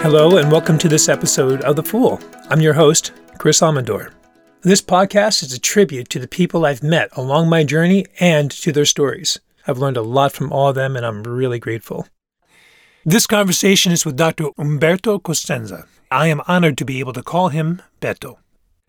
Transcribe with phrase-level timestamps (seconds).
[0.00, 2.20] Hello, and welcome to this episode of The Fool.
[2.50, 4.12] I'm your host, Chris Amador.
[4.62, 8.70] This podcast is a tribute to the people I've met along my journey and to
[8.70, 9.40] their stories.
[9.66, 12.06] I've learned a lot from all of them, and I'm really grateful.
[13.04, 14.44] This conversation is with Dr.
[14.56, 15.88] Humberto Cosenza.
[16.12, 18.36] I am honored to be able to call him Beto.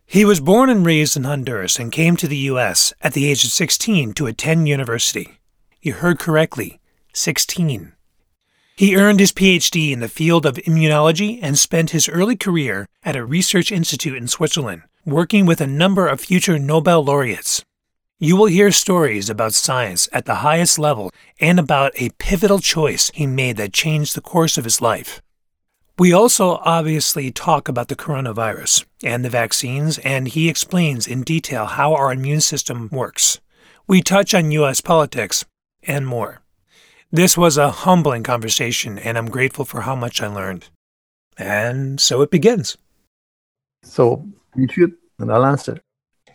[0.05, 2.93] He was born and raised in Honduras and came to the U.S.
[3.01, 5.39] at the age of 16 to attend university.
[5.81, 6.79] You heard correctly
[7.13, 7.93] 16.
[8.79, 13.17] He earned his PhD in the field of immunology and spent his early career at
[13.17, 17.61] a research institute in Switzerland, working with a number of future Nobel laureates.
[18.19, 21.11] You will hear stories about science at the highest level
[21.41, 25.21] and about a pivotal choice he made that changed the course of his life.
[25.97, 31.65] We also obviously talk about the coronavirus and the vaccines, and he explains in detail
[31.65, 33.41] how our immune system works.
[33.87, 34.79] We touch on U.S.
[34.79, 35.43] politics
[35.83, 36.39] and more.
[37.11, 40.69] This was a humbling conversation, and I'm grateful for how much I learned.
[41.39, 42.77] And so it begins.
[43.81, 45.81] So you shoot, and I'll answer.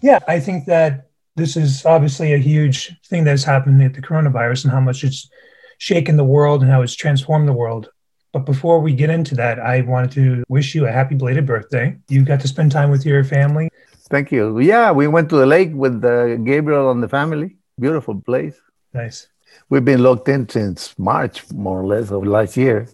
[0.03, 4.03] Yeah, I think that this is obviously a huge thing that has happened with the
[4.03, 5.31] coronavirus and how much it's
[5.79, 7.89] shaken the world and how it's transformed the world.
[8.33, 11.97] But before we get into that, I wanted to wish you a happy belated birthday.
[12.09, 13.71] You got to spend time with your family.
[14.11, 14.59] Thank you.
[14.59, 17.59] Yeah, we went to the lake with uh, Gabriel and the family.
[17.79, 18.61] Beautiful place.
[18.93, 19.29] Nice
[19.69, 22.89] we've been locked in since March, more or less, of last year.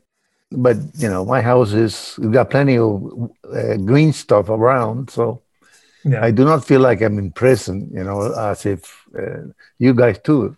[0.52, 5.42] But you know, my house is we've got plenty of uh, green stuff around, so
[6.04, 6.24] yeah.
[6.24, 7.88] I do not feel like I'm in prison.
[7.92, 10.56] You know, as if uh, you guys too.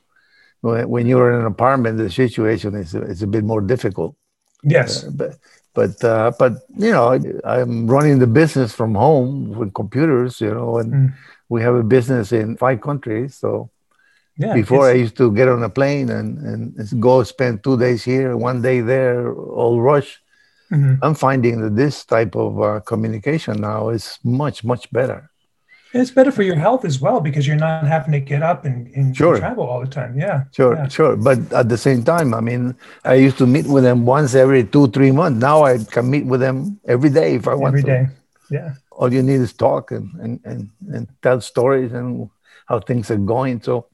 [0.62, 4.16] When, when you're in an apartment, the situation is is a bit more difficult.
[4.62, 5.36] Yes, uh, but
[5.74, 10.40] but uh, but you know, I'm running the business from home with computers.
[10.40, 11.14] You know, and mm.
[11.50, 13.70] we have a business in five countries, so
[14.38, 18.02] yeah, Before I used to get on a plane and, and go spend two days
[18.02, 20.20] here, one day there, all rush.
[20.70, 21.04] Mm-hmm.
[21.04, 25.30] I'm finding that this type of uh, communication now is much, much better.
[25.92, 28.88] it's better for your health as well because you're not having to get up and,
[28.96, 29.36] and sure.
[29.36, 30.18] travel all the time.
[30.18, 30.44] Yeah.
[30.52, 30.88] Sure, yeah.
[30.88, 31.16] sure.
[31.16, 32.74] But at the same time, I mean,
[33.04, 35.40] I used to meet with them once every two, three months.
[35.40, 37.90] Now I can meet with them every day if I want every to.
[37.90, 38.12] Every day.
[38.50, 38.74] Yeah.
[38.90, 42.30] All you need is talk and, and, and, and tell stories and
[42.66, 43.60] how things are going.
[43.62, 43.86] So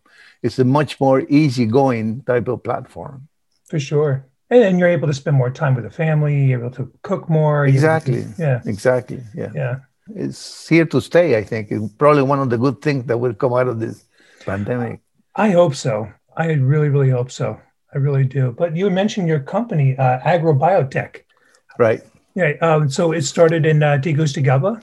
[0.43, 3.29] it's a much more easygoing type of platform.
[3.67, 4.27] For sure.
[4.51, 7.29] And, and you're able to spend more time with the family, you're able to cook
[7.29, 7.67] more.
[7.67, 8.23] Exactly.
[8.23, 8.61] To, yeah.
[8.65, 9.23] Exactly.
[9.35, 9.51] Yeah.
[9.55, 9.77] Yeah.
[10.15, 11.71] It's here to stay, I think.
[11.71, 14.05] It's probably one of the good things that will come out of this
[14.47, 15.01] pandemic.
[15.37, 16.11] I hope so.
[16.37, 17.61] I really, really hope so.
[17.93, 18.55] I really do.
[18.57, 21.25] But you mentioned your company, uh, Agrobiotech.
[21.79, 22.03] Right.
[22.35, 22.53] Yeah.
[22.63, 24.83] Um, so it started in uh, Tegucigalpa.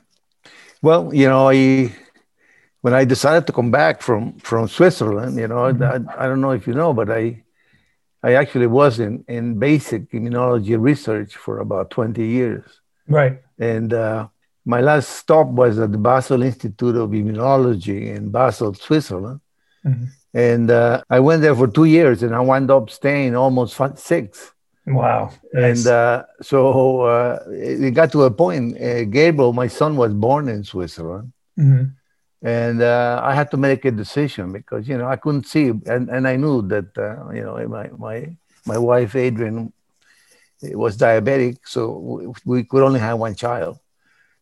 [0.82, 1.96] Well, you know, I
[2.86, 6.08] when I decided to come back from from Switzerland, you know, mm-hmm.
[6.08, 7.42] I, I, don't know if you know, but I
[8.22, 12.64] I actually was in in basic immunology research for about 20 years.
[13.08, 13.42] Right.
[13.58, 14.28] And uh,
[14.66, 19.40] my last stop was at the Basel Institute of Immunology in Basel, Switzerland.
[19.84, 20.06] Mm-hmm.
[20.36, 23.98] And uh, I went there for two years, and I wound up staying almost five,
[23.98, 24.52] six.
[24.86, 25.32] Wow.
[25.54, 25.88] Nice.
[25.88, 28.80] And uh, so uh, it got to a point.
[28.80, 31.34] Uh, Gabriel, my son, was born in Switzerland.
[31.58, 31.86] Mm-hmm
[32.46, 36.10] and uh, I had to make a decision because you know I couldn't see, and,
[36.10, 39.74] and I knew that uh, you know my my my wife Adrian
[40.62, 43.80] was diabetic, so we could only have one child.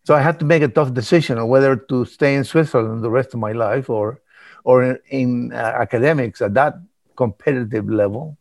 [0.04, 3.10] So I had to make a tough decision on whether to stay in Switzerland the
[3.10, 4.20] rest of my life or
[4.66, 6.74] or in, in uh, academics at that
[7.16, 8.38] competitive level.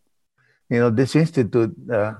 [0.71, 2.15] You know, this institute uh,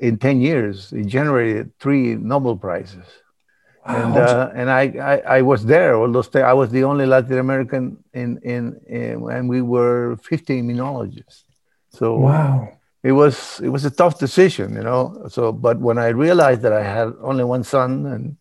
[0.00, 3.06] in ten years it generated three Nobel prizes
[3.88, 4.82] and uh, and I,
[5.12, 9.30] I, I was there all those I was the only Latin American in, in, in
[9.30, 11.44] and we were 50 immunologists.
[11.90, 12.68] So wow,
[13.02, 15.26] it was it was a tough decision, you know.
[15.28, 18.36] So but when I realized that I had only one son and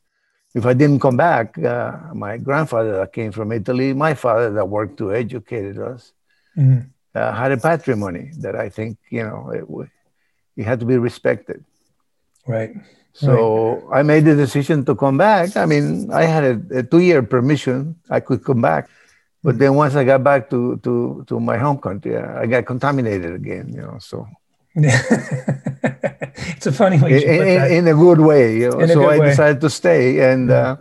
[0.54, 4.66] if I didn't come back, uh, my grandfather that came from Italy, my father that
[4.66, 6.14] worked to educate us,
[6.58, 6.80] mm-hmm.
[7.16, 9.66] uh, had a patrimony that I think you know it,
[10.60, 11.64] it had to be respected.
[12.46, 12.72] Right.
[13.18, 14.00] So right.
[14.00, 15.58] I made the decision to come back.
[15.58, 18.90] I mean, I had a, a two-year permission; I could come back.
[19.42, 23.34] But then once I got back to to to my home country, I got contaminated
[23.34, 23.74] again.
[23.74, 24.28] You know, so.
[24.78, 28.58] it's a funny way in, in, in, a good way.
[28.58, 28.86] You know?
[28.86, 29.30] So I way.
[29.34, 30.56] decided to stay, and yeah.
[30.56, 30.76] uh,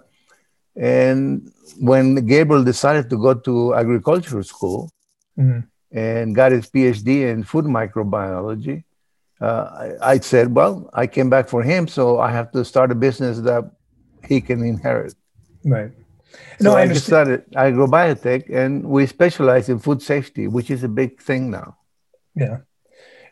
[0.76, 1.50] and
[1.80, 4.92] when Gabriel decided to go to agricultural school
[5.38, 5.64] mm-hmm.
[5.96, 8.84] and got his PhD in food microbiology,
[9.40, 12.90] uh, I, I, said, well, I came back for him, so I have to start
[12.90, 13.70] a business that
[14.26, 15.14] he can inherit.
[15.64, 15.92] Right.
[16.58, 20.88] So no, I, I started agrobiotech, and we specialize in food safety, which is a
[20.88, 21.76] big thing now.
[22.34, 22.58] Yeah.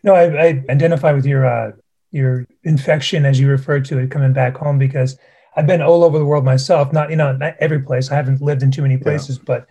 [0.03, 1.73] No, I, I identify with your uh,
[2.13, 5.19] your infection, as you refer to it, coming back home because
[5.57, 6.93] I've been all over the world myself.
[6.93, 8.11] Not you know not every place.
[8.11, 9.45] I haven't lived in too many places, yeah.
[9.47, 9.67] but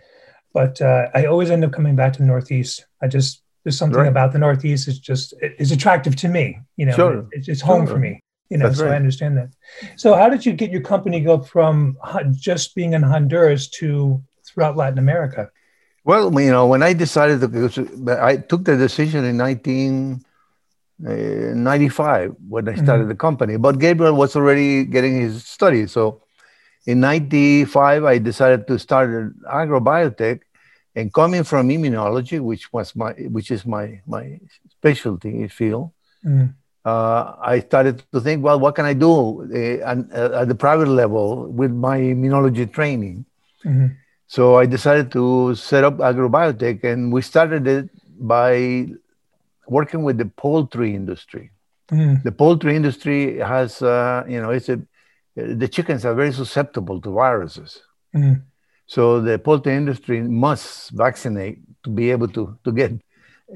[0.52, 2.84] but uh, I always end up coming back to the Northeast.
[3.00, 4.08] I just there's something right.
[4.08, 6.58] about the Northeast is just is attractive to me.
[6.76, 7.26] You know, sure.
[7.32, 7.94] it's, it's home sure.
[7.94, 8.20] for me.
[8.50, 8.92] You know, That's so right.
[8.92, 9.48] I understand that.
[9.96, 11.96] So, how did you get your company go from
[12.32, 15.48] just being in Honduras to throughout Latin America?
[16.04, 17.48] Well, you know, when I decided to,
[18.22, 23.08] I took the decision in 1995 uh, when I started mm-hmm.
[23.08, 23.56] the company.
[23.56, 25.92] But Gabriel was already getting his studies.
[25.92, 26.20] So
[26.86, 30.40] in 95, I decided to start an agrobiotech.
[30.96, 34.38] And coming from immunology, which was my, which is my my
[34.70, 35.90] specialty field,
[36.24, 36.46] mm-hmm.
[36.84, 40.88] uh, I started to think, well, what can I do uh, at, at, the private
[40.88, 43.24] level with my immunology training?
[43.64, 43.86] Mm-hmm.
[44.28, 48.88] So I decided to set up agrobiotech, and we started it by
[49.66, 51.50] working with the poultry industry.
[51.90, 52.22] Mm.
[52.22, 54.80] The poultry industry has, uh, you know, it's a,
[55.36, 57.82] the chickens are very susceptible to viruses.
[58.14, 58.42] Mm.
[58.86, 62.92] So the poultry industry must vaccinate to be able to, to get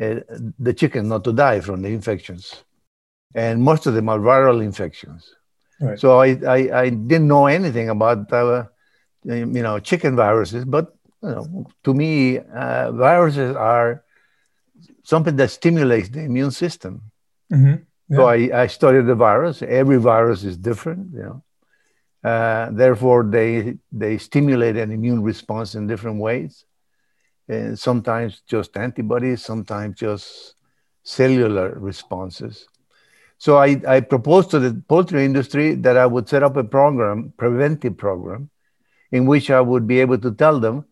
[0.00, 0.20] uh,
[0.58, 2.64] the chicken not to die from the infections.
[3.34, 5.34] And most of them are viral infections.
[5.80, 5.98] Right.
[5.98, 8.64] So I, I, I, didn't know anything about uh,
[9.24, 14.02] you know, chicken viruses, but you know, to me, uh, viruses are
[15.04, 17.02] something that stimulates the immune system.
[17.52, 17.82] Mm-hmm.
[18.08, 18.16] Yeah.
[18.16, 19.62] So I, I studied the virus.
[19.62, 21.42] Every virus is different, you know.
[22.28, 23.50] Uh, therefore, they
[24.02, 26.52] they stimulate an immune response in different ways.
[27.48, 30.26] And sometimes just antibodies, sometimes just
[31.02, 32.54] cellular responses.
[33.38, 37.32] So I, I proposed to the poultry industry that I would set up a program,
[37.42, 38.50] preventive program,
[39.16, 40.84] in which I would be able to tell them,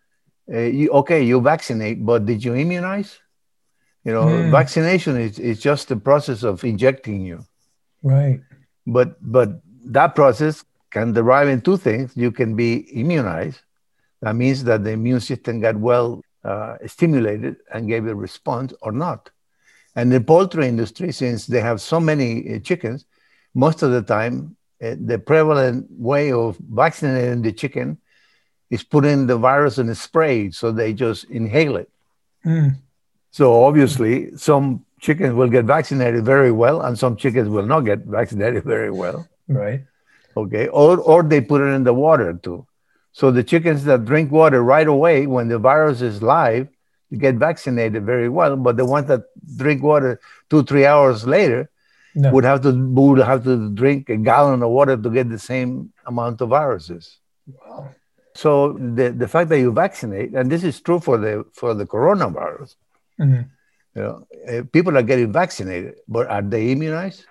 [0.55, 3.19] uh, you, okay, you vaccinate, but did you immunize?
[4.05, 4.51] You know, mm.
[4.51, 7.45] vaccination is, is just the process of injecting you.
[8.03, 8.41] Right.
[8.87, 9.49] But but
[9.99, 10.65] that process
[10.97, 12.17] can derive in two things.
[12.17, 12.71] You can be
[13.01, 13.61] immunized.
[14.23, 18.93] That means that the immune system got well uh, stimulated and gave a response or
[18.93, 19.29] not.
[19.95, 23.05] And the poultry industry, since they have so many uh, chickens,
[23.55, 27.99] most of the time, uh, the prevalent way of vaccinating the chicken
[28.71, 31.91] is putting the virus in a spray, so they just inhale it.
[32.45, 32.77] Mm.
[33.33, 38.01] So obviously, some chickens will get vaccinated very well, and some chickens will not get
[38.07, 39.29] vaccinated very well.
[39.47, 39.83] Right.
[40.37, 40.69] Okay.
[40.69, 42.67] Or or they put it in the water too.
[43.13, 46.69] So the chickens that drink water right away when the virus is live
[47.19, 49.25] get vaccinated very well, but the ones that
[49.57, 51.71] drink water two three hours later
[52.15, 52.33] no.
[52.33, 55.93] would have to would have to drink a gallon of water to get the same
[56.07, 57.19] amount of viruses.
[57.47, 57.95] Wow.
[58.35, 61.87] So the, the fact that you vaccinate, and this is true for the for the
[61.87, 62.75] coronavirus,
[63.21, 63.49] mm-hmm.
[63.95, 67.25] you know, uh, people are getting vaccinated, but are they immunized?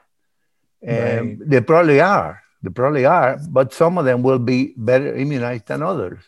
[0.82, 1.38] Right.
[1.40, 2.42] they probably are.
[2.66, 6.20] They probably are, but some of them will be better immunized than others.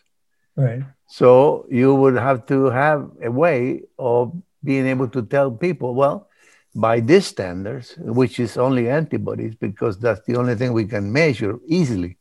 [0.56, 0.82] Right.
[1.06, 4.32] So you would have to have a way of
[4.64, 6.28] being able to tell people, well,
[6.74, 11.58] by these standards, which is only antibodies, because that's the only thing we can measure
[11.66, 12.16] easily.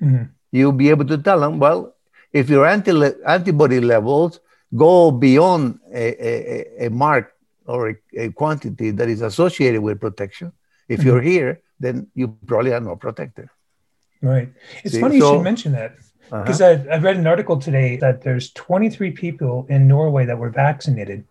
[0.00, 1.94] Mm-hmm you'll be able to tell them, well,
[2.32, 4.40] if your anti- antibody levels
[4.76, 7.32] go beyond a, a, a mark
[7.66, 10.52] or a, a, quantity that is associated with protection,
[10.88, 11.08] if mm-hmm.
[11.08, 13.48] you're here, then you probably are not protected.
[14.22, 14.52] Right.
[14.84, 15.96] It's See, funny so, you should mention that
[16.30, 16.84] because uh-huh.
[16.90, 21.26] I, I read an article today that there's 23 people in Norway that were vaccinated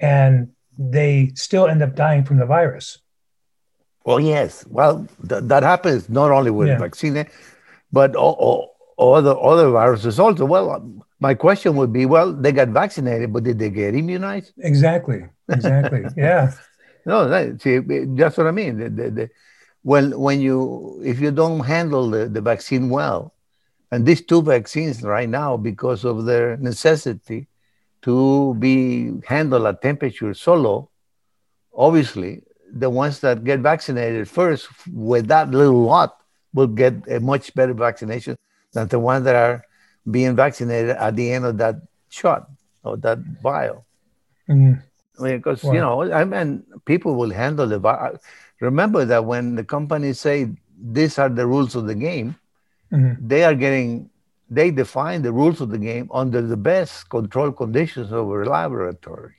[0.00, 2.98] and they still end up dying from the virus.
[4.04, 4.64] Well, yes.
[4.68, 6.78] Well, th- that happens not only with yeah.
[6.78, 7.26] vaccine,
[7.92, 10.44] but all, all, other other viruses also.
[10.44, 14.52] Well, my question would be, well, they got vaccinated, but did they get immunized?
[14.58, 15.24] Exactly.
[15.48, 16.04] Exactly.
[16.16, 16.52] yeah.
[17.04, 18.78] No, that, see, that's what I mean.
[18.78, 19.30] The, the, the,
[19.82, 23.34] when when you if you don't handle the, the vaccine well,
[23.90, 27.48] and these two vaccines right now, because of their necessity
[28.02, 30.90] to be handled at temperature so low,
[31.74, 36.20] obviously the ones that get vaccinated first with that little lot
[36.52, 38.36] will get a much better vaccination
[38.72, 39.64] than the ones that are
[40.10, 41.76] being vaccinated at the end of that
[42.08, 42.50] shot
[42.82, 43.86] or that vial.
[44.48, 44.80] Mm-hmm.
[45.18, 45.72] I mean, because wow.
[45.72, 48.20] you know, I mean, people will handle the virus.
[48.60, 50.50] Remember that when the companies say
[50.80, 52.36] these are the rules of the game,
[52.92, 53.26] mm-hmm.
[53.26, 54.10] they are getting
[54.50, 59.34] they define the rules of the game under the best control conditions of a laboratory.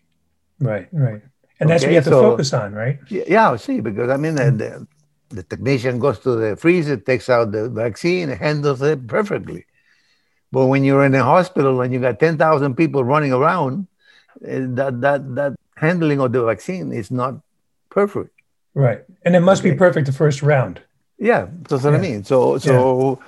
[0.59, 1.21] Right, right.
[1.59, 1.73] And okay?
[1.73, 2.99] that's what you have to so, focus on, right?
[3.09, 4.57] Yeah, I see, because I mean, mm-hmm.
[4.57, 4.87] the,
[5.29, 9.65] the technician goes to the freezer, takes out the vaccine, handles it perfectly.
[10.51, 13.87] But when you're in a hospital and you got 10,000 people running around,
[14.45, 17.35] eh, that, that, that handling of the vaccine is not
[17.89, 18.38] perfect.
[18.73, 19.01] Right.
[19.23, 19.71] And it must okay.
[19.71, 20.81] be perfect the first round.
[21.17, 21.97] Yeah, that's what yeah.
[21.97, 22.23] I mean.
[22.23, 23.19] So, so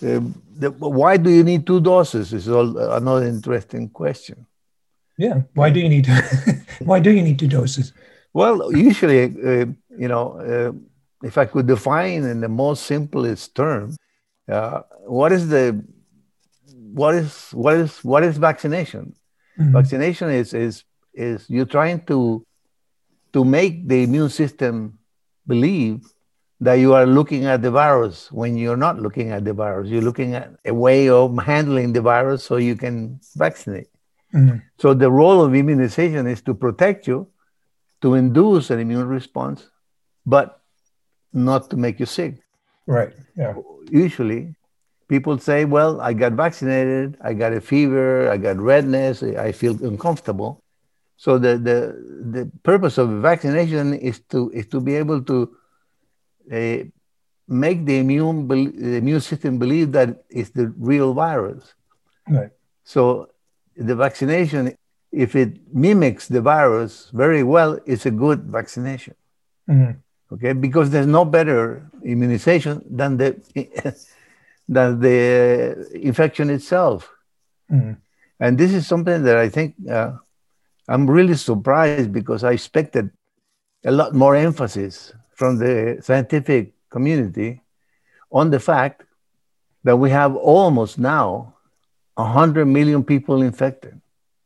[0.00, 0.16] yeah.
[0.16, 2.32] um, the, why do you need two doses?
[2.32, 4.46] Is all, another interesting question.
[5.16, 5.42] Yeah.
[5.54, 6.06] Why do you need
[6.80, 7.92] why do you need two doses?
[8.32, 9.66] Well, usually, uh,
[9.98, 13.96] you know, uh, if I could define in the most simplest term,
[14.48, 15.84] uh, what is the
[16.92, 19.14] what is what is what is vaccination?
[19.58, 19.72] Mm-hmm.
[19.72, 22.46] Vaccination is is is you're trying to
[23.32, 24.98] to make the immune system
[25.46, 26.04] believe
[26.60, 29.88] that you are looking at the virus when you're not looking at the virus.
[29.88, 33.88] You're looking at a way of handling the virus so you can vaccinate.
[34.34, 34.58] Mm-hmm.
[34.78, 37.28] So the role of immunization is to protect you,
[38.02, 39.70] to induce an immune response,
[40.26, 40.60] but
[41.32, 42.42] not to make you sick.
[42.86, 43.12] Right.
[43.36, 43.54] Yeah.
[43.90, 44.54] Usually,
[45.08, 47.16] people say, "Well, I got vaccinated.
[47.20, 48.30] I got a fever.
[48.30, 49.22] I got redness.
[49.22, 50.62] I feel uncomfortable."
[51.18, 51.78] So the the
[52.30, 55.50] the purpose of vaccination is to is to be able to
[56.52, 56.78] uh,
[57.48, 61.74] make the immune the immune system believe that it's the real virus.
[62.28, 62.50] Right.
[62.84, 63.30] So
[63.76, 64.76] the vaccination,
[65.10, 69.14] if it mimics the virus very well, it's a good vaccination.
[69.68, 69.98] Mm-hmm.
[70.34, 73.42] Okay, because there's no better immunization than the
[74.68, 77.10] than the infection itself.
[77.72, 77.94] Mm-hmm.
[78.38, 80.12] And this is something that I think uh,
[80.88, 83.10] I'm really surprised because I expected
[83.84, 87.60] a lot more emphasis from the scientific community
[88.32, 89.04] on the fact
[89.84, 91.54] that we have almost now
[92.14, 94.00] 100 million people infected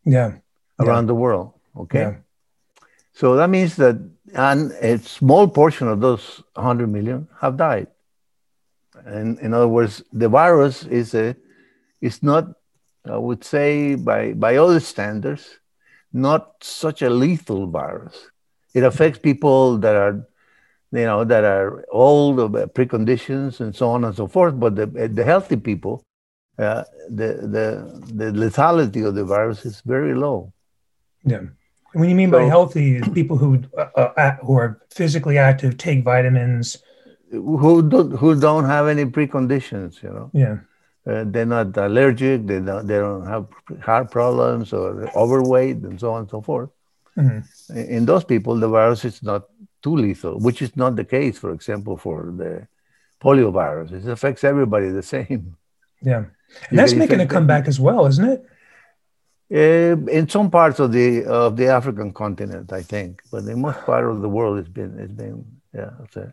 [0.05, 0.33] yeah
[0.79, 1.09] around yeah.
[1.09, 2.15] the world okay yeah.
[3.15, 3.97] so that means that
[4.35, 7.87] and a small portion of those 100 million have died
[9.07, 11.35] and in other words the virus is a
[12.01, 12.45] is not
[13.07, 15.59] i would say by by other standards
[16.13, 18.31] not such a lethal virus
[18.75, 20.27] it affects people that are
[20.93, 22.39] you know that are old
[22.75, 26.05] preconditions and so on and so forth but the, the healthy people
[26.59, 30.53] uh, the, the, the lethality of the virus is very low.
[31.25, 31.41] Yeah.
[31.93, 36.05] When you mean so, by healthy, people who uh, uh, who are physically active, take
[36.05, 36.79] vitamins,
[37.31, 40.31] who don't who don't have any preconditions, you know.
[40.33, 40.59] Yeah.
[41.05, 42.47] Uh, they're not allergic.
[42.47, 42.87] They don't.
[42.87, 43.47] They don't have
[43.83, 46.71] heart problems or overweight and so on and so forth.
[47.17, 47.77] Mm-hmm.
[47.77, 49.43] In those people, the virus is not
[49.83, 52.69] too lethal, which is not the case, for example, for the
[53.21, 53.91] polio virus.
[53.91, 55.57] It affects everybody the same.
[56.01, 56.25] Yeah.
[56.69, 58.45] And that's making a comeback as well, isn't it?
[59.53, 63.81] Uh, in some parts of the of the African continent, I think, but in most
[63.85, 65.45] part of the world, it's been it's been
[65.75, 65.91] yeah.
[66.13, 66.33] So,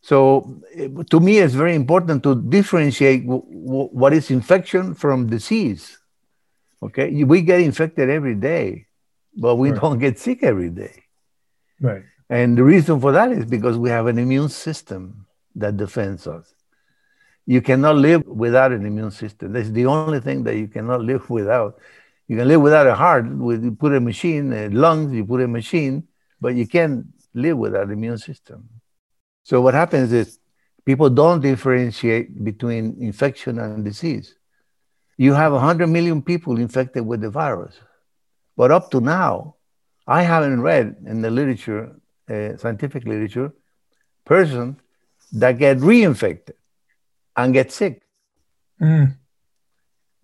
[0.00, 5.28] so eh, to me, it's very important to differentiate w- w- what is infection from
[5.28, 5.98] disease.
[6.82, 8.86] Okay, we get infected every day,
[9.36, 9.80] but we right.
[9.80, 11.04] don't get sick every day.
[11.80, 12.04] Right.
[12.30, 15.26] And the reason for that is because we have an immune system
[15.56, 16.54] that defends us
[17.48, 19.54] you cannot live without an immune system.
[19.54, 21.80] That's the only thing that you cannot live without.
[22.28, 23.26] You can live without a heart.
[23.26, 26.06] With you put a machine, lungs, you put a machine,
[26.42, 28.68] but you can't live without an immune system.
[29.48, 30.38] So what happens is
[30.84, 34.34] people don't differentiate between infection and disease.
[35.16, 37.74] You have 100 million people infected with the virus,
[38.58, 39.54] but up to now,
[40.06, 41.96] I haven't read in the literature,
[42.28, 43.54] uh, scientific literature,
[44.26, 44.76] person
[45.32, 46.58] that get reinfected
[47.34, 48.02] and get sick.
[48.82, 49.16] Mm.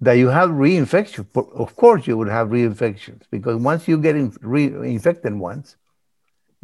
[0.00, 1.24] That you have reinfection.
[1.34, 5.76] Of course, you would have reinfections because once you get in, reinfected once,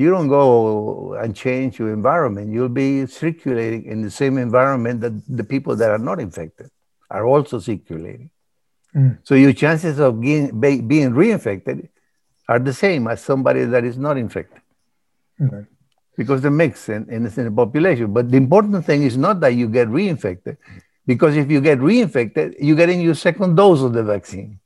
[0.01, 2.53] you don't go and change your environment.
[2.55, 6.71] You'll be circulating in the same environment that the people that are not infected
[7.11, 8.31] are also circulating.
[8.95, 9.19] Mm.
[9.23, 11.89] So your chances of being, being reinfected
[12.49, 14.63] are the same as somebody that is not infected.
[15.41, 15.63] Mm-hmm
[16.21, 18.13] because they mix in, in, in the population.
[18.13, 20.59] But the important thing is not that you get reinfected,
[21.07, 24.61] because if you get reinfected, you're getting your second dose of the vaccine.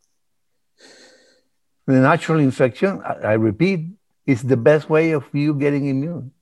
[1.87, 3.87] The natural infection, I, I repeat,
[4.27, 6.33] is the best way of you getting immune.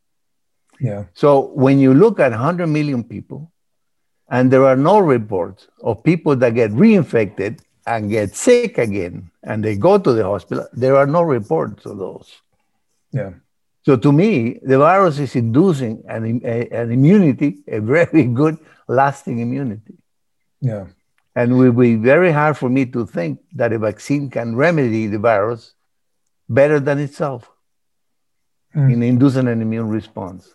[0.80, 1.04] Yeah.
[1.14, 3.52] So when you look at 100 million people,
[4.28, 9.62] and there are no reports of people that get reinfected and get sick again, and
[9.62, 12.32] they go to the hospital, there are no reports of those.
[13.12, 13.34] Yeah.
[13.84, 18.58] So to me, the virus is inducing an, a, an immunity, a very good
[18.88, 19.94] lasting immunity.
[20.60, 20.86] Yeah.
[21.34, 25.06] And it will be very hard for me to think that a vaccine can remedy
[25.08, 25.74] the virus
[26.48, 27.51] better than itself
[28.74, 28.92] mm.
[28.92, 30.54] in inducing an immune response.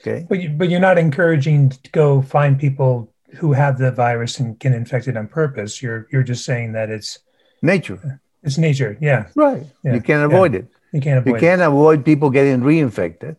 [0.00, 0.26] Okay.
[0.28, 4.58] But, you, but you're not encouraging to go find people who have the virus and
[4.58, 5.80] get infected on purpose.
[5.80, 7.20] You're you're just saying that it's
[7.62, 8.20] nature.
[8.42, 8.98] It's nature.
[9.00, 9.28] Yeah.
[9.34, 9.64] Right.
[9.84, 9.94] Yeah.
[9.94, 10.60] You can't avoid yeah.
[10.60, 10.66] it.
[10.92, 11.34] You can't avoid.
[11.34, 13.36] You can't avoid people getting reinfected.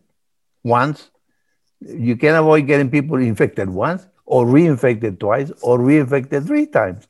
[0.64, 1.10] once.
[1.80, 7.06] You can't avoid getting people infected once, or reinfected twice, or reinfected three times.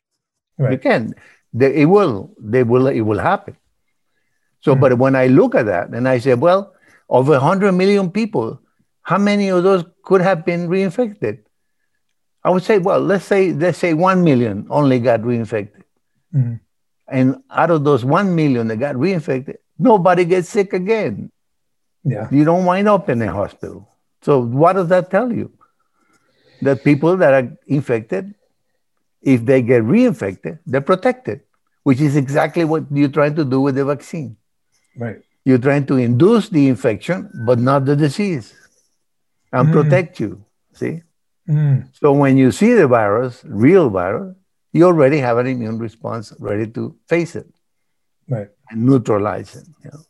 [0.58, 0.72] Right.
[0.72, 1.14] You can.
[1.52, 2.34] They, it will.
[2.38, 2.88] They will.
[2.88, 3.56] It will happen.
[4.60, 4.80] So, mm-hmm.
[4.80, 6.73] but when I look at that and I say, well,
[7.08, 8.60] over 100 million people,
[9.02, 11.40] how many of those could have been reinfected?
[12.42, 15.84] I would say, well, let's say let's say one million only got reinfected,
[16.34, 16.56] mm-hmm.
[17.08, 21.30] and out of those one million that got reinfected, nobody gets sick again.
[22.04, 23.88] Yeah, you don't wind up in a hospital.
[24.20, 25.52] So what does that tell you?
[26.60, 28.34] That people that are infected,
[29.22, 31.40] if they get reinfected, they're protected,
[31.82, 34.36] which is exactly what you're trying to do with the vaccine.
[34.96, 35.22] Right.
[35.44, 38.54] You're trying to induce the infection, but not the disease,
[39.52, 39.72] and mm.
[39.72, 40.44] protect you.
[40.72, 41.02] See.
[41.48, 41.88] Mm.
[41.92, 44.34] So when you see the virus, real virus,
[44.72, 47.46] you already have an immune response ready to face it,
[48.28, 49.68] right, and neutralize it.
[49.84, 50.00] You know?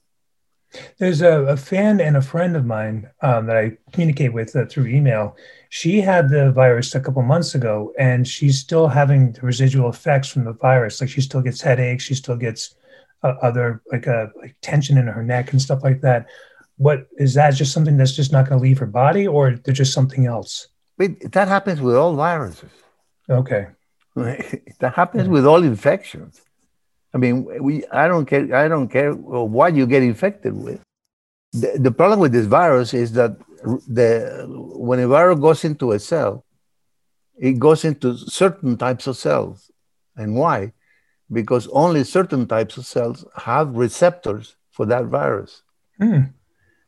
[0.99, 4.67] There's a, a, fan and a friend of mine um, that I communicate with uh,
[4.67, 5.37] through email.
[5.69, 10.29] She had the virus a couple months ago, and she's still having the residual effects
[10.29, 11.01] from the virus.
[11.01, 12.75] Like she still gets headaches, she still gets
[13.25, 16.27] other like a uh, like tension in her neck and stuff like that.
[16.77, 17.55] What is that?
[17.55, 20.69] Just something that's just not going to leave her body, or there's just something else?
[20.99, 22.71] that happens with all viruses.
[23.29, 23.67] Okay.
[24.15, 26.41] that happens with all infections.
[27.13, 30.81] I mean, we I don't care I don't care what you get infected with.
[31.53, 33.39] The, the problem with this virus is that
[33.89, 36.45] the when a virus goes into a cell,
[37.39, 39.71] it goes into certain types of cells.
[40.17, 40.73] And why?
[41.33, 45.63] Because only certain types of cells have receptors for that virus.
[46.01, 46.33] Mm.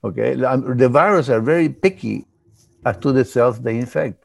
[0.04, 2.26] Okay, the viruses are very picky
[2.84, 4.24] as to the cells they infect.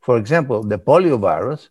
[0.00, 1.68] For example, the poliovirus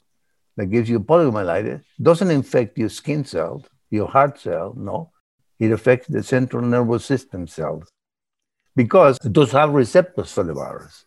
[0.55, 5.11] that gives you poliomyelitis doesn't infect your skin cells, your heart cell, no.
[5.59, 7.91] It affects the central nervous system cells
[8.75, 11.05] because those have receptors for the virus.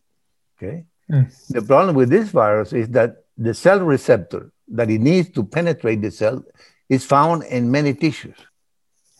[0.56, 0.84] Okay.
[1.10, 1.48] Mm.
[1.48, 6.00] The problem with this virus is that the cell receptor that it needs to penetrate
[6.02, 6.44] the cell
[6.88, 8.36] is found in many tissues.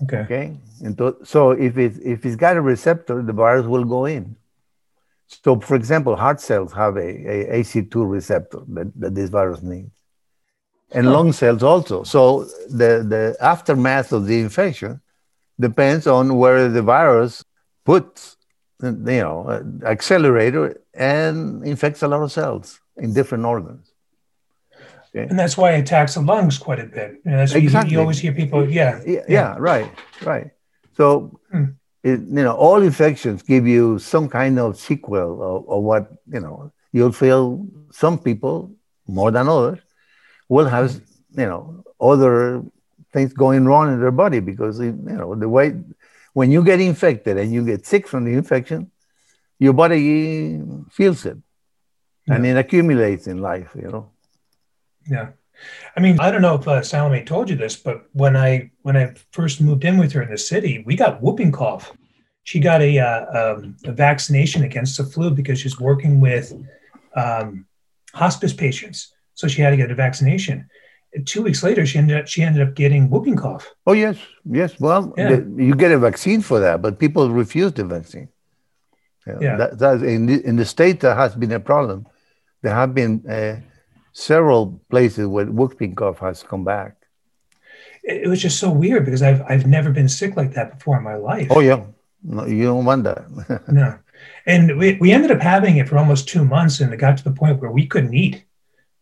[0.03, 0.19] Okay.
[0.19, 0.57] Okay.
[0.83, 4.37] And to, so if it's if it's got a receptor, the virus will go in.
[5.45, 9.93] So, for example, heart cells have a, a ACE2 receptor that, that this virus needs,
[10.91, 11.13] and oh.
[11.13, 12.03] lung cells also.
[12.03, 15.01] So, the, the aftermath of the infection
[15.61, 17.45] depends on where the virus
[17.85, 18.37] puts,
[18.83, 23.90] you know, accelerator and infects a lot of cells in different organs.
[25.15, 27.21] And that's why it attacks the lungs quite a bit.
[27.25, 27.93] That's exactly.
[27.93, 29.25] you, you, always hear people, yeah, yeah.
[29.29, 29.91] Yeah, right,
[30.23, 30.51] right.
[30.97, 31.65] So, hmm
[32.03, 36.41] it, you know, all infections give you some kind of sequel of, of, what, you
[36.41, 38.75] know, you'll feel some people
[39.07, 39.79] more than others
[40.49, 40.95] will have,
[41.37, 42.63] you know, other
[43.13, 45.75] things going wrong in their body because, you know, the way,
[46.33, 48.91] when you get infected and you get sick from the infection,
[49.59, 51.37] your body feels it
[52.27, 52.35] yeah.
[52.35, 54.11] and it accumulates in life, you know.
[55.09, 55.31] Yeah.
[55.97, 58.97] I mean, I don't know if uh, Salome told you this, but when I when
[58.97, 61.93] I first moved in with her in the city, we got whooping cough.
[62.45, 66.53] She got a, uh, um, a vaccination against the flu because she's working with
[67.15, 67.67] um,
[68.15, 70.69] hospice patients, so she had to get a vaccination.
[71.27, 73.69] Two weeks later, she ended up she ended up getting whooping cough.
[73.87, 74.81] Oh yes, yes.
[74.81, 75.37] Well, yeah.
[75.37, 78.29] the, you get a vaccine for that, but people refuse the vaccine.
[79.27, 79.57] Yeah, yeah.
[79.57, 82.07] That, that in the, in the state that has been a problem.
[82.63, 83.61] There have been uh,
[84.13, 86.97] several places where whooping cough has come back.
[88.03, 91.05] It, was just so weird because I've I've never been sick like that before in
[91.05, 91.49] my life.
[91.51, 91.85] Oh yeah,
[92.23, 93.69] no, you don't want that.
[93.69, 93.99] no,
[94.47, 97.25] and we, we ended up having it for almost two months, and it got to
[97.25, 98.45] the point where we couldn't eat.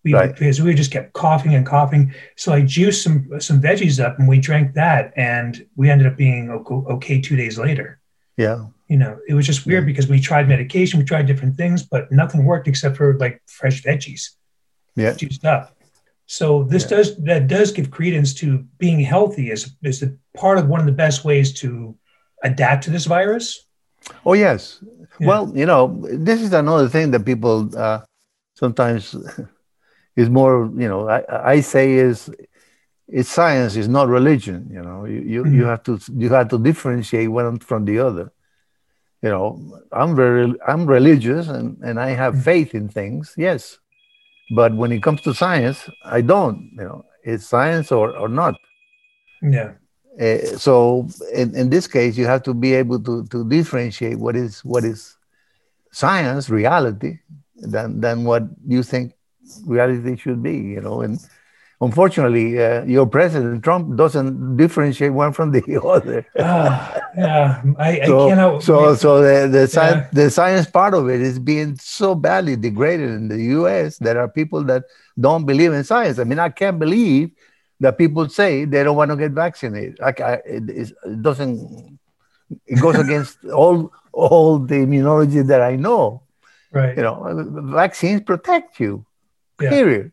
[0.05, 0.33] We, right.
[0.33, 2.15] because we just kept coughing and coughing.
[2.37, 6.17] So I juiced some some veggies up, and we drank that, and we ended up
[6.17, 8.01] being okay two days later.
[8.37, 11.85] Yeah, you know, it was just weird because we tried medication, we tried different things,
[11.85, 14.31] but nothing worked except for like fresh veggies
[14.99, 15.15] yeah.
[15.15, 15.75] juiced up.
[16.27, 16.97] So this yeah.
[16.97, 20.87] does that does give credence to being healthy as is a part of one of
[20.87, 21.97] the best ways to
[22.43, 23.67] adapt to this virus.
[24.25, 24.83] Oh yes.
[25.21, 25.27] Yeah.
[25.27, 28.01] Well, you know, this is another thing that people uh,
[28.55, 29.17] sometimes
[30.17, 30.71] is more.
[30.77, 32.31] You know, I, I say is
[33.09, 34.69] it's science, it's not religion.
[34.71, 35.55] You know, you you, mm-hmm.
[35.55, 38.33] you have to you have to differentiate one from the other.
[39.23, 42.43] You know, I'm very I'm religious and and I have mm-hmm.
[42.43, 43.35] faith in things.
[43.37, 43.79] Yes,
[44.51, 46.71] but when it comes to science, I don't.
[46.73, 48.55] You know, it's science or, or not.
[49.43, 49.73] Yeah.
[50.21, 54.35] Uh, so in, in this case, you have to be able to, to differentiate what
[54.35, 55.17] is what is
[55.93, 57.19] science, reality,
[57.57, 59.13] than than what you think
[59.65, 60.57] reality should be.
[60.57, 61.21] You know, and
[61.81, 66.27] unfortunately, uh, your president Trump doesn't differentiate one from the other.
[66.39, 68.63] uh, yeah, I, so, I cannot.
[68.63, 70.09] So, so the the, yeah.
[70.13, 73.99] the science part of it is being so badly degraded in the U.S.
[73.99, 74.85] There are people that
[75.19, 76.19] don't believe in science.
[76.19, 77.31] I mean, I can't believe
[77.81, 80.01] that people say they don't want to get vaccinated.
[80.01, 81.99] I, I, it, it doesn't.
[82.67, 86.23] It goes against all all the immunology that I know.
[86.71, 86.97] Right.
[86.97, 89.07] You know, vaccines protect you.
[89.61, 89.71] Yeah.
[89.71, 90.13] Period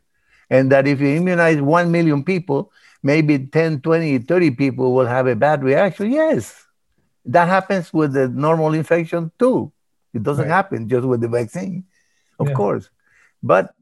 [0.50, 2.72] and that if you immunize 1 million people,
[3.04, 6.12] maybe 10, 20, 30 people will have a bad reaction.
[6.12, 6.66] Yes,
[7.26, 9.72] that happens with the normal infection too.
[10.14, 10.54] It doesn't right.
[10.54, 11.86] happen just with the vaccine,
[12.40, 12.54] of yeah.
[12.54, 12.90] course.
[13.44, 13.74] But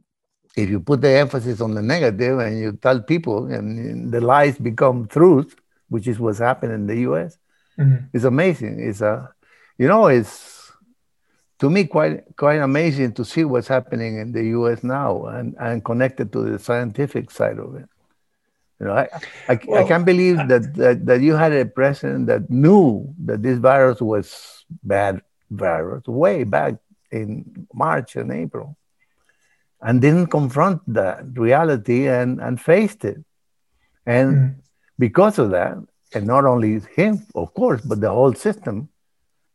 [0.56, 4.58] if you put the emphasis on the negative and you tell people and the lies
[4.58, 5.56] become truth,
[5.90, 7.38] which is what's happening in the US,
[7.78, 8.06] mm-hmm.
[8.14, 8.80] it's amazing.
[8.80, 9.32] It's a,
[9.78, 10.53] you know, it's
[11.64, 14.84] to me quite quite amazing to see what's happening in the U.S.
[14.84, 17.88] now and, and connected to the scientific side of it.
[18.82, 19.08] You know, I,
[19.48, 23.42] I, well, I can't believe that, that that you had a president that knew that
[23.42, 25.22] this virus was bad
[25.52, 26.74] virus way back
[27.12, 28.76] in March and April,
[29.80, 33.24] and didn't confront that reality and and faced it,
[34.06, 34.56] and mm.
[35.00, 35.78] because of that,
[36.14, 38.90] and not only him, of course, but the whole system,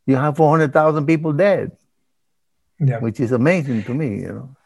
[0.06, 1.72] you have 400,000 people dead
[2.80, 2.98] yeah.
[2.98, 4.20] which is amazing to me.
[4.20, 4.56] You know.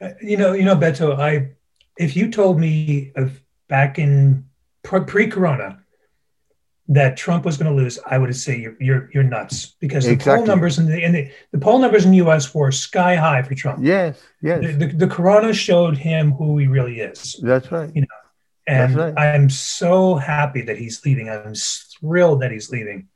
[0.00, 1.18] Uh, you know, you know, Beto.
[1.18, 1.50] I,
[1.98, 4.44] if you told me of back in
[4.82, 5.82] pre-corona
[6.90, 10.12] that Trump was going to lose, I would say you're you're, you're nuts because the
[10.12, 10.38] exactly.
[10.38, 12.54] poll numbers in the, in the the poll numbers in the U.S.
[12.54, 13.80] were sky high for Trump.
[13.82, 14.62] Yes, yes.
[14.62, 17.38] The, the, the corona showed him who he really is.
[17.42, 17.90] That's right.
[17.94, 18.06] You know,
[18.68, 19.14] and right.
[19.18, 21.28] I'm so happy that he's leaving.
[21.28, 23.08] I'm thrilled that he's leaving.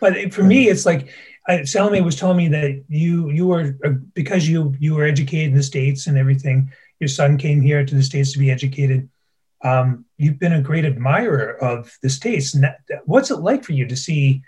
[0.00, 1.08] But for me, it's like
[1.48, 5.48] I, Salome was telling me that you you were uh, because you you were educated
[5.48, 6.70] in the states and everything.
[7.00, 9.08] Your son came here to the states to be educated.
[9.64, 12.56] Um, you've been a great admirer of the states.
[13.06, 14.42] what's it like for you to see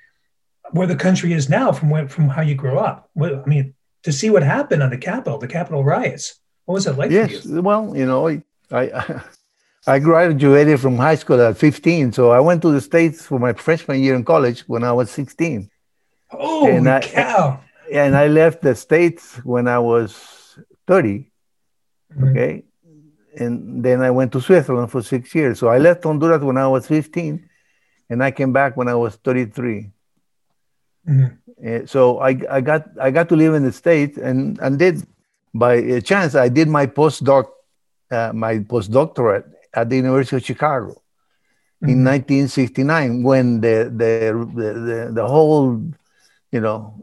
[0.72, 3.08] where the country is now from where, from how you grew up?
[3.14, 6.38] What, I mean, to see what happened on the Capitol, the Capitol riots.
[6.66, 7.10] What was it like?
[7.10, 7.62] Yes, you?
[7.62, 9.22] well, you know, I, I
[9.86, 13.54] I graduated from high school at 15, so I went to the states for my
[13.54, 15.70] freshman year in college when I was 16.
[16.32, 17.60] Oh, and I, cow.
[17.92, 21.30] And I left the States when I was 30.
[22.12, 22.28] Mm-hmm.
[22.28, 22.64] Okay.
[23.36, 25.58] And then I went to Switzerland for six years.
[25.58, 27.48] So I left Honduras when I was 15
[28.10, 29.90] and I came back when I was 33.
[31.08, 31.86] Mm-hmm.
[31.86, 35.02] so I, I got I got to live in the States and, and did
[35.54, 37.46] by chance I did my postdoc
[38.10, 41.02] uh, my postdoctorate at the University of Chicago
[41.82, 41.88] mm-hmm.
[41.88, 45.80] in 1969 when the the, the the, the whole
[46.52, 46.94] you know,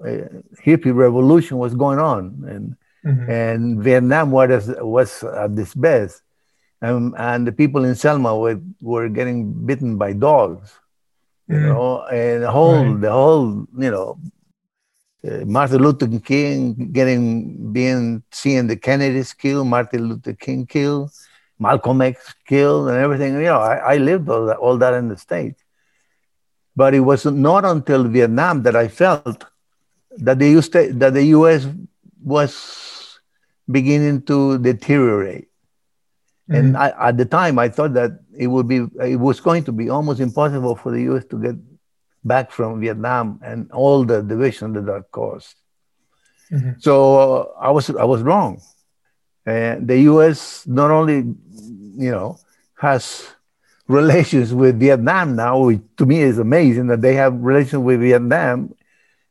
[0.66, 3.32] hippie revolution was going on, and mm-hmm.
[3.32, 6.22] and Vietnam was was at its best,
[6.82, 10.74] and and the people in Selma were were getting bitten by dogs,
[11.48, 11.68] you mm-hmm.
[11.68, 13.02] know, and the whole right.
[13.02, 14.20] the whole you know.
[15.28, 21.10] Uh, Martin Luther King getting being seeing the Kennedys killed, Martin Luther King killed,
[21.58, 23.34] Malcolm X killed, and everything.
[23.34, 25.60] You know, I, I lived all that, all that in the States.
[26.78, 29.46] But it was not until Vietnam that I felt
[30.18, 31.66] that the, US, that the US
[32.24, 33.20] was
[33.70, 35.50] beginning to deteriorate.
[36.48, 36.56] Mm-hmm.
[36.56, 39.72] And I, at the time, I thought that it would be, it was going to
[39.72, 41.56] be almost impossible for the US to get
[42.24, 45.56] back from Vietnam and all the division that that caused.
[46.52, 46.74] Mm-hmm.
[46.78, 48.62] So uh, I was, I was wrong.
[49.48, 51.34] And the US not only,
[52.06, 52.38] you know,
[52.78, 53.26] has
[53.88, 58.74] relations with Vietnam now, which to me is amazing that they have relations with Vietnam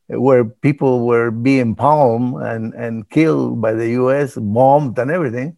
[0.09, 5.57] where people were being palmed and, and killed by the US, bombed and everything.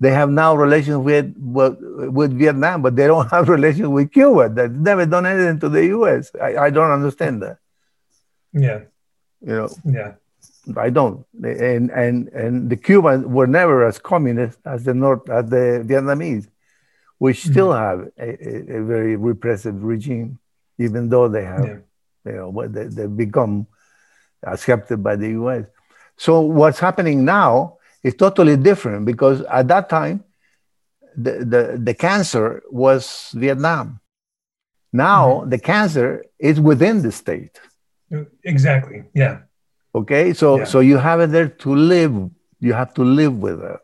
[0.00, 4.48] They have now relations with, with, with Vietnam, but they don't have relations with Cuba.
[4.48, 6.30] They've never done anything to the US.
[6.40, 7.58] I, I don't understand that.
[8.52, 8.80] Yeah.
[9.40, 9.68] You know.
[9.84, 10.14] Yeah.
[10.76, 11.26] I don't.
[11.42, 16.48] And and and the Cubans were never as communist as the North as the Vietnamese
[17.24, 17.52] which mm-hmm.
[17.52, 18.30] still have a,
[18.76, 20.38] a, very repressive regime,
[20.78, 21.78] even though they have, yeah.
[22.26, 23.66] you know, they, they've become
[24.42, 25.64] accepted by the US.
[26.18, 30.22] So what's happening now is totally different because at that time,
[31.16, 34.00] the, the, the cancer was Vietnam.
[34.92, 35.48] Now mm-hmm.
[35.48, 37.58] the cancer is within the state.
[38.44, 39.04] Exactly.
[39.14, 39.38] Yeah.
[39.94, 40.34] Okay.
[40.34, 40.64] So yeah.
[40.64, 42.14] so you have it there to live.
[42.60, 43.80] You have to live with it.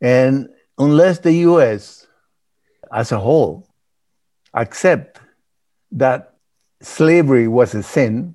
[0.00, 0.48] And
[0.78, 2.05] unless the US
[2.96, 3.68] as a whole
[4.54, 5.20] accept
[5.92, 6.34] that
[6.82, 8.34] slavery was a sin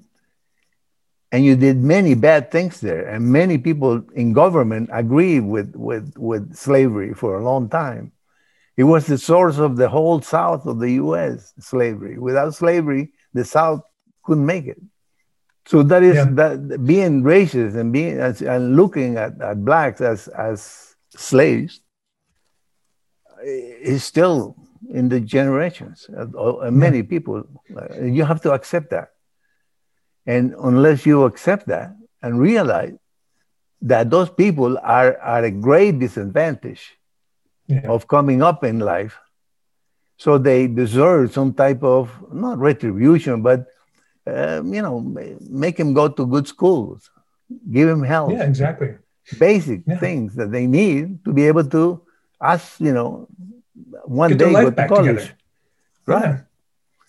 [1.31, 6.13] and you did many bad things there and many people in government agree with, with,
[6.17, 8.13] with slavery for a long time
[8.77, 11.53] It was the source of the whole South of the U.S.
[11.59, 12.17] slavery.
[12.17, 13.81] Without slavery, the South
[14.23, 14.81] couldn't make it.
[15.67, 16.25] So that is yeah.
[16.31, 21.80] that being racist and being and looking at, at blacks as as slaves
[23.43, 24.55] is still
[24.89, 26.09] in the generations.
[26.09, 27.03] Uh, many yeah.
[27.03, 27.43] people,
[27.75, 29.09] uh, you have to accept that.
[30.25, 32.93] And unless you accept that and realize
[33.81, 36.97] that those people are at a great disadvantage
[37.67, 37.81] yeah.
[37.87, 39.17] of coming up in life,
[40.17, 43.65] so they deserve some type of not retribution, but
[44.27, 44.99] um, you know,
[45.49, 47.09] make him go to good schools,
[47.71, 48.31] give him help.
[48.31, 48.95] Yeah, exactly.
[49.39, 49.97] Basic yeah.
[49.97, 52.01] things that they need to be able to,
[52.41, 53.27] us, you know,
[54.05, 55.05] one Get day go to college.
[55.05, 55.37] Together.
[56.05, 56.39] Right.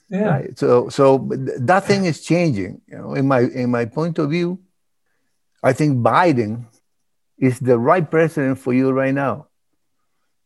[0.09, 0.21] Yeah.
[0.21, 0.29] yeah.
[0.29, 0.59] Right.
[0.59, 2.81] So, so that thing is changing.
[2.87, 4.61] You know, in my in my point of view,
[5.63, 6.67] I think Biden
[7.39, 9.49] is the right president for you right now.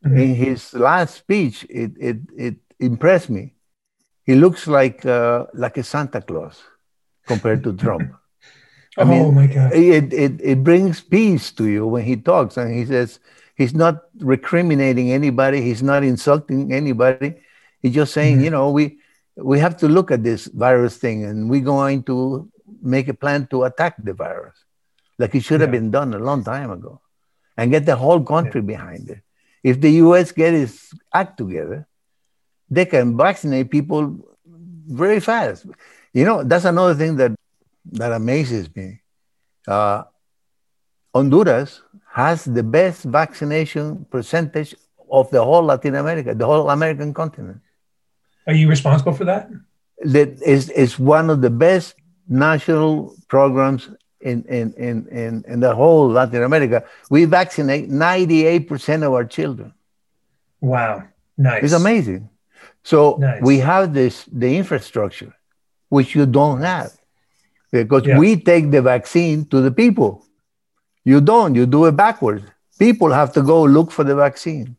[0.05, 0.19] Mm-hmm.
[0.19, 3.57] In his last speech, it it it impressed me
[4.27, 6.61] he looks like uh, like a Santa Claus
[7.27, 8.13] compared to Trump.
[8.99, 9.73] I mean, oh my God!
[9.73, 13.21] It, it it brings peace to you when he talks and he says
[13.57, 15.63] he's not recriminating anybody.
[15.63, 17.35] He's not insulting anybody.
[17.83, 18.45] He's just saying, mm-hmm.
[18.45, 18.99] you know, we
[19.37, 22.49] we have to look at this virus thing and we're going to
[22.81, 24.57] make a plan to attack the virus,
[25.19, 25.67] like it should yeah.
[25.67, 27.01] have been done a long time ago,
[27.57, 28.67] and get the whole country yeah.
[28.67, 29.21] behind it.
[29.63, 30.33] If the U.S.
[30.33, 31.89] get its act together,
[32.71, 34.17] they can vaccinate people
[34.87, 35.67] very fast.
[36.13, 37.33] You know, that's another thing that
[37.93, 39.01] that amazes me.
[39.67, 40.05] Uh,
[41.15, 41.83] Honduras
[42.17, 44.75] has the best vaccination percentage
[45.11, 47.61] of the whole Latin America, the whole American continent.
[48.47, 49.51] Are you responsible for that?
[50.03, 51.95] That is, is one of the best
[52.27, 53.91] national programs
[54.23, 56.85] in, in, in, in, in the whole Latin America.
[57.11, 59.75] We vaccinate 98% of our children.
[60.63, 61.03] Wow.
[61.37, 61.65] Nice.
[61.65, 62.31] It's amazing.
[62.83, 63.43] So nice.
[63.43, 65.37] we have this the infrastructure,
[65.91, 66.93] which you don't have,
[67.71, 68.19] because yeah.
[68.19, 70.26] we take the vaccine to the people.
[71.07, 71.55] You don't.
[71.55, 72.45] You do it backwards.
[72.81, 74.77] People have to go look for the vaccine.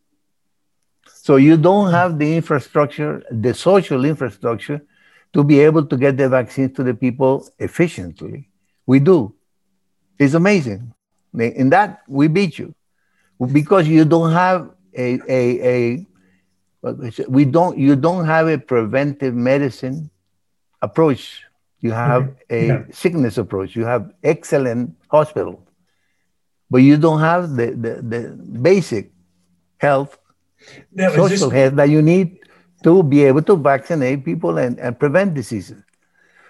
[1.07, 4.81] So you don't have the infrastructure, the social infrastructure,
[5.31, 8.49] to be able to get the vaccine to the people efficiently.
[8.85, 9.35] We do.
[10.19, 10.93] It's amazing.
[11.33, 12.75] In that, we beat you
[13.53, 15.41] because you don't have a, a,
[15.75, 16.05] a
[17.29, 20.09] we don't you don't have a preventive medicine
[20.81, 21.43] approach
[21.79, 22.55] you have mm-hmm.
[22.55, 22.83] a yeah.
[22.91, 25.66] sickness approach you have excellent hospital
[26.69, 28.19] but you don't have the, the, the
[28.61, 29.11] basic
[29.77, 30.17] health
[30.93, 31.59] now, social this...
[31.59, 32.39] health that you need
[32.83, 35.81] to be able to vaccinate people and, and prevent diseases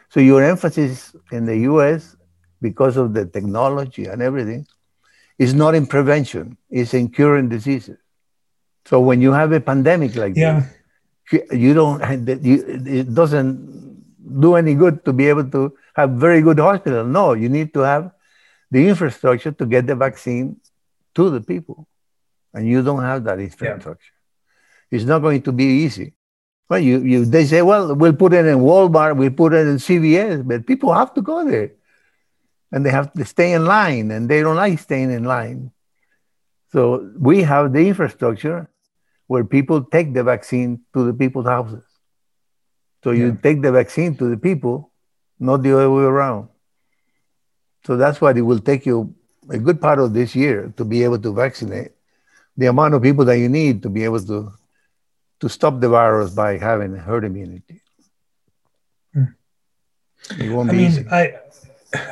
[0.09, 2.15] so your emphasis in the us
[2.61, 4.65] because of the technology and everything
[5.37, 7.97] is not in prevention it's in curing diseases
[8.87, 10.61] so when you have a pandemic like yeah.
[10.61, 12.01] this, you don't.
[12.01, 17.03] It doesn't do any good to be able to have very good hospital.
[17.03, 18.11] No, you need to have
[18.71, 20.57] the infrastructure to get the vaccine
[21.15, 21.87] to the people,
[22.53, 24.13] and you don't have that infrastructure.
[24.91, 24.97] Yeah.
[24.97, 26.13] It's not going to be easy.
[26.69, 29.77] Well, you, you they say, well, we'll put it in Walmart, we'll put it in
[29.77, 31.71] CVS, but people have to go there,
[32.71, 35.71] and they have to stay in line, and they don't like staying in line.
[36.71, 38.69] So we have the infrastructure
[39.27, 41.83] where people take the vaccine to the people's houses.
[43.03, 43.41] So you yeah.
[43.41, 44.91] take the vaccine to the people,
[45.39, 46.49] not the other way around.
[47.87, 49.15] So that's why it will take you
[49.49, 51.93] a good part of this year to be able to vaccinate
[52.57, 54.51] the amount of people that you need to be able to
[55.39, 57.79] to stop the virus by having herd immunity.
[59.15, 59.35] Mm.
[60.37, 61.05] It won't I be mean, easy.
[61.09, 61.39] I,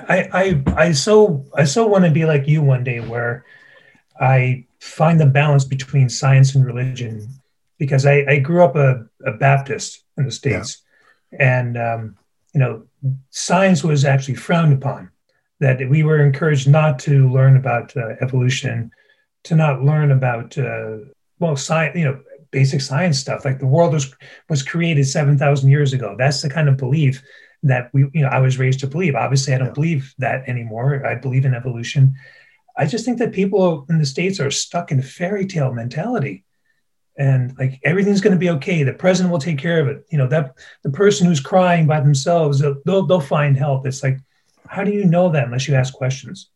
[0.07, 3.43] I, I, I so I so want to be like you one day, where
[4.17, 7.27] I find the balance between science and religion
[7.77, 10.81] because I, I grew up a, a, Baptist in the States.
[11.33, 11.59] Yeah.
[11.59, 12.17] And, um,
[12.53, 12.83] you know,
[13.29, 15.11] science was actually frowned upon,
[15.59, 18.91] that we were encouraged not to learn about uh, evolution,
[19.45, 20.97] to not learn about, uh,
[21.39, 22.19] well, science, you know,
[22.51, 23.45] basic science stuff.
[23.45, 24.13] Like the world was,
[24.49, 26.15] was created 7,000 years ago.
[26.17, 27.21] That's the kind of belief
[27.63, 29.15] that we, you know, I was raised to believe.
[29.15, 29.73] Obviously, I don't yeah.
[29.73, 31.05] believe that anymore.
[31.05, 32.15] I believe in evolution.
[32.77, 36.43] I just think that people in the States are stuck in fairy tale mentality.
[37.17, 38.83] And like everything's going to be okay.
[38.83, 40.05] The president will take care of it.
[40.11, 43.87] You know, that the person who's crying by themselves, they'll, they'll, they'll find help.
[43.87, 44.19] It's like,
[44.67, 46.49] how do you know that unless you ask questions?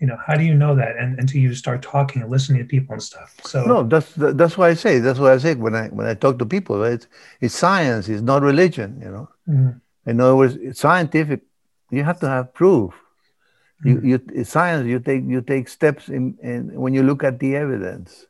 [0.00, 0.96] you know how do you know that?
[0.96, 3.36] And until you start talking and listening to people and stuff.
[3.44, 4.98] So no that's that's why i say.
[4.98, 7.06] That's why i say when i when i talk to people it's
[7.40, 8.08] it's science.
[8.08, 9.28] It's not religion you know?
[9.48, 10.10] Mm-hmm.
[10.10, 11.42] in other words it's scientific.
[11.90, 12.94] You have to have proof.
[13.84, 14.86] You, you science.
[14.86, 18.26] You take you take steps in, in when you look at the evidence.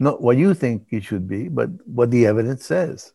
[0.00, 3.12] Not what you think it should be, but what the evidence says.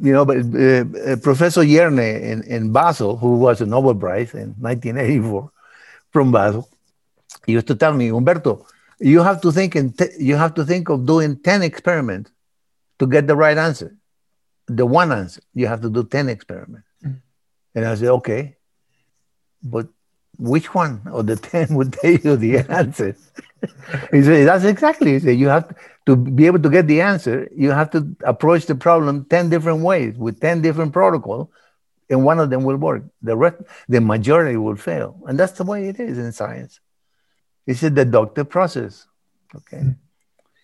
[0.00, 4.34] You know, but uh, uh, Professor Jerne in, in Basel, who was a Nobel Prize
[4.34, 5.50] in 1984
[6.10, 6.68] from Basel,
[7.46, 8.66] he used to tell me, Humberto,
[8.98, 12.30] you have to think in you have to think of doing 10 experiments
[12.98, 13.96] to get the right answer.
[14.66, 16.88] The one answer, you have to do 10 experiments.
[17.04, 17.20] Mm.
[17.74, 18.56] And I said, okay,
[19.62, 19.88] but
[20.38, 23.16] which one of the 10 would tell you the answer?
[24.10, 25.12] he said, that's exactly.
[25.12, 28.16] He said, you have to, to be able to get the answer, you have to
[28.22, 31.48] approach the problem 10 different ways with 10 different protocols,
[32.08, 33.02] and one of them will work.
[33.22, 33.56] The rest,
[33.88, 35.20] the majority will fail.
[35.26, 36.80] And that's the way it is in science.
[37.66, 39.06] It's a deductive process.
[39.54, 39.78] Okay.
[39.78, 39.90] Mm-hmm.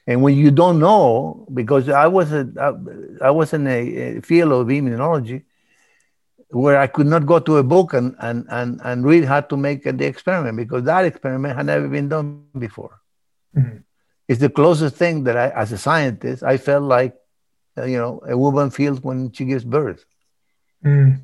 [0.07, 4.21] And when you don't know, because I was a, I, I was in a, a
[4.21, 5.45] field of immunology
[6.51, 9.57] where I could not go to a book and, and, and, and read how to
[9.57, 13.01] make the experiment because that experiment had never been done before.
[13.57, 13.79] Mm-hmm.
[14.33, 17.15] It's the closest thing that I, as a scientist, I felt like,
[17.77, 20.07] uh, you know, a woman feels when she gives birth.
[20.83, 21.21] Mm.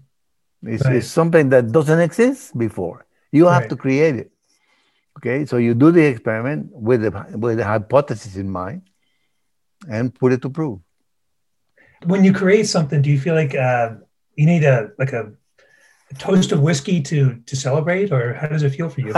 [0.62, 0.96] It's, right.
[0.96, 3.06] it's, something that doesn't exist before.
[3.32, 3.70] You have right.
[3.70, 4.30] to create it.
[5.16, 8.82] Okay, so you do the experiment with the, with the hypothesis in mind
[9.88, 10.78] and put it to proof.
[12.04, 13.94] When you create something, do you feel like uh,
[14.36, 15.32] you need a like a,
[16.10, 19.14] a, toast of whiskey to to celebrate, or how does it feel for you?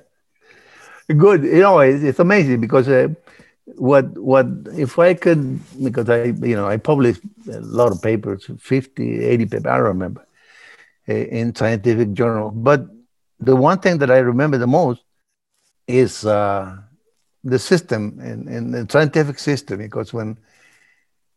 [1.16, 3.08] Good, you know, it's, it's amazing because uh,
[3.76, 8.50] what what if I could because I you know I published a lot of papers,
[8.58, 10.26] 50, 80 papers, I don't remember,
[11.08, 12.86] uh, in scientific journal, but
[13.40, 15.02] the one thing that I remember the most
[15.86, 16.76] is uh,
[17.44, 20.36] the system in, in the scientific system because when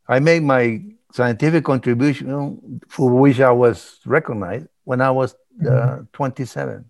[0.08, 0.82] I made my
[1.14, 6.04] scientific contribution for which I was recognized when I was uh, mm-hmm.
[6.14, 6.86] 27.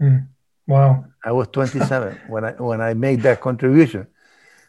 [0.00, 0.28] Mm.
[0.70, 1.04] Wow.
[1.24, 4.06] I was 27 when I when I made that contribution.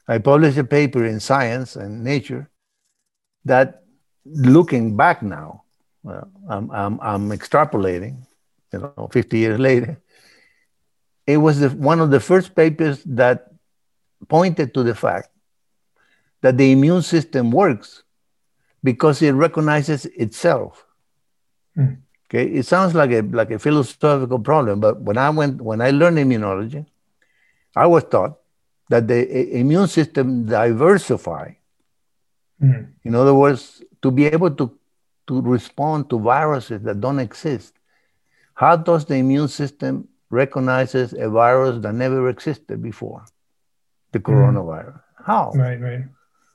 [0.07, 2.49] I published a paper in Science and Nature
[3.45, 3.83] that
[4.25, 5.63] looking back now,
[6.03, 8.17] well, I'm, I'm, I'm extrapolating,
[8.73, 10.01] you know, 50 years later,
[11.27, 13.51] it was the, one of the first papers that
[14.27, 15.29] pointed to the fact
[16.41, 18.03] that the immune system works
[18.83, 20.83] because it recognizes itself.
[21.77, 21.99] Mm.
[22.31, 25.91] Okay, it sounds like a like a philosophical problem, but when I went when I
[25.91, 26.85] learned immunology,
[27.75, 28.39] I was taught
[28.89, 31.51] that the immune system diversify.
[32.63, 32.87] Mm.
[33.03, 34.71] In other words, to be able to
[35.27, 37.73] to respond to viruses that don't exist
[38.61, 43.25] how does the immune system recognizes a virus that never existed before,
[44.11, 44.23] the mm.
[44.23, 45.01] coronavirus?
[45.01, 45.25] Mm.
[45.25, 45.51] How?
[45.55, 46.03] Right, right.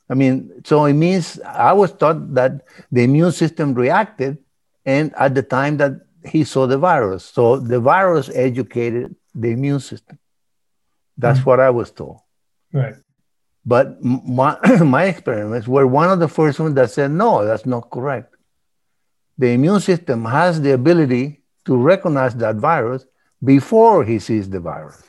[0.09, 2.63] I mean, so it means I was taught that
[2.93, 4.39] the immune system reacted,
[4.87, 9.81] and at the time that he saw the virus, so the virus educated the immune
[9.81, 10.19] system.
[11.19, 11.47] That's mm.
[11.47, 12.21] what I was told.
[12.73, 12.95] Right.
[13.65, 17.91] But my, my experiments were one of the first ones that said, no, that's not
[17.91, 18.35] correct.
[19.39, 23.05] The immune system has the ability to recognize that virus
[23.45, 25.03] before he sees the virus.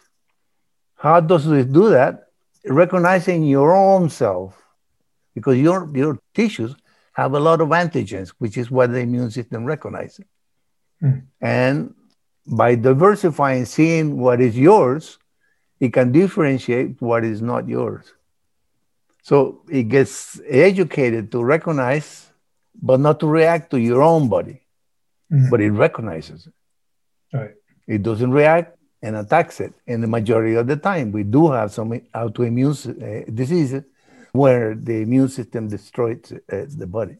[0.96, 2.30] How does it do that?
[2.66, 4.62] Recognizing your own self,
[5.36, 6.76] because your, your tissues
[7.17, 10.25] have a lot of antigens, which is what the immune system recognizes.
[11.03, 11.23] Mm.
[11.41, 11.95] And
[12.45, 15.19] by diversifying, seeing what is yours,
[15.80, 18.06] it can differentiate what is not yours.
[19.23, 22.32] So it gets educated to recognize,
[22.82, 24.62] but not to react to your own body
[25.32, 25.49] mm-hmm.
[25.49, 26.53] but it recognizes it.
[27.38, 27.56] Right.
[27.88, 29.73] It doesn't react and attacks it.
[29.86, 33.84] And the majority of the time, we do have some autoimmune uh, diseases
[34.32, 37.18] where the immune system destroys uh, the body.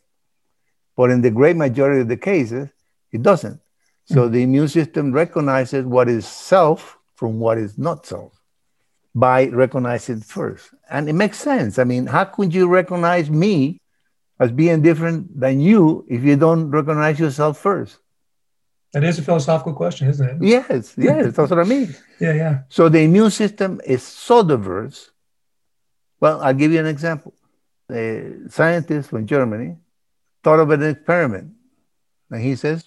[0.96, 2.70] But in the great majority of the cases,
[3.12, 3.60] it doesn't.
[4.06, 4.34] So mm-hmm.
[4.34, 8.34] the immune system recognizes what is self from what is not self
[9.13, 10.70] by recognizing first.
[10.89, 11.80] And it makes sense.
[11.80, 13.82] I mean, how could you recognize me
[14.39, 17.98] as being different than you if you don't recognize yourself first?
[18.93, 20.38] That is a philosophical question, isn't it?
[20.41, 21.96] Yes, yes, that's what I mean.
[22.20, 22.60] Yeah, yeah.
[22.70, 25.12] So the immune system is so diverse.
[26.20, 27.34] Well, I'll give you an example.
[27.92, 29.78] A scientist from Germany
[30.44, 31.54] thought of an experiment.
[32.32, 32.86] And he says,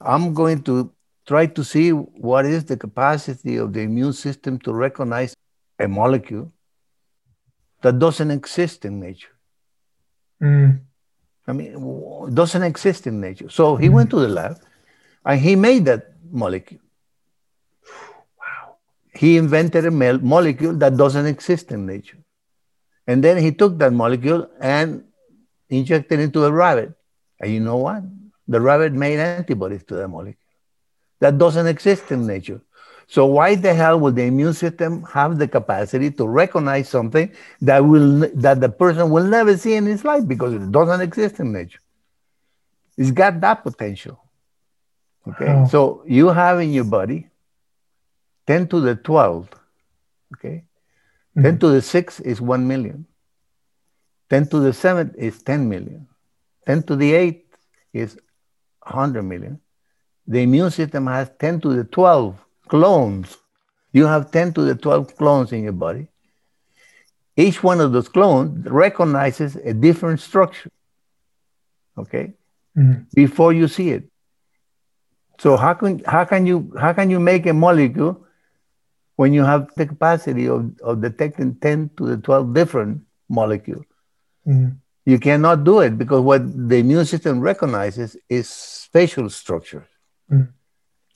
[0.00, 0.92] I'm going to
[1.26, 5.36] try to see what is the capacity of the immune system to recognize
[5.78, 6.52] a molecule
[7.82, 9.34] that doesn't exist in nature.
[10.42, 10.80] Mm.
[11.46, 13.48] I mean, doesn't exist in nature.
[13.48, 13.92] So he mm.
[13.92, 14.60] went to the lab
[15.24, 16.80] and he made that molecule.
[18.38, 18.76] Wow.
[19.14, 22.18] He invented a molecule that doesn't exist in nature.
[23.10, 25.02] And then he took that molecule and
[25.68, 26.92] injected it into a rabbit.
[27.40, 28.04] And you know what?
[28.46, 30.36] The rabbit made antibodies to that molecule.
[31.18, 32.60] That doesn't exist in nature.
[33.08, 37.32] So why the hell would the immune system have the capacity to recognize something
[37.62, 41.40] that will that the person will never see in his life because it doesn't exist
[41.40, 41.80] in nature?
[42.96, 44.22] It's got that potential.
[45.26, 45.48] Okay.
[45.48, 45.66] Oh.
[45.66, 47.26] So you have in your body
[48.46, 49.48] 10 to the 12.
[50.36, 50.62] Okay.
[51.40, 51.58] Mm-hmm.
[51.58, 53.06] 10 to the 6 is 1 million.
[54.28, 56.06] 10 to the 7 is 10 million.
[56.66, 57.46] 10 to the 8
[57.92, 58.18] is
[58.82, 59.60] 100 million.
[60.26, 62.38] The immune system has 10 to the 12
[62.68, 63.36] clones.
[63.92, 66.08] You have 10 to the 12 clones in your body.
[67.36, 70.70] Each one of those clones recognizes a different structure.
[71.96, 72.34] Okay?
[72.76, 73.02] Mm-hmm.
[73.14, 74.04] Before you see it.
[75.38, 78.26] So how can how can you how can you make a molecule
[79.20, 83.84] when you have the capacity of, of detecting 10 to the 12 different molecules?
[84.46, 84.70] Mm-hmm.
[85.04, 86.40] You cannot do it because what
[86.70, 89.86] the immune system recognizes is spatial structures,
[90.32, 90.50] mm-hmm.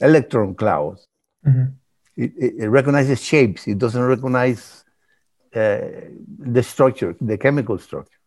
[0.04, 1.08] electron clouds.
[1.46, 1.72] Mm-hmm.
[2.16, 3.66] It, it, it, recognizes shapes.
[3.66, 4.84] It doesn't recognize
[5.54, 5.80] uh,
[6.56, 8.20] the structure, the chemical structure.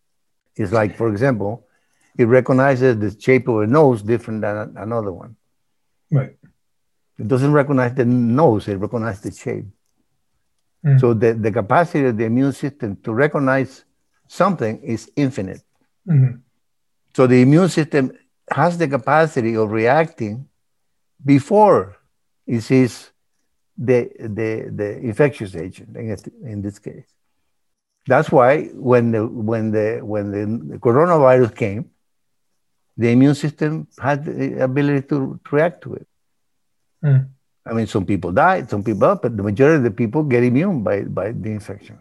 [0.56, 1.68] It's like, for example,
[2.18, 5.36] it recognizes the shape of a nose different than another one.
[6.12, 6.36] Right.
[7.18, 9.66] It doesn't recognize the nose, it recognizes the shape.
[10.86, 11.00] Mm.
[11.00, 13.84] So the, the capacity of the immune system to recognize
[14.28, 15.62] something is infinite.
[16.08, 16.38] Mm-hmm.
[17.16, 18.12] So the immune system
[18.52, 20.48] has the capacity of reacting
[21.26, 21.98] before
[22.46, 23.12] it sees
[23.78, 27.06] the, the, the infectious agent in this case.
[28.06, 31.90] That's why when the, when the, when the coronavirus came,
[32.96, 36.08] the immune system had the ability to, to react to it.
[37.04, 37.28] Mm.
[37.66, 40.84] I mean, some people died, some people, but the majority of the people get immune
[40.84, 42.00] by, by the infection.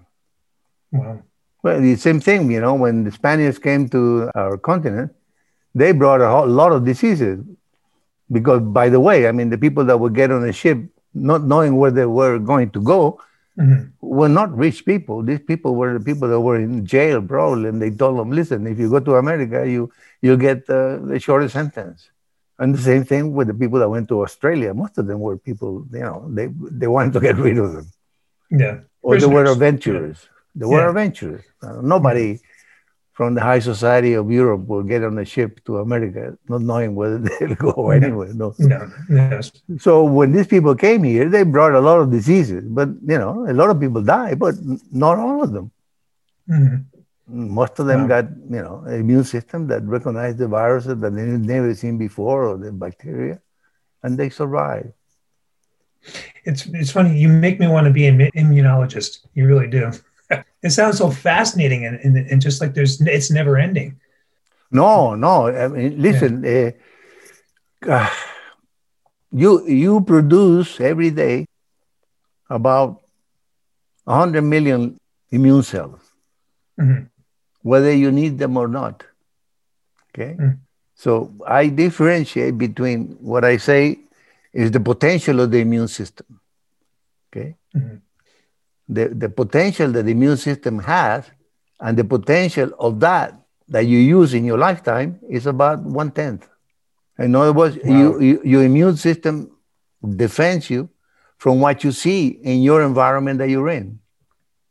[0.93, 1.23] Wow.
[1.63, 5.13] Well, the same thing, you know, when the Spaniards came to our continent,
[5.75, 7.45] they brought a whole lot of diseases.
[8.31, 10.79] Because, by the way, I mean, the people that would get on a ship,
[11.15, 13.21] not knowing where they were going to go,
[13.59, 13.87] mm-hmm.
[14.01, 15.23] were not rich people.
[15.23, 17.55] These people were the people that were in jail, bro.
[17.55, 19.93] And they told them, listen, if you go to America, you,
[20.23, 22.11] you'll get uh, the shortest sentence.
[22.59, 24.73] And the same thing with the people that went to Australia.
[24.73, 27.87] Most of them were people, you know, they, they wanted to get rid of them.
[28.51, 28.79] Yeah.
[29.03, 29.21] Or Prisoners.
[29.21, 30.19] they were adventurers.
[30.23, 30.29] Yeah.
[30.55, 30.89] They were yeah.
[30.89, 31.45] adventurers.
[31.63, 32.41] Uh, nobody
[33.13, 36.95] from the high society of Europe will get on a ship to America, not knowing
[36.95, 38.33] whether they'll go anywhere.
[38.33, 38.55] No.
[38.59, 38.91] no.
[39.09, 39.53] Yes.
[39.79, 43.47] So when these people came here, they brought a lot of diseases, but you know,
[43.49, 44.55] a lot of people died, but
[44.93, 45.71] not all of them.
[46.49, 46.96] Mm-hmm.
[47.29, 48.23] Most of them wow.
[48.23, 52.57] got, you know, immune system that recognized the viruses that they've never seen before or
[52.57, 53.41] the bacteria,
[54.03, 54.93] and they survive.
[56.45, 57.19] It's it's funny.
[57.19, 59.27] You make me want to be an immunologist.
[59.35, 59.91] You really do.
[60.63, 63.99] it sounds so fascinating and, and, and, just like there's it's never ending.
[64.71, 65.49] No, no.
[65.49, 66.45] I mean, listen.
[66.45, 66.71] Yeah.
[67.85, 68.11] Uh, uh,
[69.33, 71.47] you you produce every day
[72.49, 73.03] about
[74.05, 74.97] 100 million
[75.31, 76.01] immune cells.
[76.79, 77.07] Mm-hmm
[77.67, 79.03] whether you need them or not.
[80.09, 80.37] Okay?
[80.39, 80.59] Mm.
[80.95, 83.99] So I differentiate between what I say
[84.53, 86.41] is the potential of the immune system.
[87.27, 87.57] Okay?
[87.75, 87.97] Mm-hmm.
[88.89, 91.29] The, the potential that the immune system has
[91.81, 93.35] and the potential of that
[93.69, 96.49] that you use in your lifetime is about one tenth.
[97.19, 97.99] In other words, wow.
[97.99, 99.51] you, you, your immune system
[100.25, 100.89] defends you
[101.37, 103.99] from what you see in your environment that you're in.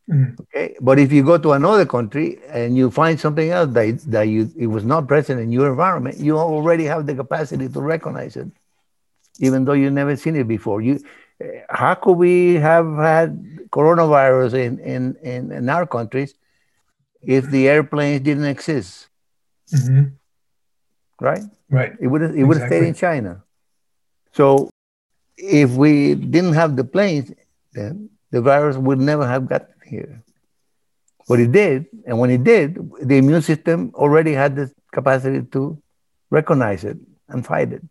[0.09, 0.41] Mm-hmm.
[0.41, 4.23] Okay, but if you go to another country and you find something else that, that
[4.23, 8.35] you it was not present in your environment, you already have the capacity to recognize
[8.35, 8.47] it,
[9.39, 10.79] even though you've never seen it before.
[10.81, 11.03] You,
[11.69, 16.35] how could we have had coronavirus in in in, in our countries
[17.21, 19.07] if the airplanes didn't exist?
[19.73, 20.13] Mm-hmm.
[21.19, 21.43] Right.
[21.69, 21.93] Right.
[21.99, 23.43] It would it would have stayed in China.
[24.33, 24.69] So
[25.35, 27.33] if we didn't have the planes,
[27.73, 30.23] then the virus would never have got here.
[31.27, 35.81] But it did, and when it did, the immune system already had the capacity to
[36.29, 36.97] recognize it
[37.29, 37.81] and fight it.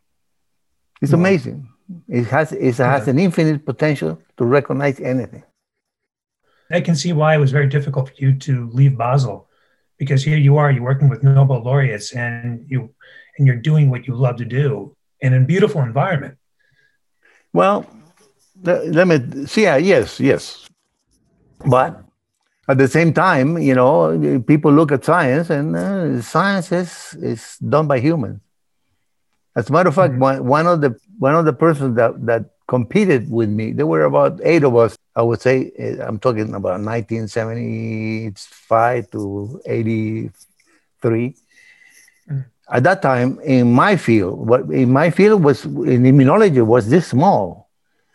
[1.03, 1.18] It's yeah.
[1.18, 1.68] amazing.
[2.09, 3.11] It has it has yeah.
[3.11, 5.42] an infinite potential to recognize anything.
[6.70, 9.49] I can see why it was very difficult for you to leave Basel,
[9.99, 12.95] because here you are, you're working with Nobel laureates, and you
[13.36, 16.38] and you're doing what you love to do and in a beautiful environment.
[17.53, 17.86] Well,
[18.62, 19.62] let me see.
[19.62, 20.64] Yes, yes.
[21.67, 22.03] But
[22.69, 27.59] at the same time, you know, people look at science and uh, science is, is
[27.59, 28.41] done by humans.
[29.57, 30.23] As a matter of fact, mm-hmm.
[30.23, 34.03] one, one of the one of the persons that, that competed with me, there were
[34.03, 34.99] about eight of us.
[35.15, 41.37] I would say eh, I'm talking about 1975 to 83.
[42.29, 42.41] Mm-hmm.
[42.69, 47.07] At that time, in my field, what in my field was in immunology was this
[47.09, 47.65] small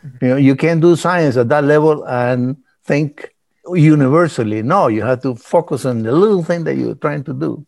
[0.05, 0.25] Mm-hmm.
[0.25, 3.33] You know, you can't do science at that level and think
[3.75, 4.61] universally.
[4.61, 7.65] No, you have to focus on the little thing that you're trying to do.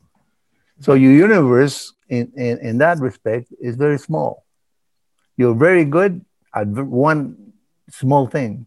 [0.79, 4.45] So your universe, in, in, in that respect, is very small.
[5.37, 7.53] You're very good at one
[7.89, 8.65] small thing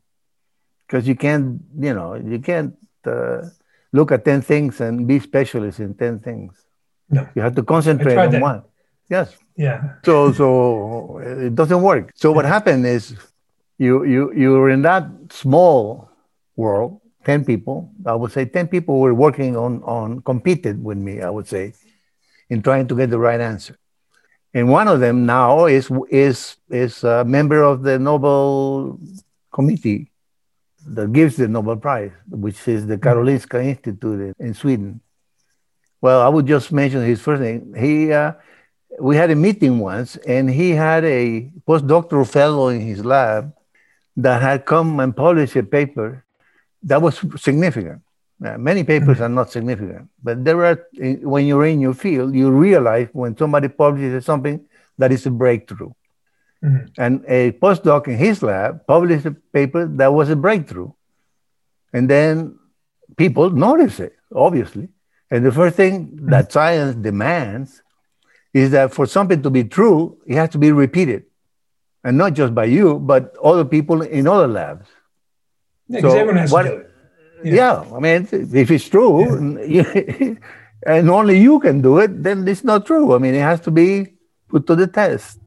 [0.87, 3.43] because you can't, you know, you can't uh,
[3.93, 6.55] look at 10 things and be specialist in 10 things.
[7.11, 7.29] No.
[7.35, 8.43] You have to concentrate on that.
[8.43, 8.63] one.
[9.11, 9.37] Yes.
[9.57, 9.95] Yeah.
[10.05, 12.11] So so it doesn't work.
[12.15, 13.15] So what happened is
[13.79, 16.09] you you you're in that small
[16.57, 17.91] world, 10 people.
[18.07, 21.73] I would say 10 people were working on on competed with me, I would say,
[22.51, 23.77] in trying to get the right answer.
[24.53, 28.99] And one of them now is is is a member of the Nobel
[29.53, 30.11] Committee
[30.87, 35.01] that gives the Nobel Prize, which is the Karolinska Institute in Sweden.
[36.01, 37.75] Well, I would just mention his first name.
[37.75, 38.33] He, uh,
[39.01, 43.55] we had a meeting once, and he had a postdoctoral fellow in his lab
[44.17, 46.24] that had come and published a paper
[46.85, 48.03] that was significant.
[48.41, 50.87] Many papers are not significant, but there are,
[51.23, 54.67] when you're in your field, you realize when somebody publishes something
[54.99, 55.93] that is a breakthrough.
[56.63, 56.87] Mm-hmm.
[56.99, 60.93] And a postdoc in his lab published a paper that was a breakthrough.
[61.93, 62.59] And then
[63.17, 64.89] people notice it, obviously.
[65.31, 66.31] And the first thing mm-hmm.
[66.31, 67.83] that science demands
[68.53, 71.25] is that for something to be true, it has to be repeated.
[72.03, 74.89] And not just by you, but other people in other labs.
[75.89, 76.91] Yeah, so everyone has what, to do it.
[77.45, 77.55] Yeah.
[77.55, 77.97] yeah.
[77.97, 80.35] I mean, if it's true, yeah.
[80.87, 83.15] and only you can do it, then it's not true.
[83.15, 84.15] I mean, it has to be
[84.49, 85.41] put to the test.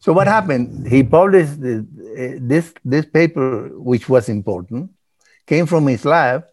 [0.00, 0.86] So what happened?
[0.86, 4.90] He published this this paper, which was important,
[5.46, 6.44] came from his lab,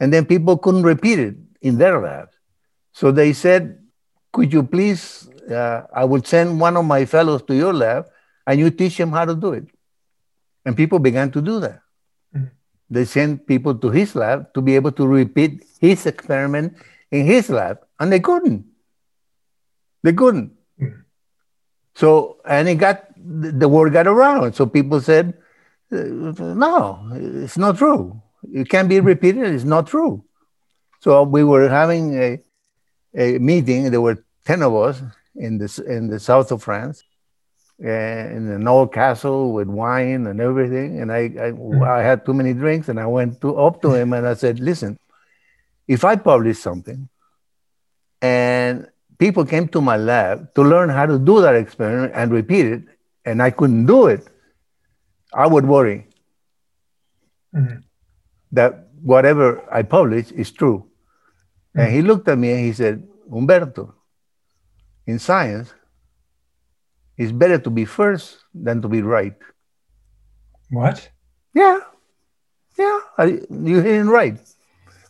[0.00, 2.32] and then people couldn't repeat it in their labs.
[2.92, 3.78] So they said,
[4.32, 5.28] "Could you please?
[5.50, 8.06] Uh, I will send one of my fellows to your lab,
[8.46, 9.66] and you teach him how to do it."
[10.64, 11.80] And people began to do that.
[12.90, 12.94] Mm-hmm.
[12.94, 16.76] They sent people to his lab to be able to repeat his experiment
[17.10, 18.64] in his lab, and they couldn't.
[20.02, 20.52] They couldn't.
[21.94, 24.54] So, and it got, the word got around.
[24.54, 25.34] So people said,
[25.90, 28.20] no, it's not true.
[28.52, 29.54] It can't be repeated.
[29.54, 30.24] It's not true.
[31.00, 32.42] So we were having a,
[33.16, 33.90] a meeting.
[33.90, 35.02] There were 10 of us
[35.34, 37.15] in, this, in the south of France uh,
[37.78, 41.00] in an old castle with wine and everything.
[41.00, 41.82] And I, I, hmm.
[41.82, 44.60] I, had too many drinks and I went to, up to him and I said,
[44.60, 44.98] listen,
[45.86, 47.08] if I publish something
[48.22, 52.66] and people came to my lab to learn how to do that experiment and repeat
[52.66, 52.82] it,
[53.24, 54.26] and I couldn't do it,
[55.34, 56.06] I would worry
[57.54, 57.80] mm-hmm.
[58.52, 60.88] that whatever I publish is true.
[61.76, 61.80] Mm-hmm.
[61.80, 63.92] And he looked at me and he said, Humberto,
[65.06, 65.74] in science,
[67.18, 69.34] it's better to be first than to be right.
[70.70, 71.08] What?
[71.54, 71.80] Yeah.
[72.78, 73.00] Yeah.
[73.18, 74.38] You're hearing right.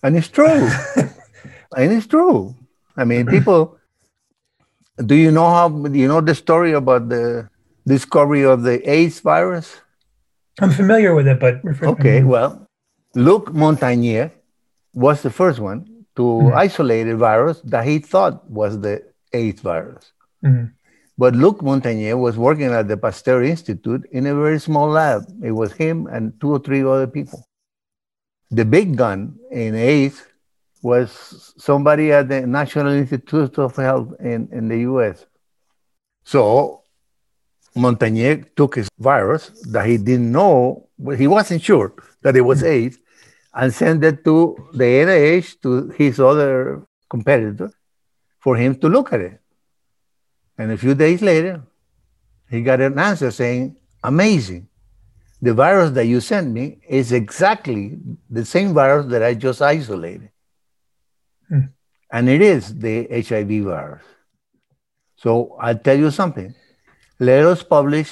[0.02, 0.68] And it's true.
[1.76, 2.54] and it's true.
[2.96, 3.78] I mean, people
[5.04, 5.68] do you know how?
[5.68, 7.48] Do you know the story about the
[7.86, 9.80] discovery of the AIDS virus?
[10.60, 12.22] I'm familiar with it, but okay.
[12.22, 12.66] Well,
[13.14, 14.32] Luc Montagnier
[14.94, 16.56] was the first one to mm-hmm.
[16.56, 19.04] isolate a virus that he thought was the
[19.34, 20.12] AIDS virus.
[20.42, 20.72] Mm-hmm.
[21.18, 25.24] But Luc Montagnier was working at the Pasteur Institute in a very small lab.
[25.42, 27.46] It was him and two or three other people.
[28.50, 30.22] The big gun in AIDS
[30.82, 35.24] was somebody at the National Institute of Health in, in the US.
[36.24, 36.82] So
[37.74, 42.98] Montagnier took his virus that he didn't know, he wasn't sure that it was AIDS,
[43.54, 47.70] and sent it to the NIH, to his other competitor,
[48.38, 49.40] for him to look at it.
[50.58, 51.62] And a few days later,
[52.50, 54.68] he got an answer saying, Amazing.
[55.42, 57.98] The virus that you sent me is exactly
[58.30, 60.30] the same virus that I just isolated.
[61.48, 61.66] Hmm.
[62.10, 64.02] And it is the HIV virus.
[65.16, 66.54] So I'll tell you something.
[67.18, 68.10] Let us publish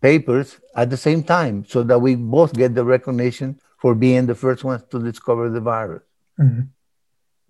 [0.00, 4.34] papers at the same time so that we both get the recognition for being the
[4.34, 6.02] first ones to discover the virus.
[6.40, 6.62] Mm-hmm.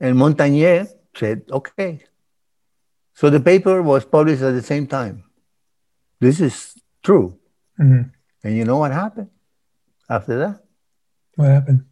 [0.01, 2.05] And Montagnier said, okay.
[3.15, 5.25] So the paper was published at the same time.
[6.21, 7.39] This is true.
[7.79, 8.11] Mm-hmm.
[8.43, 9.31] And you know what happened
[10.09, 10.65] after that?
[11.37, 11.85] What happened?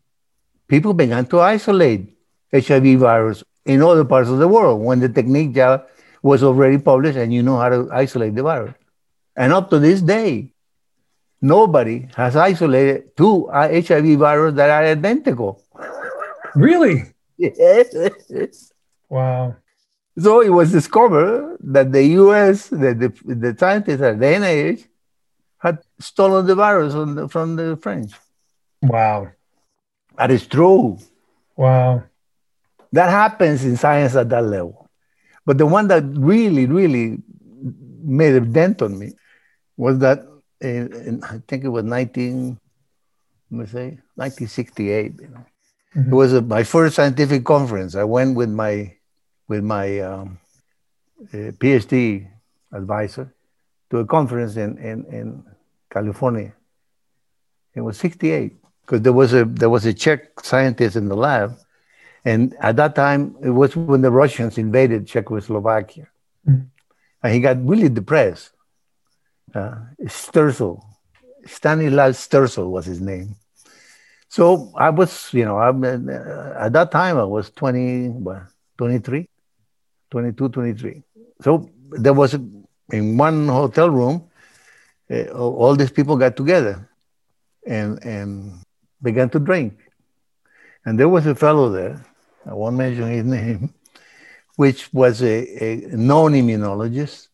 [0.69, 2.17] People began to isolate
[2.53, 5.57] HIV virus in other parts of the world when the technique
[6.23, 8.75] was already published and you know how to isolate the virus.
[9.37, 10.53] And up to this day,
[11.41, 15.63] nobody has isolated two HIV viruses that are identical.
[16.55, 17.05] Really?
[17.39, 18.73] Yes.
[19.09, 19.57] Wow.
[20.19, 24.87] So it was discovered that the US, the, the, the scientists at the NIH,
[25.59, 28.13] had stolen the virus the, from the French.
[28.83, 29.29] Wow.
[30.19, 30.99] That is true.
[31.57, 32.05] Wow.
[32.93, 34.91] That happens in science at that level.
[35.47, 37.19] But the one that really, really
[38.03, 39.13] made a dent on me
[39.77, 40.27] was that
[40.61, 42.59] in, in I think it was 19,
[43.51, 43.87] let me say,
[44.17, 45.15] 1968.
[45.21, 45.47] You know,
[45.97, 46.13] mm-hmm.
[46.13, 47.95] it was a, my first scientific conference.
[47.95, 48.95] I went with my
[49.49, 50.39] with my um,
[51.33, 52.29] uh, PhD
[52.73, 53.33] advisor
[53.91, 55.45] to a conference in, in, in
[55.91, 56.53] California.
[57.75, 61.57] It was 68 because there was a there was a Czech scientist in the lab,
[62.25, 66.09] and at that time it was when the Russians invaded Czechoslovakia,
[66.47, 66.67] mm-hmm.
[67.23, 68.51] and he got really depressed.
[69.55, 70.83] Uh, Sterzel,
[71.47, 73.37] Stanislav Sterzel was his name.
[74.29, 78.45] So I was, you know, I, uh, at that time I was 20, what,
[78.79, 79.29] 23,
[80.13, 81.03] 22, 23.
[81.41, 84.29] So there was in one hotel room,
[85.11, 86.87] uh, all these people got together
[87.67, 88.61] and and
[89.01, 89.73] began to drink.
[90.85, 92.05] And there was a fellow there,
[92.45, 93.73] I won't mention his name,
[94.57, 97.29] which was a, a known immunologist.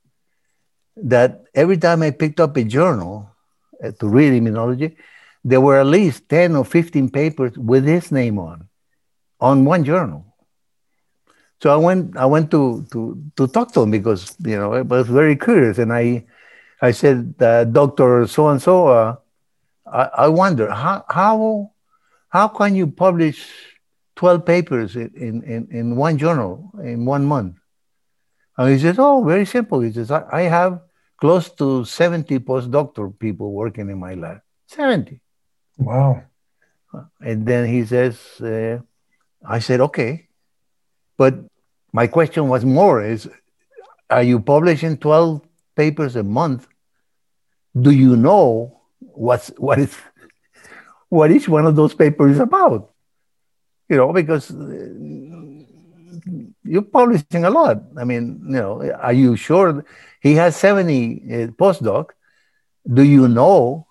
[0.96, 3.30] That every time I picked up a journal
[3.82, 4.96] uh, to read immunology,
[5.44, 8.68] there were at least 10 or 15 papers with his name on,
[9.40, 10.27] on one journal.
[11.60, 14.82] So I went, I went to, to, to talk to him because, you know, I
[14.82, 15.78] was very curious.
[15.78, 16.24] And I,
[16.80, 18.26] I said, uh, Dr.
[18.26, 19.16] So-and-so, uh,
[19.92, 21.72] I, I wonder how, how,
[22.28, 23.50] how can you publish
[24.16, 27.56] 12 papers in, in, in one journal in one month?
[28.56, 29.80] And he says, oh, very simple.
[29.80, 30.80] He says, I, I have
[31.16, 34.40] close to 70 postdoctoral people working in my lab.
[34.66, 35.20] 70.
[35.78, 36.22] Wow.
[37.20, 38.78] And then he says, uh,
[39.44, 40.27] I said, okay.
[41.18, 41.34] But
[41.92, 43.28] my question was more is,
[44.08, 45.42] are you publishing 12
[45.76, 46.66] papers a month?
[47.78, 49.94] Do you know what's, what is,
[51.08, 52.92] what each one of those papers about?
[53.88, 54.88] You know, because uh,
[56.64, 57.82] you're publishing a lot.
[57.96, 59.84] I mean, you know, are you sure
[60.20, 62.10] he has 70 uh, postdoc?
[62.90, 63.86] Do you know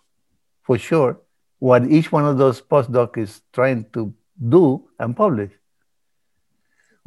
[0.64, 1.20] for sure
[1.60, 4.14] what each one of those postdoc is trying to
[4.50, 5.52] do and publish?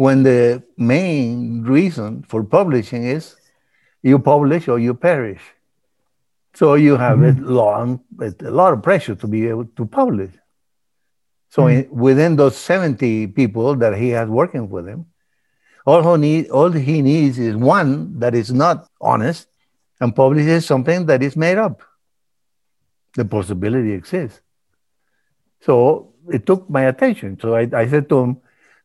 [0.00, 3.36] When the main reason for publishing is
[4.00, 5.42] you publish or you perish.
[6.54, 7.44] So you have mm-hmm.
[7.44, 10.32] a, long, a lot of pressure to be able to publish.
[11.50, 11.92] So mm-hmm.
[11.92, 15.04] in, within those 70 people that he has working with him,
[15.84, 19.48] all he, need, all he needs is one that is not honest
[20.00, 21.82] and publishes something that is made up.
[23.16, 24.40] The possibility exists.
[25.60, 27.38] So it took my attention.
[27.38, 28.40] So I, I said to him,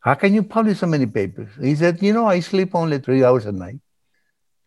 [0.06, 1.48] How can you publish so many papers?
[1.60, 3.80] He said, You know, I sleep only three hours a night.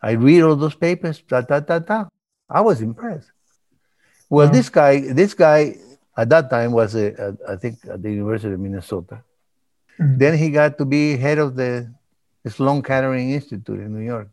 [0.02, 2.10] I read all those papers, ta ta ta ta.
[2.50, 3.32] I was impressed.
[4.30, 4.52] Well, wow.
[4.52, 5.78] this guy, this guy
[6.18, 9.24] at that time was, a, a, I think, at the University of Minnesota.
[9.98, 10.18] Mm-hmm.
[10.18, 11.90] Then he got to be head of the
[12.46, 14.28] Sloan Kettering Institute in New York.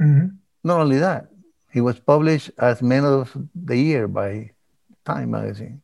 [0.00, 0.36] Mm-hmm.
[0.62, 1.26] Not only that,
[1.72, 4.52] he was published as Man of the Year by
[5.04, 5.82] Time magazine.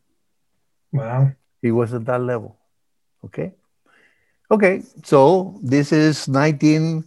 [0.93, 1.33] Wow.
[1.61, 2.57] He was at that level.
[3.25, 3.55] Okay.
[4.51, 4.83] Okay.
[5.05, 7.05] So this is 19,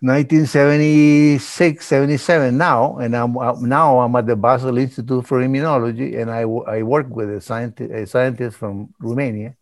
[0.00, 3.34] 1976, 77 now, and I'm
[3.68, 7.92] now I'm at the Basel Institute for Immunology, and I, I work with a scientist,
[7.92, 9.54] a scientist from Romania.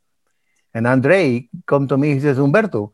[0.73, 2.15] And Andrei come to me.
[2.15, 2.93] He says, Umberto,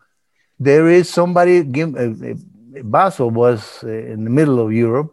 [0.58, 1.62] there is somebody.
[1.64, 2.34] Give, uh, uh
[2.84, 5.12] Basel was uh, in the middle of Europe,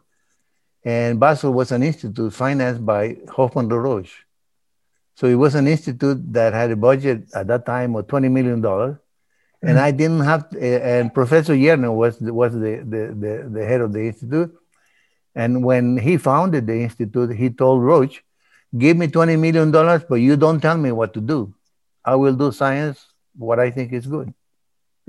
[0.85, 4.23] and Basel was an institute financed by Hoffmann La Roche.
[5.19, 8.63] So it was an institute that had a budget at that time of $20 million.
[9.61, 13.91] And I didn't have, and Professor Jerne was, was the, the, the, the, head of
[13.91, 14.57] the institute.
[15.35, 18.21] And when he founded the institute, he told Roche,
[18.77, 19.71] give me $20 million,
[20.07, 21.53] but you don't tell me what to do.
[22.05, 23.05] I will do science,
[23.37, 24.33] what I think is good.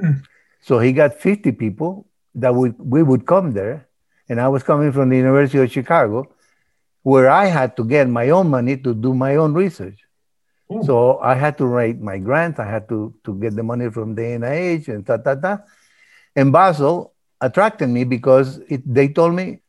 [0.01, 0.25] Mm.
[0.61, 3.87] So he got 50 people that would, we would come there.
[4.29, 6.35] And I was coming from the University of Chicago
[7.03, 9.99] where I had to get my own money to do my own research.
[10.73, 10.83] Ooh.
[10.85, 12.61] So I had to write my grants.
[12.61, 15.59] I had to, to get the money from the NIH and ta ta ta.
[16.37, 19.61] And Basel attracted me because it, they told me,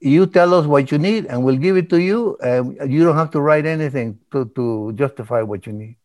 [0.00, 2.36] you tell us what you need and we'll give it to you.
[2.42, 5.96] And you don't have to write anything to, to justify what you need.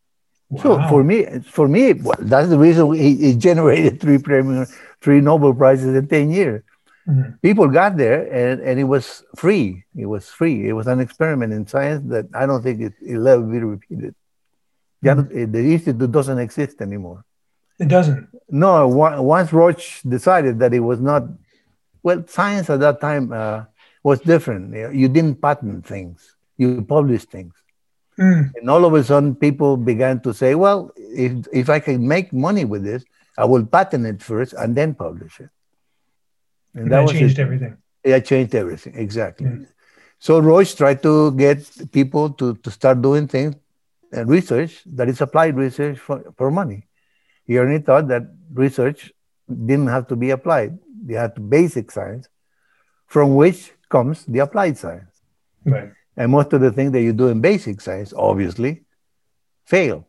[0.50, 0.64] Wow.
[0.64, 4.68] So for me, for me, well, that's the reason he, generated three premier,
[5.02, 6.64] three Nobel prizes in ten years.
[7.08, 7.32] Mm-hmm.
[7.42, 9.84] People got there and, and it was free.
[9.96, 10.68] It was free.
[10.68, 14.16] It was an experiment in science that I don't think it, will ever be repeated.
[15.04, 15.52] Mm-hmm.
[15.52, 17.24] The institute doesn't exist anymore.
[17.80, 18.28] It doesn't.
[18.50, 21.24] No, once Roche decided that it was not,
[22.04, 23.64] well, science at that time uh,
[24.04, 24.76] was different.
[24.94, 27.54] You didn't patent things, you published things.
[28.20, 28.52] Mm.
[28.56, 32.34] And all of a sudden, people began to say, well, if, if I can make
[32.34, 33.06] money with this,
[33.38, 35.50] I will patent it first and then publish it.
[36.74, 37.42] And, and that, that changed it.
[37.42, 37.78] everything.
[38.04, 39.48] Yeah, changed everything, exactly.
[39.48, 39.68] Mm.
[40.20, 43.56] So Roche tried to get people to, to start doing things
[44.12, 46.88] and research that is applied research for, for money.
[47.46, 49.12] He only thought that research
[49.48, 50.78] didn't have to be applied.
[51.04, 52.28] They had basic science,
[53.08, 55.22] from which comes the applied science.
[55.66, 55.92] Right.
[56.16, 58.84] And most of the things that you do in basic science, obviously,
[59.66, 60.06] fail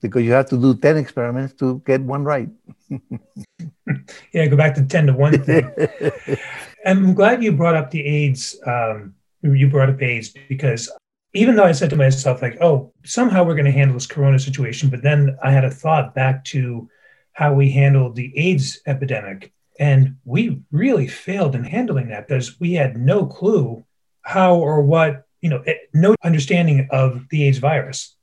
[0.00, 2.48] because you have to do 10 experiments to get one right.
[4.32, 5.70] yeah, go back to 10 to 1 thing.
[6.86, 8.60] I'm glad you brought up the AIDS.
[8.66, 10.90] Um, you brought up AIDS because
[11.34, 14.38] even though I said to myself, like, oh, somehow we're going to handle this corona
[14.38, 16.88] situation, but then I had a thought back to
[17.32, 19.52] how we handled the AIDS epidemic.
[19.80, 23.84] And we really failed in handling that because we had no clue
[24.22, 28.16] how or what you know, eh, no understanding of the AIDS virus.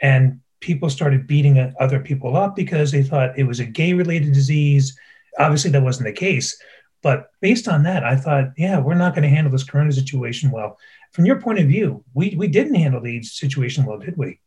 [0.00, 4.32] And people started beating other people up because they thought it was a gay related
[4.32, 4.98] disease.
[5.38, 6.48] Obviously, that wasn't the case.
[7.02, 10.50] But based on that, I thought, yeah, we're not going to handle this corona situation
[10.50, 10.78] well.
[11.12, 14.40] From your point of view, we, we didn't handle the AIDS situation well, did we?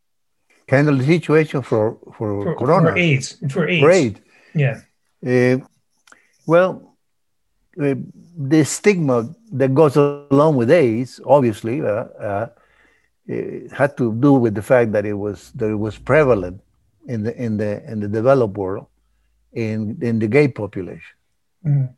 [0.68, 2.90] Handle the situation for, for, for corona.
[2.90, 3.26] For AIDS.
[3.48, 3.82] For AIDS.
[3.82, 4.20] For AIDS.
[4.54, 4.76] Yeah.
[5.24, 5.58] Uh,
[6.46, 6.96] well,
[7.80, 7.94] uh,
[8.36, 12.46] the stigma that goes along with AIDS, obviously, uh,
[13.30, 16.60] uh, had to do with the fact that it was that it was prevalent
[17.06, 18.86] in the in the in the developed world,
[19.52, 21.14] in in the gay population.
[21.64, 21.94] Mm.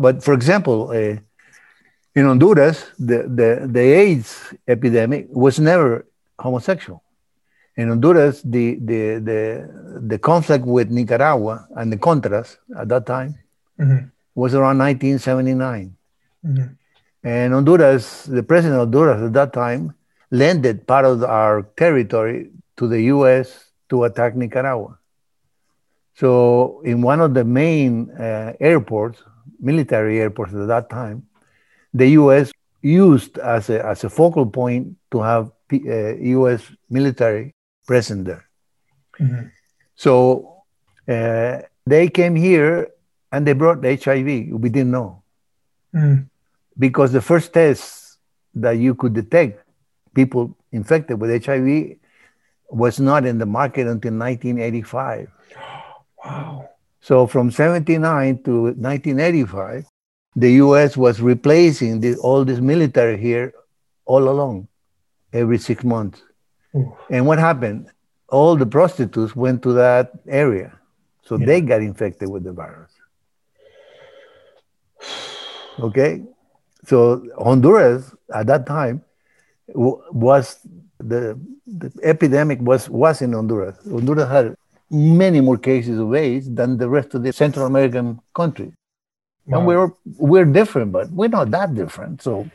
[0.00, 1.16] but for example, uh,
[2.14, 6.06] in Honduras, the, the the AIDS epidemic was never
[6.38, 7.02] homosexual.
[7.76, 9.40] In Honduras, the the the
[10.12, 13.34] the conflict with Nicaragua and the Contras at that time.
[13.78, 15.96] Mm-hmm was around 1979.
[16.44, 16.66] Mm-hmm.
[17.24, 19.94] And Honduras, the president of Honduras at that time,
[20.36, 24.98] lended part of our territory to the US to attack Nicaragua.
[26.14, 29.22] So, in one of the main uh, airports,
[29.60, 31.26] military airports at that time,
[31.92, 37.54] the US used as a, as a focal point to have uh, US military
[37.86, 38.48] present there.
[39.20, 39.46] Mm-hmm.
[39.94, 40.62] So,
[41.08, 42.88] uh, they came here
[43.30, 44.26] and they brought the HIV.
[44.60, 45.22] We didn't know.
[45.94, 46.28] Mm.
[46.78, 48.18] Because the first test
[48.54, 49.65] that you could detect
[50.16, 51.98] people infected with HIV
[52.70, 55.30] was not in the market until 1985.
[56.24, 56.70] Wow.
[57.00, 59.86] So from 79 to 1985,
[60.34, 63.54] the US was replacing the, all this military here
[64.06, 64.66] all along,
[65.32, 66.20] every six months.
[66.74, 66.96] Ooh.
[67.08, 67.92] And what happened?
[68.28, 70.76] All the prostitutes went to that area.
[71.22, 71.46] So yeah.
[71.46, 72.90] they got infected with the virus.
[75.78, 76.24] Okay,
[76.86, 79.04] so Honduras at that time
[79.74, 80.58] was
[80.98, 83.76] the, the epidemic was was in Honduras.
[83.84, 84.56] Honduras had
[84.90, 88.72] many more cases of AIDS than the rest of the Central American countries.
[89.46, 89.58] Wow.
[89.58, 92.22] And we're we're different, but we're not that different.
[92.22, 92.48] So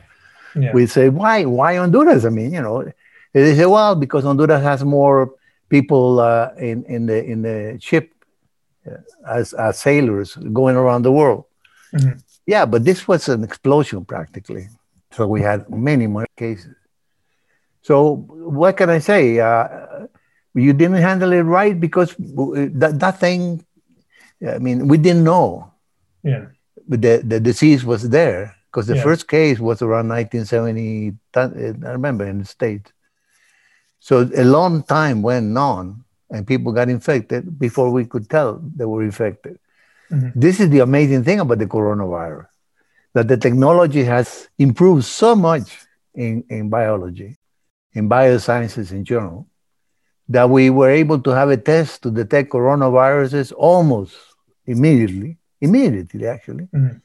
[0.54, 0.72] yeah.
[0.72, 2.24] we say, why why Honduras?
[2.24, 2.90] I mean, you know,
[3.32, 5.34] they say, well, because Honduras has more
[5.68, 8.12] people uh, in in the in the ship
[8.86, 8.96] uh,
[9.28, 11.44] as as sailors going around the world.
[11.94, 12.18] Mm-hmm.
[12.46, 14.68] Yeah, but this was an explosion practically.
[15.12, 16.74] So we had many more cases.
[17.82, 19.40] So what can I say?
[19.40, 20.06] Uh,
[20.54, 23.64] you didn't handle it right because that, that thing,
[24.46, 25.72] I mean, we didn't know.
[26.22, 26.46] Yeah.
[26.86, 29.02] But the, the disease was there because the yeah.
[29.02, 32.92] first case was around 1970, I remember in the States.
[34.00, 38.84] So a long time went on and people got infected before we could tell they
[38.84, 39.58] were infected.
[40.10, 40.38] Mm-hmm.
[40.38, 42.46] This is the amazing thing about the coronavirus
[43.14, 47.36] that the technology has improved so much in, in biology,
[47.94, 49.46] in biosciences in general,
[50.28, 54.16] that we were able to have a test to detect coronaviruses almost
[54.66, 56.96] immediately, immediately actually, mm-hmm.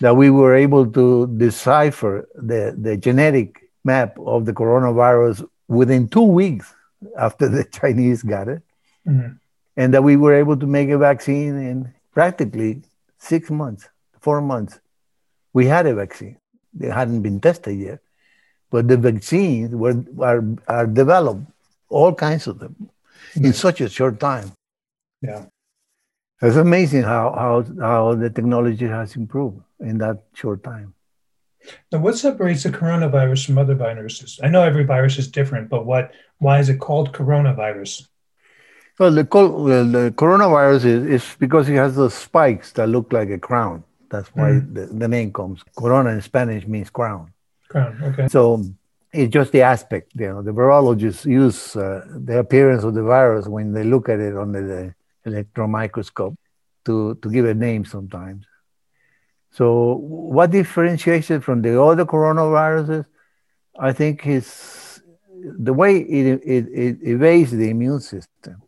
[0.00, 6.22] that we were able to decipher the, the genetic map of the coronavirus within two
[6.22, 6.74] weeks
[7.16, 8.62] after the Chinese got it.
[9.06, 9.34] Mm-hmm.
[9.76, 12.82] And that we were able to make a vaccine in practically
[13.18, 13.88] six months,
[14.20, 14.80] four months,
[15.52, 16.36] we had a vaccine.
[16.74, 18.00] They hadn't been tested yet,
[18.70, 21.44] but the vaccines were are, are developed,
[21.88, 22.90] all kinds of them,
[23.36, 24.52] in such a short time.
[25.22, 25.46] Yeah,
[26.42, 30.94] it's amazing how how how the technology has improved in that short time.
[31.92, 34.40] Now, what separates the coronavirus from other viruses?
[34.42, 36.12] I know every virus is different, but what?
[36.38, 38.06] Why is it called coronavirus?
[38.98, 43.30] Well, the, well, the coronavirus is, is because it has those spikes that look like
[43.30, 43.84] a crown.
[44.10, 44.74] That's why mm.
[44.74, 45.62] the, the name comes.
[45.76, 47.32] Corona in Spanish means crown.
[47.68, 48.28] Crown, okay.
[48.28, 48.64] So
[49.12, 53.46] it's just the aspect, you know, the virologists use uh, the appearance of the virus
[53.46, 54.94] when they look at it under the
[55.24, 56.34] electron microscope
[56.84, 58.46] to, to give a name sometimes.
[59.50, 63.06] So what differentiates it from the other coronaviruses?
[63.78, 65.00] I think is
[65.40, 68.62] the way it, it, it evades the immune system.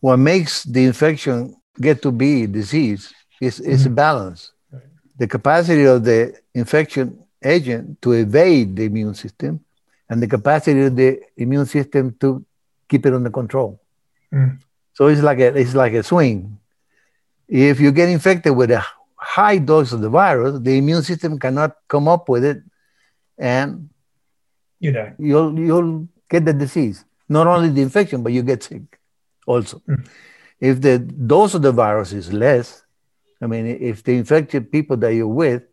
[0.00, 3.92] What makes the infection get to be disease is, is mm-hmm.
[3.92, 4.52] a balance.
[4.70, 4.82] Right.
[5.18, 9.60] The capacity of the infection agent to evade the immune system
[10.08, 12.44] and the capacity of the immune system to
[12.88, 13.80] keep it under control.
[14.32, 14.58] Mm.
[14.94, 16.58] So it's like a it's like a swing.
[17.48, 18.84] If you get infected with a
[19.16, 22.62] high dose of the virus, the immune system cannot come up with it,
[23.38, 23.88] and
[24.80, 25.14] you die.
[25.18, 27.04] You'll you'll get the disease.
[27.28, 28.82] Not only the infection, but you get sick
[29.46, 29.80] also.
[29.88, 30.06] Mm.
[30.60, 32.84] If the dose of the virus is less,
[33.40, 35.64] I mean, if the infected people that you're with,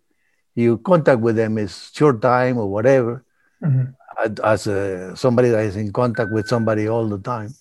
[0.59, 3.23] you contact with them is short time or whatever,
[3.63, 4.33] mm-hmm.
[4.43, 7.53] as a, somebody that is in contact with somebody all the time,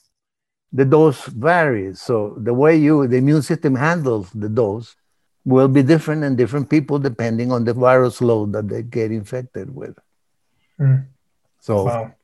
[0.72, 2.00] the dose varies.
[2.00, 4.96] So the way you, the immune system handles the dose
[5.44, 9.74] will be different in different people depending on the virus load that they get infected
[9.74, 9.96] with.
[10.78, 11.06] Mm.
[11.60, 12.14] So wow.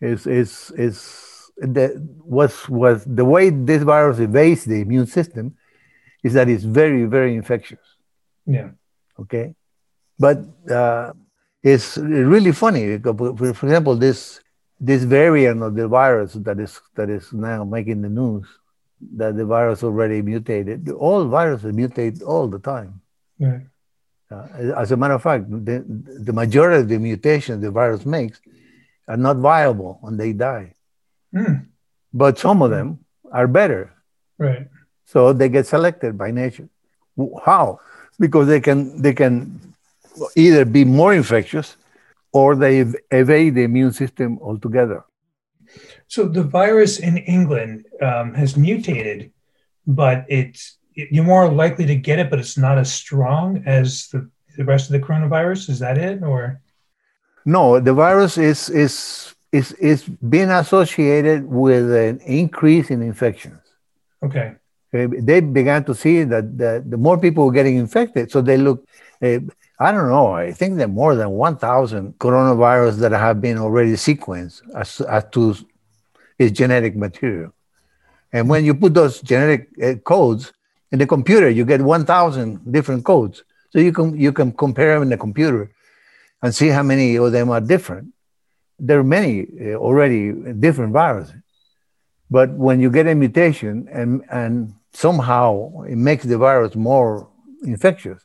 [0.00, 1.88] it's, it's, it's the,
[2.22, 5.56] what's, what's, the way this virus evades the immune system
[6.22, 7.84] is that it's very, very infectious.
[8.46, 8.70] Yeah.
[9.20, 9.54] Okay.
[10.18, 10.38] But
[10.70, 11.12] uh,
[11.62, 12.98] it's really funny.
[12.98, 14.40] For example, this
[14.80, 18.46] this variant of the virus that is that is now making the news,
[19.16, 20.90] that the virus already mutated.
[20.90, 23.00] All viruses mutate all the time.
[23.38, 23.60] Yeah.
[24.30, 24.46] Uh,
[24.76, 28.40] as a matter of fact, the, the majority of the mutations the virus makes
[29.06, 30.74] are not viable and they die.
[31.34, 31.66] Mm.
[32.12, 33.92] But some of them are better.
[34.38, 34.68] Right.
[35.06, 36.68] So they get selected by nature.
[37.44, 37.80] How?
[38.18, 39.73] Because they can they can
[40.36, 41.76] either be more infectious
[42.32, 45.04] or they evade the immune system altogether.
[46.08, 49.32] So the virus in England um, has mutated,
[49.86, 54.08] but it's it, you're more likely to get it, but it's not as strong as
[54.08, 55.70] the, the rest of the coronavirus.
[55.70, 56.60] Is that it, or?
[57.44, 63.60] No, the virus is is is is being associated with an increase in infections.
[64.22, 64.54] Okay.
[64.92, 68.86] They began to see that the, the more people were getting infected, so they look.
[69.20, 69.40] Uh,
[69.84, 70.28] I don't know.
[70.32, 75.54] I think are more than 1,000 coronavirus that have been already sequenced as, as to
[76.38, 77.52] its genetic material.
[78.32, 80.54] And when you put those genetic uh, codes
[80.90, 83.44] in the computer, you get 1,000 different codes.
[83.72, 85.70] So you can, you can compare them in the computer
[86.42, 88.14] and see how many of them are different.
[88.78, 91.42] There are many uh, already different viruses.
[92.30, 97.28] But when you get a mutation and, and somehow it makes the virus more
[97.62, 98.24] infectious,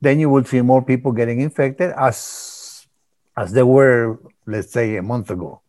[0.00, 2.86] then you will see more people getting infected as
[3.36, 5.62] as there were, let's say, a month ago.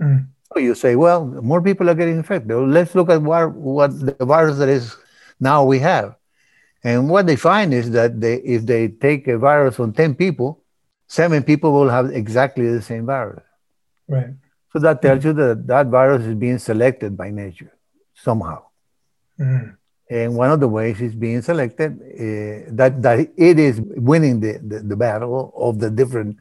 [0.00, 0.26] Mm.
[0.52, 2.50] So you say, well, more people are getting infected.
[2.50, 4.96] Well, let's look at what, what the virus that is
[5.40, 6.16] now we have.
[6.84, 10.62] And what they find is that they, if they take a virus on 10 people,
[11.08, 13.42] seven people will have exactly the same virus.
[14.08, 14.34] Right.
[14.72, 17.72] So that tells you that that virus is being selected by nature
[18.14, 18.66] somehow.
[19.40, 19.76] Mm.
[20.08, 24.58] And one of the ways it's being selected, uh, that, that it is winning the,
[24.58, 26.36] the, the, battle of the different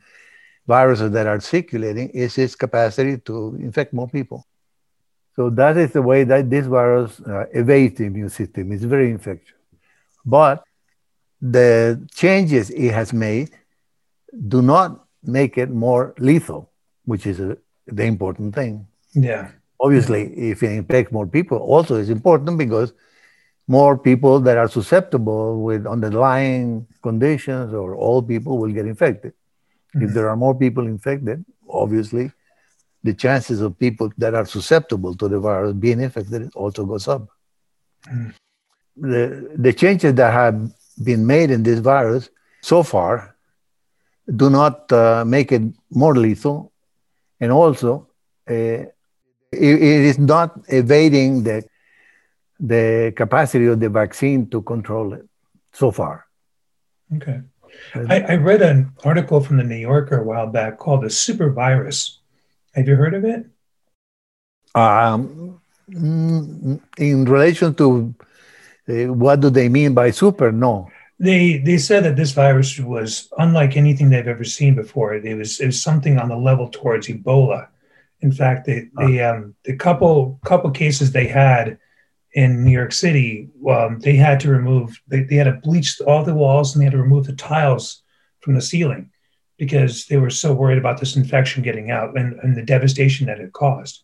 [0.67, 4.45] viruses that are circulating, is its capacity to infect more people.
[5.35, 8.71] So that is the way that this virus uh, evades the immune system.
[8.71, 9.57] It's very infectious.
[10.25, 10.63] But
[11.41, 13.49] the changes it has made
[14.47, 16.71] do not make it more lethal,
[17.05, 17.57] which is a,
[17.87, 18.87] the important thing.
[19.13, 19.51] Yeah.
[19.79, 22.93] Obviously, if it infects more people, also is important because
[23.67, 29.33] more people that are susceptible with underlying conditions or all people will get infected.
[29.95, 30.07] Mm-hmm.
[30.07, 32.31] If there are more people infected, obviously,
[33.03, 37.27] the chances of people that are susceptible to the virus being infected also goes up.
[38.07, 38.29] Mm-hmm.
[38.97, 40.71] The, the changes that have
[41.03, 42.29] been made in this virus
[42.61, 43.35] so far
[44.35, 46.71] do not uh, make it more lethal.
[47.39, 48.07] And also,
[48.49, 48.89] uh, it,
[49.51, 51.65] it is not evading the
[52.59, 55.27] the capacity of the vaccine to control it
[55.73, 56.25] so far.
[57.15, 57.41] Okay.
[57.93, 61.51] I, I, read an article from the New Yorker a while back called the super
[61.51, 62.19] virus.
[62.73, 63.45] Have you heard of it?
[64.73, 68.15] Um, mm, in relation to
[68.87, 70.51] uh, what do they mean by super?
[70.51, 70.89] No.
[71.19, 75.13] They they said that this virus was unlike anything they've ever seen before.
[75.15, 77.67] It was it was something on the level towards Ebola.
[78.21, 79.31] In fact, the the ah.
[79.31, 81.77] um, the couple couple cases they had
[82.35, 86.23] in New York City, um, they had to remove, they, they had to bleach all
[86.23, 88.03] the walls and they had to remove the tiles
[88.41, 89.09] from the ceiling
[89.57, 93.39] because they were so worried about this infection getting out and, and the devastation that
[93.39, 94.03] it caused.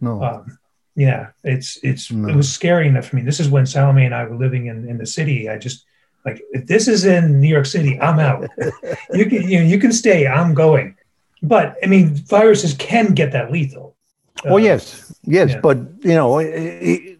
[0.00, 0.22] No.
[0.22, 0.58] Um,
[0.96, 2.28] yeah, it's it's no.
[2.28, 3.22] it was scary enough for me.
[3.22, 5.48] This is when Salome and I were living in, in the city.
[5.48, 5.84] I just
[6.24, 8.48] like if this is in New York City, I'm out.
[9.12, 10.26] you can you, know, you can stay.
[10.26, 10.96] I'm going.
[11.42, 13.96] But I mean, viruses can get that lethal.
[14.44, 15.60] Uh, oh yes, yes, yeah.
[15.60, 17.18] but you know, it,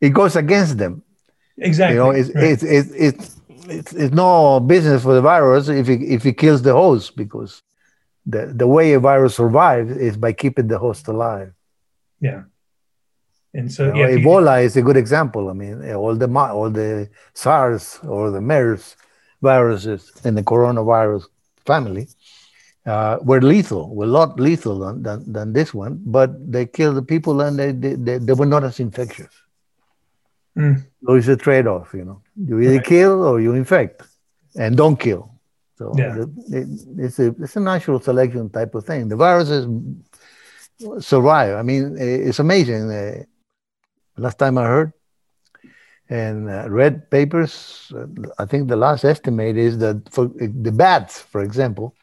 [0.00, 1.02] it, goes against them.
[1.58, 1.96] Exactly.
[1.96, 2.44] You know, it's right.
[2.44, 6.62] it's, it's it's it's it's no business for the virus if it if it kills
[6.62, 7.62] the host because
[8.26, 11.52] the the way a virus survives is by keeping the host alive.
[12.20, 12.42] Yeah.
[13.52, 15.50] And so, you know, yeah, Ebola is a good example.
[15.50, 18.96] I mean, all the all the SARS or the MERS
[19.42, 21.24] viruses in the coronavirus
[21.66, 22.08] family
[22.86, 26.96] uh, were lethal, were a lot lethal than, than, than, this one, but they killed
[26.96, 29.34] the people and they, they, they, they were not as infectious.
[30.56, 30.84] Mm.
[31.04, 32.22] So it's a trade off, you know.
[32.36, 32.84] You either right.
[32.84, 34.02] kill or you infect
[34.56, 35.30] and don't kill.
[35.76, 36.24] So yeah.
[36.48, 36.68] it,
[36.98, 39.08] it's, a, it's a natural selection type of thing.
[39.08, 39.66] The viruses
[41.00, 41.56] survive.
[41.56, 42.90] I mean, it's amazing.
[42.90, 43.22] Uh,
[44.16, 44.92] last time I heard
[46.08, 48.06] and uh, read papers, uh,
[48.38, 51.94] I think the last estimate is that for the bats, for example,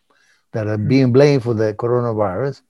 [0.58, 0.88] that are mm-hmm.
[0.88, 2.62] being blamed for the coronavirus,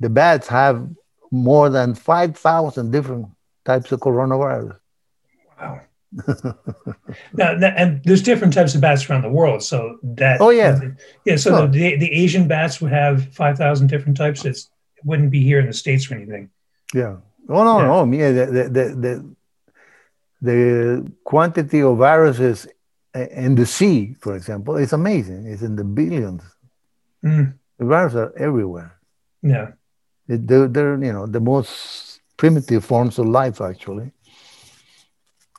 [0.00, 0.86] the bats have
[1.30, 3.28] more than 5,000 different
[3.64, 4.76] types of coronavirus.
[5.58, 5.80] Wow.
[7.32, 9.62] now, and there's different types of bats around the world.
[9.62, 10.42] So that.
[10.42, 10.78] Oh yeah.
[11.24, 11.36] Yeah.
[11.36, 14.44] So the, the Asian bats would have 5,000 different types.
[14.44, 16.50] It's, it wouldn't be here in the States or anything.
[16.92, 17.16] Yeah.
[17.48, 17.86] Oh no, yeah.
[17.86, 19.36] no, yeah, the, the, the,
[20.42, 22.66] the quantity of viruses
[23.14, 25.46] eh, in the sea, for example, is amazing.
[25.46, 26.42] It's in the billions.
[27.24, 27.54] Mm.
[27.78, 28.98] The viruses are everywhere.
[29.42, 29.72] Yeah,
[30.26, 34.10] they're, they're you know the most primitive forms of life actually.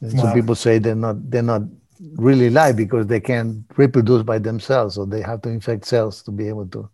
[0.01, 0.23] And wow.
[0.23, 1.63] Some people say they're not they're not
[2.15, 6.31] really live because they can't reproduce by themselves, so they have to infect cells to
[6.31, 6.89] be able to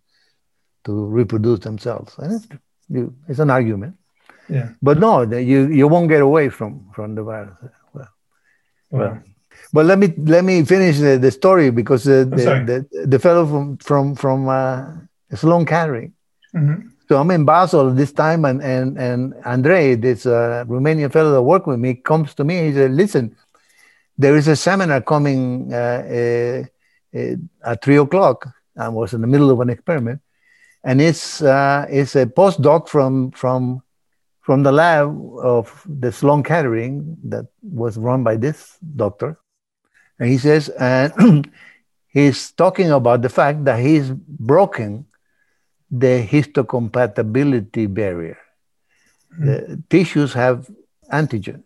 [0.85, 2.17] to reproduce themselves.
[2.17, 2.47] And it's,
[2.89, 3.95] you, it's an argument.
[4.49, 4.69] Yeah.
[4.81, 7.57] But no, you you won't get away from from the virus.
[7.93, 8.09] Well,
[8.89, 9.23] well.
[9.73, 13.45] But let me let me finish the, the story because the, the, the, the, fellow
[13.45, 14.85] from from from uh,
[15.33, 16.13] Sloan Kettering.
[16.53, 16.89] Mm-hmm.
[17.07, 21.41] So I'm in Basel this time, and and and Andre, this uh, Romanian fellow that
[21.41, 22.67] worked with me, comes to me.
[22.67, 23.35] He said, "Listen,
[24.17, 26.63] there is a seminar coming uh, uh,
[27.17, 28.47] uh at three o'clock."
[28.77, 30.21] I was in the middle of an experiment,
[30.83, 33.83] and it's uh, it's a postdoc from from
[34.41, 35.07] from the lab
[35.39, 39.37] of the Sloan Kettering that was run by this doctor.
[40.21, 41.49] And he says, and
[42.07, 45.07] he's talking about the fact that he's broken
[45.89, 48.37] the histocompatibility barrier.
[49.33, 49.45] Mm-hmm.
[49.47, 50.69] The tissues have
[51.11, 51.65] antigens.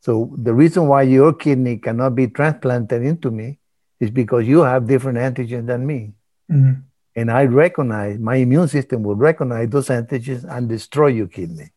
[0.00, 3.60] So the reason why your kidney cannot be transplanted into me
[4.00, 6.14] is because you have different antigens than me.
[6.50, 6.80] Mm-hmm.
[7.14, 11.70] And I recognize, my immune system will recognize those antigens and destroy your kidney.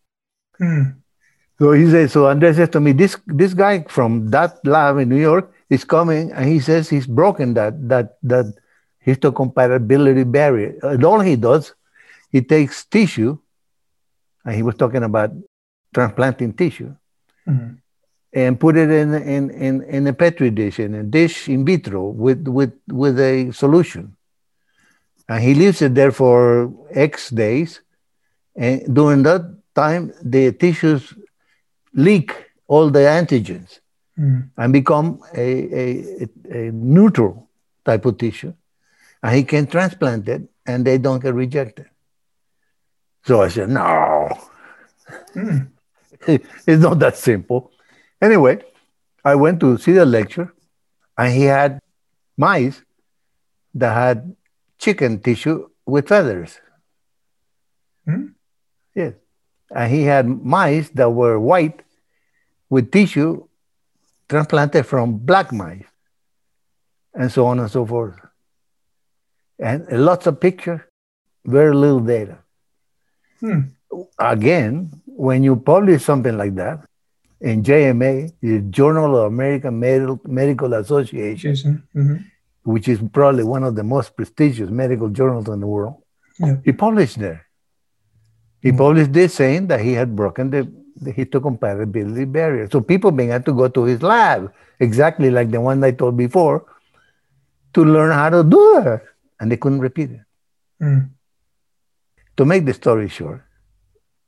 [0.59, 0.95] Mm.
[1.59, 5.09] So he says, so Andres says to me, this, this guy from that lab in
[5.09, 8.53] New York is coming and he says he's broken that, that, that
[9.07, 10.75] histocompatibility barrier.
[10.83, 11.73] And all he does,
[12.29, 13.37] he takes tissue,
[14.45, 15.31] and he was talking about
[15.93, 16.93] transplanting tissue,
[17.47, 17.75] mm-hmm.
[18.33, 22.03] and put it in, in, in, in a petri dish, in a dish in vitro
[22.09, 24.15] with, with, with a solution.
[25.29, 27.81] And he leaves it there for X days.
[28.55, 29.43] And during that
[29.73, 31.13] time, the tissues
[31.93, 32.33] leak
[32.67, 33.80] all the antigens
[34.21, 34.49] mm.
[34.57, 37.49] and become a, a, a, neutral
[37.83, 38.53] type of tissue.
[39.23, 41.87] And he can transplant it and they don't get rejected.
[43.23, 44.29] So I said, no,
[45.35, 45.67] mm.
[46.27, 47.71] it's not that simple.
[48.21, 48.63] Anyway,
[49.25, 50.53] I went to see the lecture
[51.17, 51.79] and he had
[52.37, 52.81] mice
[53.73, 54.35] that had
[54.77, 56.59] chicken tissue with feathers.
[58.07, 58.33] Mm.
[58.95, 59.13] Yes
[59.73, 61.81] and he had mice that were white
[62.69, 63.47] with tissue
[64.31, 65.83] transplanted from black mice,
[67.13, 68.15] and so on and so forth.
[69.59, 70.79] And lots of pictures,
[71.45, 72.37] very little data.
[73.41, 73.61] Hmm.
[74.17, 76.79] Again, when you publish something like that
[77.41, 81.53] in JMA, the Journal of American Medical Medical Association,
[81.93, 82.17] mm-hmm.
[82.63, 85.95] which is probably one of the most prestigious medical journals in the world,
[86.39, 86.55] yeah.
[86.63, 87.45] he published there.
[88.61, 88.77] He mm-hmm.
[88.77, 90.71] published this saying that he had broken the,
[91.01, 92.69] the histocompatibility barrier.
[92.71, 96.65] So people began to go to his lab, exactly like the one I told before,
[97.73, 99.03] to learn how to do that.
[99.39, 100.21] And they couldn't repeat it.
[100.81, 101.09] Mm.
[102.37, 103.43] To make the story short,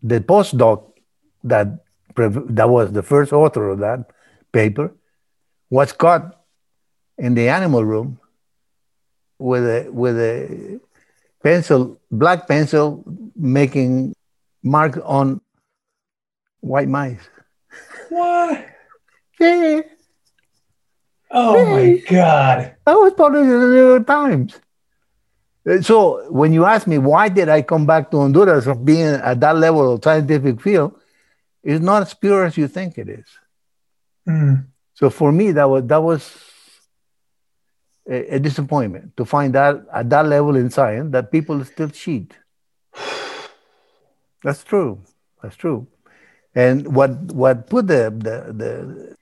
[0.02, 0.92] the postdoc
[1.44, 1.68] that
[2.16, 4.12] that was the first author of that
[4.52, 4.94] paper,
[5.70, 6.44] was caught
[7.18, 8.20] in the animal room
[9.40, 10.80] with a with a
[11.44, 13.04] pencil, black pencil,
[13.36, 14.14] making
[14.64, 15.42] marks on
[16.64, 17.20] white mice.
[18.10, 18.66] What?
[19.40, 19.82] Yeah.
[21.32, 21.72] Oh yeah.
[21.72, 22.76] my God.
[22.88, 24.60] I was published in the New York Times.
[25.70, 29.16] Uh, so when you ask me why did I come back to Honduras from being
[29.16, 31.00] at that level of scientific field,
[31.64, 33.26] it's not as pure as you think it is.
[34.28, 34.66] Mm.
[34.94, 36.38] So for me, that was that was
[38.10, 42.34] a, a, disappointment to find that at that level in science that people still cheat.
[44.44, 45.02] That's true.
[45.42, 45.88] That's true.
[46.56, 49.16] And what what put the the, the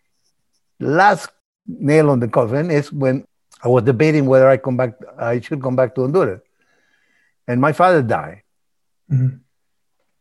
[0.80, 1.30] last
[1.68, 3.26] nail on the coffin is when
[3.64, 6.42] I was debating whether I come back, I should come back to Honduras,
[7.48, 8.42] and my father died.
[9.12, 9.38] Mm-hmm.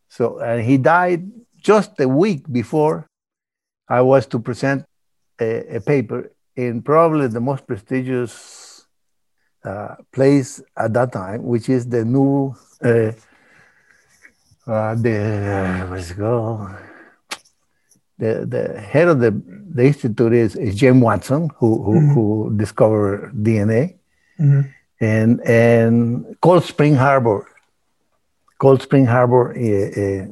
[0.09, 3.09] So and he died just a week before
[3.89, 4.85] I was to present
[5.41, 8.87] a, a paper in probably the most prestigious
[9.65, 12.55] uh, place at that time, which is the new
[12.85, 13.13] uh,
[14.67, 16.69] uh, the let's go.
[18.21, 19.33] The, the head of the,
[19.75, 22.15] the institute is, is James Watson, who who, mm-hmm.
[22.15, 23.97] who discovered DNA,
[24.39, 24.63] mm-hmm.
[25.01, 27.49] and and Cold Spring Harbor,
[28.59, 30.27] Cold Spring Harbor uh,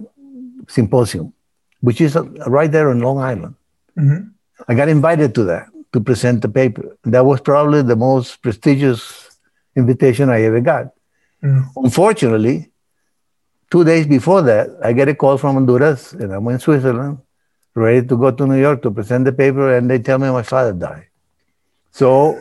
[0.68, 1.32] Symposium,
[1.80, 2.16] which is
[2.46, 3.54] right there on Long Island.
[3.96, 4.28] Mm-hmm.
[4.68, 6.96] I got invited to that to present the paper.
[7.04, 9.30] That was probably the most prestigious
[9.76, 10.92] invitation I ever got.
[11.42, 11.64] Mm.
[11.76, 12.70] Unfortunately,
[13.70, 17.18] two days before that, I get a call from Honduras, and I'm in Switzerland,
[17.78, 20.42] ready to go to New York to present the paper, and they tell me my
[20.42, 21.06] father died.
[21.90, 22.40] So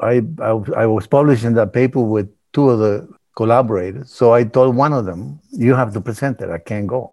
[0.00, 0.50] I, I,
[0.82, 4.10] I was publishing that paper with two of the collaborators.
[4.10, 6.50] So I told one of them, "You have to present it.
[6.50, 7.12] I can't go."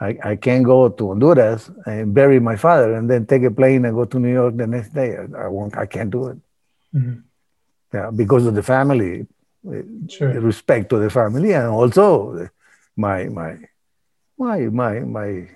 [0.00, 3.84] I, I can't go to Honduras and bury my father and then take a plane
[3.84, 5.16] and go to New York the next day.
[5.16, 5.76] I, I won't.
[5.76, 6.38] I can't do it.
[6.94, 7.20] Mm-hmm.
[7.94, 9.26] Yeah, because of the family,
[10.08, 10.40] sure.
[10.40, 12.48] respect to the family, and also
[12.96, 13.56] my my
[14.36, 15.48] my my my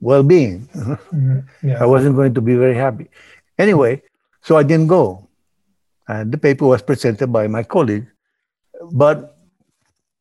[0.00, 0.68] well-being.
[0.74, 1.68] Mm-hmm.
[1.68, 1.82] Yeah.
[1.82, 3.08] I wasn't going to be very happy.
[3.58, 4.02] Anyway,
[4.42, 5.28] so I didn't go,
[6.08, 8.06] and the paper was presented by my colleague,
[8.92, 9.36] but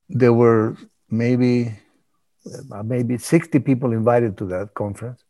[0.09, 0.77] there were
[1.09, 1.73] maybe
[2.71, 5.23] uh, maybe 60 people invited to that conference,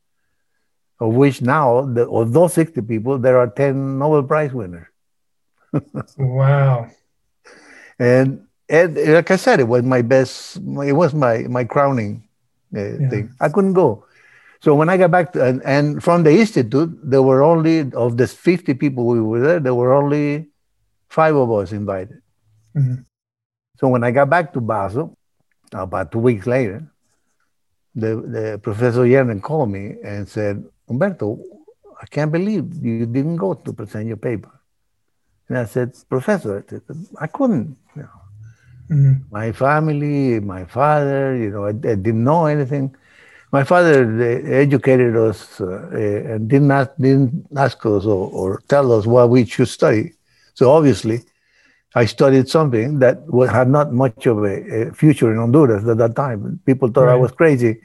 [0.99, 4.87] of which now, the, of those 60 people, there are 10 Nobel Prize winners.
[6.17, 6.89] wow.
[7.97, 12.27] And, and like I said, it was my best, it was my, my crowning
[12.75, 13.09] uh, yeah.
[13.09, 13.33] thing.
[13.39, 14.05] I couldn't go.
[14.65, 18.17] So when I got back, to, and, and from the institute, there were only, of
[18.17, 20.47] the 50 people we were there, there were only
[21.07, 22.19] five of us invited.
[22.75, 23.03] Mm-hmm.
[23.77, 25.15] So when I got back to Basel,
[25.71, 26.83] about two weeks later,
[27.93, 31.39] the, the Professor Jerne called me and said, Humberto,
[32.01, 34.49] I can't believe you didn't go to present your paper.
[35.47, 36.65] And I said, Professor,
[37.21, 37.77] I couldn't.
[37.95, 38.09] You know.
[38.89, 39.13] Mm-hmm.
[39.29, 42.95] My family, my father, you know, I, I, didn't know anything.
[43.57, 43.99] My father
[44.65, 45.87] educated us uh,
[46.31, 50.05] and didn't ask, didn't ask us or, or tell us what we should study.
[50.55, 51.21] So obviously,
[52.01, 53.15] I studied something that
[53.49, 56.59] had not much of a, a, future in Honduras at that time.
[56.65, 57.13] People thought right.
[57.13, 57.79] I was crazy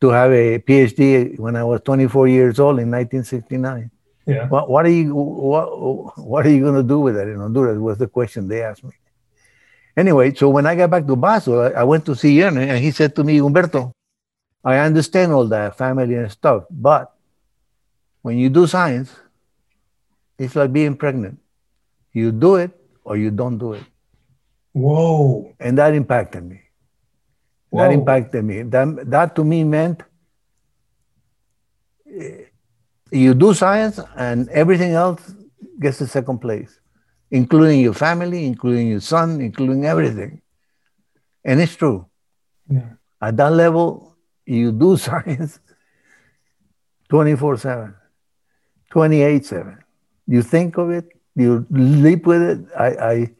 [0.00, 3.90] to have a PhD when I was 24 years old in 1969.
[4.26, 4.48] Yeah.
[4.48, 5.66] What, what are you what,
[6.16, 7.78] what are you going to do with that in Honduras?
[7.78, 8.92] Was the question they asked me.
[9.98, 12.78] Anyway, so when I got back to Basel, I, I went to see Jerne, and
[12.78, 13.92] he said to me, Humberto,
[14.64, 17.14] I understand all that family and stuff, but
[18.22, 19.14] when you do science,
[20.38, 21.38] it's like being pregnant.
[22.12, 22.70] You do it
[23.04, 23.84] or you don't do it.
[24.72, 25.54] Whoa.
[25.58, 26.60] And that impacted me.
[27.70, 27.82] Whoa.
[27.82, 28.62] That impacted me.
[28.62, 30.02] That, that to me meant
[32.06, 32.44] eh,
[33.10, 35.34] you do science and everything else
[35.78, 36.78] gets a second place,
[37.30, 40.42] including your family, including your son, including everything.
[41.44, 42.06] And it's true.
[42.68, 42.90] Yeah.
[43.20, 44.09] At that level,
[44.50, 45.60] you do science
[47.08, 47.94] 24 7,
[48.90, 49.78] 28 7.
[50.26, 52.58] You think of it, you live with it.
[52.78, 53.30] I, I,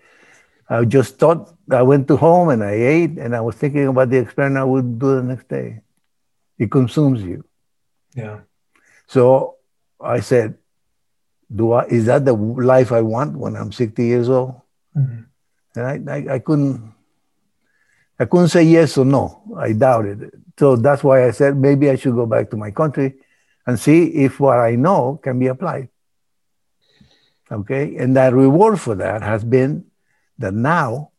[0.69, 4.11] I just thought I went to home and I ate and I was thinking about
[4.11, 5.83] the experiment I would do the next day.
[6.59, 7.45] It consumes you.
[8.15, 8.41] Yeah.
[9.07, 9.57] So
[10.01, 10.59] I said,
[11.55, 11.85] "Do I?
[11.87, 14.61] Is that the life I want when I'm 60 years old?"
[14.97, 15.23] Mm-hmm.
[15.77, 16.93] And I, I, I couldn't.
[18.21, 19.43] I couldn't say yes or no.
[19.57, 20.35] I doubted it.
[20.59, 23.15] So that's why I said maybe I should go back to my country
[23.67, 25.89] and see if what I know can be applied.
[27.51, 27.97] Okay.
[27.97, 29.87] And that reward for that has been
[30.39, 31.13] that now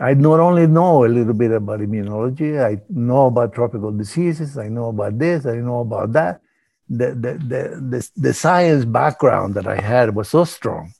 [0.00, 4.68] I not only know a little bit about immunology, I know about tropical diseases, I
[4.68, 6.40] know about this, I know about that.
[6.88, 10.94] The, the, the, the, the science background that I had was so strong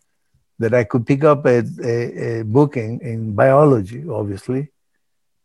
[0.58, 4.70] that I could pick up a, a, a book in, in biology, obviously,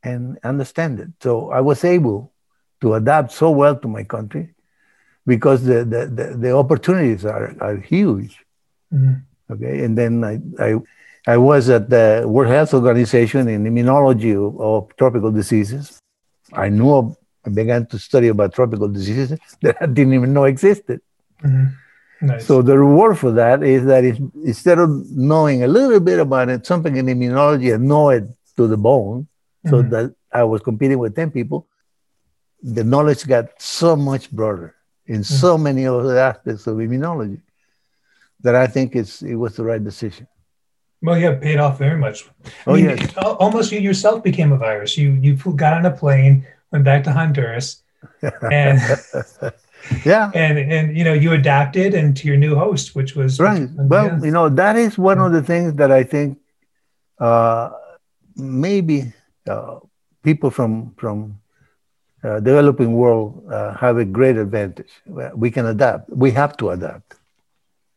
[0.04, 1.10] and understand it.
[1.22, 2.32] So I was able
[2.82, 4.54] to adapt so well to my country
[5.26, 8.44] because the, the, the, the opportunities are, are huge.
[8.94, 9.54] Mm-hmm.
[9.54, 9.84] Okay.
[9.84, 10.76] And then I, I,
[11.28, 16.00] I was at the World Health Organization in immunology of, of tropical diseases.
[16.54, 17.16] I knew,
[17.46, 21.02] I began to study about tropical diseases that I didn't even know existed.
[21.44, 22.28] Mm-hmm.
[22.28, 22.48] Nice.
[22.48, 26.66] So the reward for that is that instead of knowing a little bit about it,
[26.66, 28.24] something in immunology and know it
[28.56, 29.28] to the bone,
[29.68, 29.90] mm-hmm.
[29.90, 31.68] so that I was competing with 10 people,
[32.62, 34.76] the knowledge got so much broader
[35.06, 35.36] in mm-hmm.
[35.36, 37.42] so many other aspects of immunology
[38.42, 40.28] that I think it's, it was the right decision.
[41.02, 42.26] Well, yeah, paid off very much.
[42.26, 43.16] I oh, mean, yes.
[43.18, 44.98] almost you yourself became a virus.
[44.98, 47.84] You you got on a plane, went back to Honduras,
[48.52, 48.80] and
[50.06, 53.70] yeah, and and you know you adapted and to your new host, which was right.
[53.76, 54.24] well, yeah.
[54.24, 56.40] you know that is one of the things that I think
[57.20, 57.70] uh,
[58.36, 59.14] maybe
[60.24, 61.40] people from from
[62.24, 64.92] uh, developing world uh, have a great advantage.
[65.36, 66.10] We can adapt.
[66.10, 67.16] We have to adapt.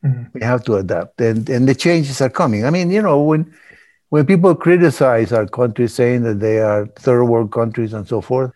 [0.05, 0.25] Mm-hmm.
[0.35, 2.65] We have to adapt, and and the changes are coming.
[2.65, 3.55] I mean, you know, when
[4.09, 8.53] when people criticize our country, saying that they are third world countries and so forth,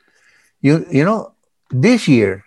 [0.61, 1.33] you you know,
[1.71, 2.45] this year,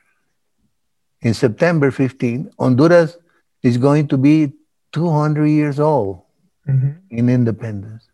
[1.22, 3.18] in September 15, Honduras
[3.64, 4.53] is going to be
[4.94, 6.22] 200 years old
[6.68, 6.91] mm-hmm.
[7.10, 8.07] in independence.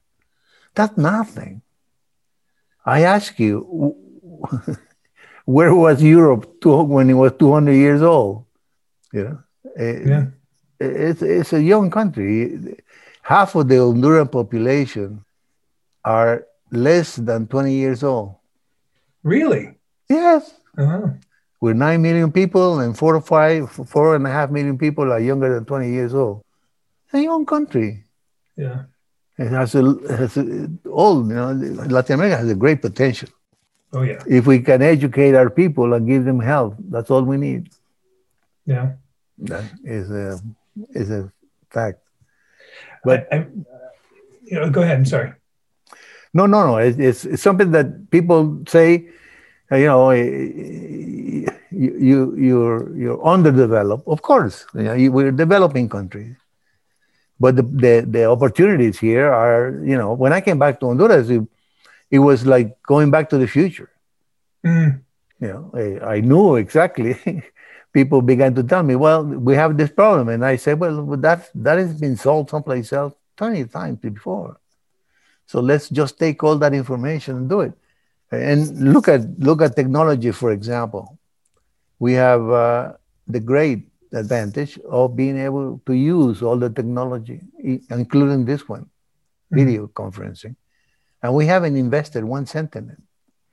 [0.76, 1.63] That's nothing.
[2.86, 3.96] I ask you,
[5.46, 8.46] where was Europe two, when it was 200 years old?
[9.12, 9.44] You know,
[9.78, 10.26] eh, yeah
[10.84, 12.78] it's, it's a young country.
[13.22, 15.24] Half of the Honduran population
[16.04, 18.36] are less than 20 years old.
[19.24, 19.76] Really?
[20.10, 20.54] Yes.
[20.78, 21.10] Uh-huh.
[21.62, 25.20] With 9 million people and four or five, four and a half million people are
[25.20, 26.44] younger than 20 years old.
[27.06, 28.04] It's a young country.
[28.58, 28.84] Yeah.
[29.44, 29.84] It has a,
[30.22, 30.46] has a
[31.00, 31.52] all, you know,
[31.98, 33.30] Latin America has a great potential.
[33.92, 34.22] Oh, yeah.
[34.40, 37.62] If we can educate our people and give them help, that's all we need.
[38.66, 38.94] Yeah.
[39.50, 40.40] That is a
[41.02, 41.22] is a
[41.70, 42.00] fact.
[43.04, 43.38] But I, I,
[44.50, 44.98] you know, go ahead.
[45.00, 45.32] I'm sorry.
[46.34, 46.78] No, no, no.
[46.78, 49.10] It, it's, it's something that people say.
[49.72, 54.06] Uh, you know, you, you you're you're underdeveloped.
[54.08, 56.36] Of course, you know, we're developing country,
[57.44, 59.64] but the, the the opportunities here are.
[59.92, 61.44] You know, when I came back to Honduras, it,
[62.10, 63.90] it was like going back to the future.
[64.66, 65.02] Mm.
[65.42, 67.12] You know, I, I knew exactly
[67.94, 70.28] people began to tell me, well, we have this problem.
[70.30, 74.60] And I said, well, that, that has been solved someplace else 20 times before.
[75.46, 77.74] So let's just take all that information and do it.
[78.32, 81.20] And look at, look at technology, for example.
[82.00, 82.94] We have uh,
[83.28, 87.42] the great advantage of being able to use all the technology,
[87.90, 89.56] including this one, mm-hmm.
[89.58, 90.56] video conferencing.
[91.22, 93.02] And we haven't invested one cent in it.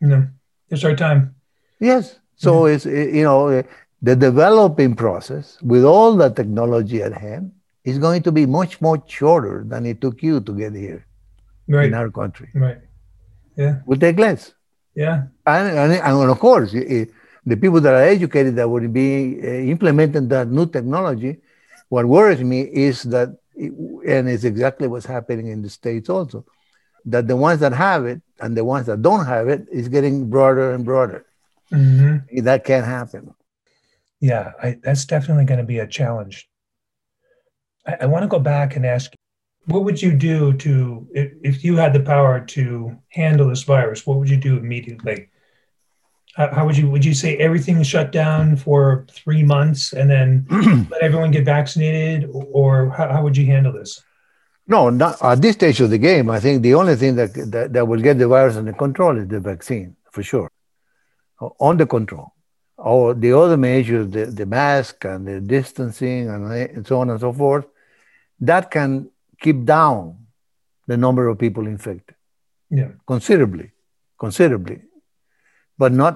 [0.00, 0.28] No,
[0.68, 1.34] it's our time.
[1.78, 2.18] Yes.
[2.36, 2.74] So mm-hmm.
[2.74, 3.62] it's, you know,
[4.02, 7.52] the developing process with all the technology at hand
[7.84, 11.06] is going to be much more shorter than it took you to get here
[11.68, 11.86] right.
[11.86, 12.48] in our country.
[12.54, 12.78] Right.
[13.56, 13.80] Yeah.
[13.86, 14.54] Will take less.
[14.94, 15.24] Yeah.
[15.46, 17.10] And, and, and of course, it,
[17.50, 21.38] the people that are educated that would be uh, implementing that new technology,
[21.88, 23.72] what worries me is that, it,
[24.06, 26.44] and it's exactly what's happening in the States also,
[27.04, 30.30] that the ones that have it and the ones that don't have it is getting
[30.30, 31.26] broader and broader.
[31.72, 32.44] Mm-hmm.
[32.44, 33.34] That can't happen
[34.20, 36.48] yeah, I, that's definitely going to be a challenge.
[37.86, 39.12] I, I want to go back and ask,
[39.66, 44.06] what would you do to if, if you had the power to handle this virus?
[44.06, 45.28] What would you do immediately?
[46.36, 50.46] How, how would you would you say everything shut down for three months and then
[50.90, 54.02] let everyone get vaccinated, or how, how would you handle this?
[54.66, 56.30] No, not at this stage of the game.
[56.30, 59.26] I think the only thing that, that, that will get the virus under control is
[59.26, 60.48] the vaccine, for sure.
[61.40, 62.32] on the control
[62.76, 67.32] Or the other measures, the, the mask and the distancing and so on and so
[67.32, 67.66] forth,
[68.40, 70.26] that can keep down
[70.86, 72.14] the number of people infected.
[72.70, 72.90] Yeah.
[73.06, 73.72] Considerably,
[74.18, 74.82] considerably.
[75.80, 76.14] But not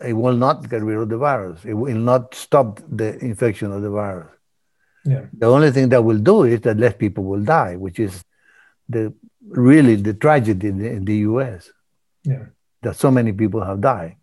[0.00, 1.64] it will not get rid of the virus.
[1.64, 4.30] It will not stop the infection of the virus.
[5.04, 5.24] Yeah.
[5.32, 8.22] The only thing that will do is that less people will die, which is
[8.88, 9.12] the
[9.48, 11.70] really the tragedy in the, in the US.
[12.22, 12.44] Yeah.
[12.82, 14.16] That so many people have died.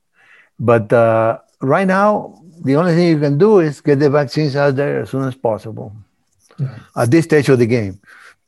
[0.59, 4.75] But uh, right now, the only thing you can do is get the vaccines out
[4.75, 5.93] there as soon as possible.
[6.57, 6.79] Yeah.
[6.95, 7.99] At this stage of the game,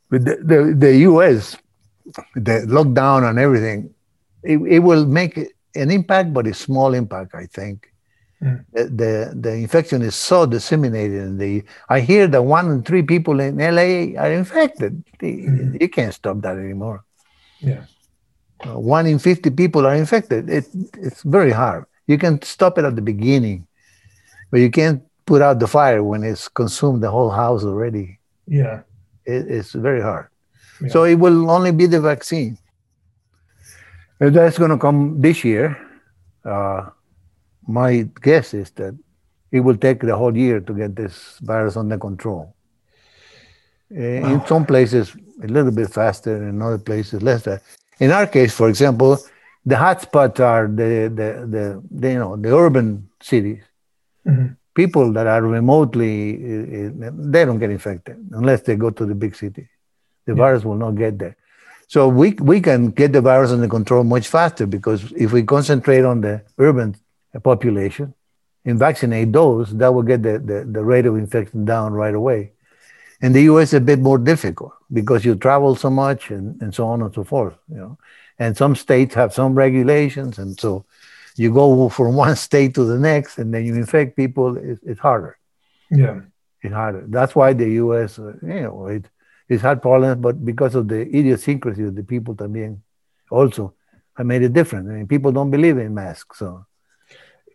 [0.09, 1.57] with the, the, the U.S.,
[2.35, 3.93] the lockdown and everything,
[4.43, 5.37] it, it will make
[5.77, 7.91] an impact, but a small impact, I think.
[8.41, 8.65] Mm.
[8.71, 11.21] The, the, the infection is so disseminated.
[11.21, 15.03] And the I hear that one in three people in LA are infected.
[15.19, 15.81] Mm.
[15.81, 17.03] You can't stop that anymore.
[17.59, 17.85] Yeah.
[18.65, 20.49] Uh, one in 50 people are infected.
[20.49, 20.67] It,
[20.97, 21.85] it's very hard.
[22.07, 23.67] You can stop it at the beginning,
[24.49, 28.19] but you can't put out the fire when it's consumed the whole house already.
[28.47, 28.81] Yeah.
[29.25, 30.27] It, it's very hard.
[30.81, 30.89] Yeah.
[30.89, 32.57] So it will only be the vaccine.
[34.19, 35.77] If that's going to come this year,
[36.43, 36.89] uh,
[37.67, 38.97] my guess is that
[39.51, 42.55] it will take the whole year to get this virus under control.
[43.89, 44.33] Wow.
[44.33, 47.47] In some places, a little bit faster, in other places, less.
[47.99, 49.17] In our case, for example,
[49.65, 53.63] the hotspots are the, the, the, the, you know the urban cities.
[54.25, 54.53] Mm-hmm.
[54.73, 59.15] People that are remotely, eh, eh, they don't get infected unless they go to the
[59.15, 59.67] big city.
[60.25, 60.37] The yeah.
[60.37, 61.35] virus will not get there.
[61.87, 66.03] So we, we can get the virus under control much faster because if we concentrate
[66.03, 66.95] on the urban
[67.43, 68.13] population
[68.65, 72.51] and vaccinate those, that will get the, the, the rate of infection down right away.
[73.21, 76.87] In the US, a bit more difficult because you travel so much and, and so
[76.87, 77.97] on and so forth, you know.
[78.37, 80.85] And some states have some regulations, and so
[81.35, 84.57] you go from one state to the next, and then you infect people.
[84.57, 85.39] It's, it's harder.
[85.89, 86.21] Yeah,
[86.61, 87.05] it's harder.
[87.07, 88.19] That's why the U.S.
[88.19, 89.05] Uh, you know it,
[89.49, 92.79] it's had problems, but because of the idiosyncrasy of the people, también
[93.29, 93.73] also
[94.15, 94.89] have made it different.
[94.89, 96.65] I mean, people don't believe in masks, so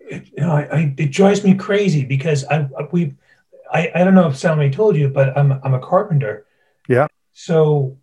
[0.00, 3.14] it, you know, I, I, it drives me crazy because I we
[3.72, 6.46] I, I don't know if somebody told you, but I'm I'm a carpenter.
[6.88, 7.06] Yeah.
[7.32, 7.98] So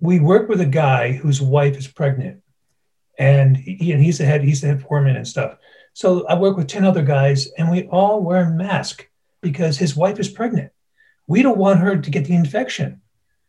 [0.00, 2.42] we work with a guy whose wife is pregnant,
[3.18, 5.56] and he and he's the head he's the head foreman and stuff.
[5.92, 9.08] So I work with ten other guys, and we all wear a mask
[9.40, 10.72] because his wife is pregnant.
[11.26, 13.00] We don't want her to get the infection.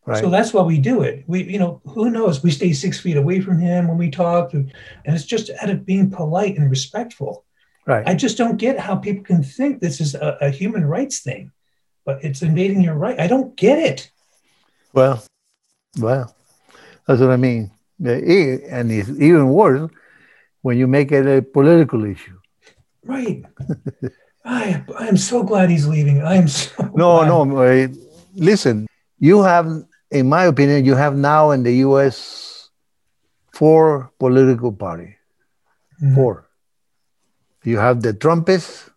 [0.05, 0.21] Right.
[0.21, 1.23] So that's why we do it.
[1.25, 2.43] We, you know, who knows?
[2.43, 4.71] We stay six feet away from him when we talk, and
[5.03, 7.43] it's just out of being polite and respectful.
[7.87, 8.07] Right.
[8.07, 11.51] I just don't get how people can think this is a, a human rights thing,
[12.05, 13.19] but it's invading your right.
[13.19, 14.11] I don't get it.
[14.93, 15.23] Well,
[15.99, 16.35] well,
[17.07, 17.71] that's what I mean.
[17.99, 19.89] And it's even worse
[20.61, 22.39] when you make it a political issue.
[23.03, 23.43] Right.
[24.45, 26.21] I I am so glad he's leaving.
[26.21, 26.71] I am so.
[26.93, 27.27] No, glad.
[27.27, 27.57] no.
[27.57, 27.87] Uh,
[28.35, 28.87] listen,
[29.19, 29.65] you have,
[30.11, 32.69] in my opinion, you have now in the U.S.
[33.51, 35.15] four political parties.
[36.01, 36.15] Mm-hmm.
[36.15, 36.45] Four
[37.65, 38.89] you have the Trumpists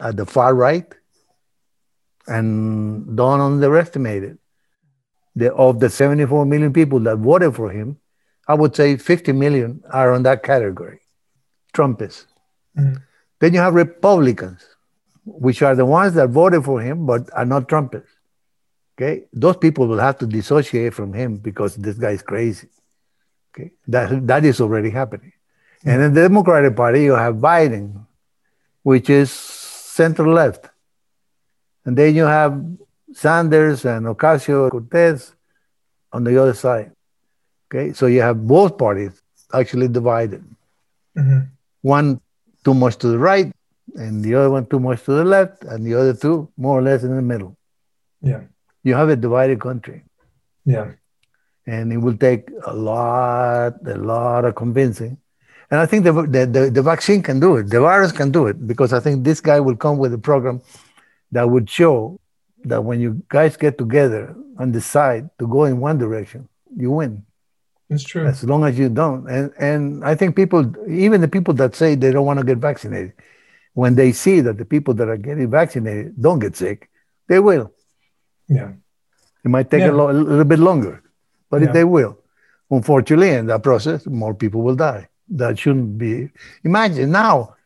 [0.00, 0.92] at the far right,
[2.26, 4.38] and don't underestimate it.
[5.36, 7.98] The, of the 74 million people that voted for him,
[8.48, 11.00] I would say 50 million are on that category,
[11.74, 12.26] Trumpists.
[12.76, 12.96] Mm-hmm.
[13.38, 14.64] Then you have Republicans,
[15.24, 18.15] which are the ones that voted for him but are not Trumpists.
[18.96, 22.68] Okay, those people will have to dissociate from him because this guy is crazy.
[23.52, 25.32] Okay, that that is already happening.
[25.80, 25.88] Mm-hmm.
[25.90, 28.06] And in the Democratic Party, you have Biden,
[28.82, 30.70] which is center left.
[31.84, 32.58] And then you have
[33.12, 35.34] Sanders and Ocasio Cortez
[36.12, 36.92] on the other side.
[37.68, 39.20] Okay, so you have both parties
[39.52, 40.42] actually divided.
[41.16, 41.40] Mm-hmm.
[41.82, 42.20] One
[42.64, 43.52] too much to the right,
[43.94, 46.82] and the other one too much to the left, and the other two more or
[46.82, 47.56] less in the middle.
[48.22, 48.42] Yeah.
[48.86, 49.98] You have a divided country.
[50.64, 50.92] Yeah.
[51.66, 55.18] And it will take a lot, a lot of convincing
[55.70, 57.70] and I think the, the, the, the, vaccine can do it.
[57.70, 60.62] The virus can do it because I think this guy will come with a program
[61.32, 62.20] that would show
[62.64, 67.24] that when you guys get together and decide to go in one direction, you win.
[67.90, 68.26] It's true.
[68.26, 69.28] As long as you don't.
[69.28, 72.58] And, and I think people, even the people that say they don't want to get
[72.58, 73.12] vaccinated,
[73.74, 76.90] when they see that the people that are getting vaccinated don't get sick,
[77.28, 77.72] they will.
[78.48, 78.72] Yeah.
[79.44, 79.90] It might take yeah.
[79.90, 81.02] a, lo- a, little bit longer,
[81.50, 81.72] but yeah.
[81.72, 82.18] they will.
[82.70, 86.30] Unfortunately, in that process, more people will die that shouldn't be.
[86.64, 87.56] Imagine now,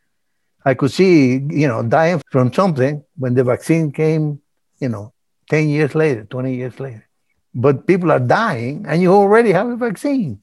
[0.64, 4.40] I could see, you know, dying from something when the vaccine came,
[4.78, 5.12] you know,
[5.48, 7.06] 10 years later, 20 years later.
[7.54, 10.40] But people are dying and you already have a vaccine.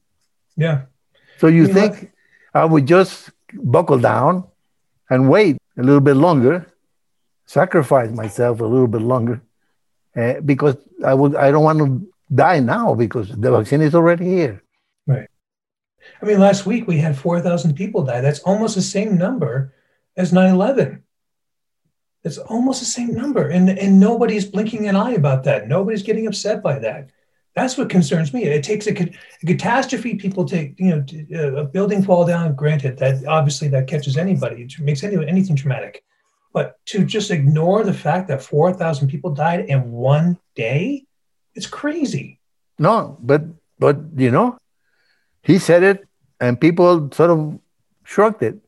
[0.55, 0.83] Yeah.
[1.37, 2.09] So you, you think know,
[2.53, 4.45] I would just buckle down
[5.09, 6.73] and wait a little bit longer,
[7.45, 9.41] sacrifice myself a little bit longer,
[10.17, 10.75] uh, because
[11.05, 14.63] I would I don't want to die now because the vaccine is already here.
[15.05, 15.27] Right.
[16.21, 18.21] I mean, last week we had 4,000 people die.
[18.21, 19.73] That's almost the same number
[20.15, 21.03] as 9 11.
[22.23, 23.47] It's almost the same number.
[23.47, 25.67] And, and nobody's blinking an eye about that.
[25.67, 27.11] Nobody's getting upset by that.
[27.55, 28.43] That's what concerns me.
[28.43, 30.15] It takes a, a catastrophe.
[30.15, 32.55] People take, you know, uh, a building fall down.
[32.55, 34.63] Granted, that obviously that catches anybody.
[34.63, 36.03] It makes any, anything traumatic.
[36.53, 41.05] But to just ignore the fact that 4,000 people died in one day,
[41.53, 42.39] it's crazy.
[42.79, 43.43] No, but
[43.79, 44.57] but you know,
[45.41, 46.05] He said it,
[46.39, 47.59] and people sort of
[48.03, 48.59] shrugged it.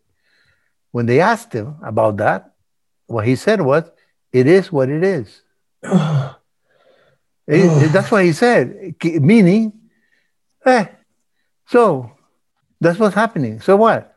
[0.92, 2.54] When they asked him about that,
[3.08, 3.84] what he said was,
[4.32, 5.42] "It is what it is."
[7.48, 9.74] it, that's what he said, meaning,
[10.66, 10.86] eh,
[11.68, 12.12] so
[12.80, 13.60] that's what's happening.
[13.60, 14.09] So what?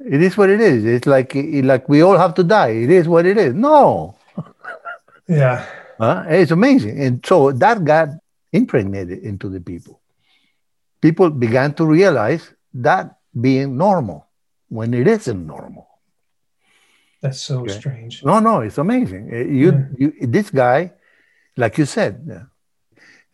[0.00, 0.84] It is what it is.
[0.84, 2.68] It's like like we all have to die.
[2.68, 3.54] It is what it is.
[3.54, 4.16] No.
[5.28, 5.64] Yeah.
[6.00, 7.00] Uh, it's amazing.
[7.00, 8.08] And so that got
[8.52, 10.00] impregnated into the people.
[11.00, 14.26] People began to realize that being normal
[14.68, 15.86] when it isn't normal.
[17.20, 17.78] That's so okay.
[17.78, 18.24] strange.
[18.24, 19.30] No, no, it's amazing.
[19.32, 20.10] Uh, you, yeah.
[20.20, 20.92] you, this guy,
[21.56, 22.48] like you said,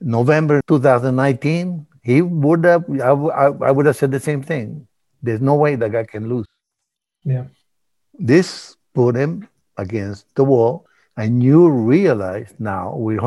[0.01, 4.86] November 2019, he would have, I, I would have said the same thing.
[5.22, 6.47] There's no way that guy can lose.
[7.27, 7.44] Yeah.
[8.15, 10.86] This put him against the wall.
[11.19, 13.19] And you realize now, with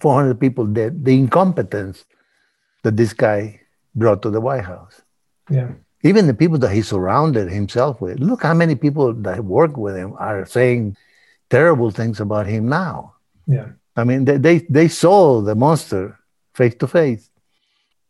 [0.00, 2.04] 400 people dead, the incompetence
[2.82, 3.60] that this guy
[3.94, 5.00] brought to the White House.
[5.50, 5.70] Yeah.
[6.02, 8.18] Even the people that he surrounded himself with.
[8.20, 10.96] Look how many people that work with him are saying
[11.48, 13.14] terrible things about him now.
[13.46, 13.68] Yeah.
[13.96, 16.18] I mean, they, they, they saw the monster
[16.54, 17.30] face to face.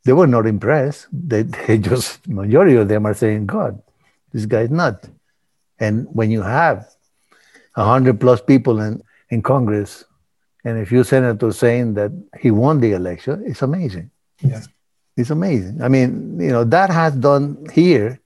[0.05, 1.09] They were not impressed.
[1.13, 3.81] They, they just, majority of them are saying, God,
[4.33, 5.09] this guy's nuts.
[5.79, 6.89] And when you have
[7.75, 10.05] 100 plus people in, in Congress
[10.65, 14.11] and a few senators saying that he won the election, it's amazing.
[14.43, 14.63] Yeah.
[15.17, 15.83] It's amazing.
[15.83, 18.21] I mean, you know, that has done here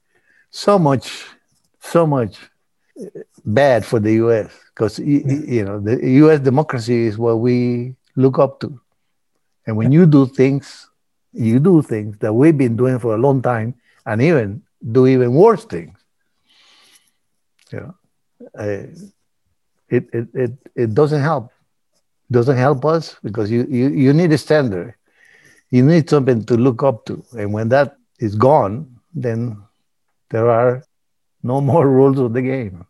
[0.51, 1.25] so much,
[1.81, 2.39] so much
[3.01, 4.51] uh, bad for the U.S.
[4.75, 5.21] because yeah.
[5.25, 6.41] you know the U.S.
[6.41, 8.81] democracy is what we look up to,
[9.67, 10.91] and when you do things,
[11.33, 13.75] you do things that we've been doing for a long time,
[14.07, 15.97] and even do even worse things.
[17.75, 18.87] Uh,
[19.89, 21.51] it, it it it doesn't help.
[22.31, 24.95] Doesn't help us because you, you you need a standard.
[25.71, 29.63] You need something to look up to, and when that is gone, then
[30.31, 30.83] there are
[31.43, 32.87] no more rules of the game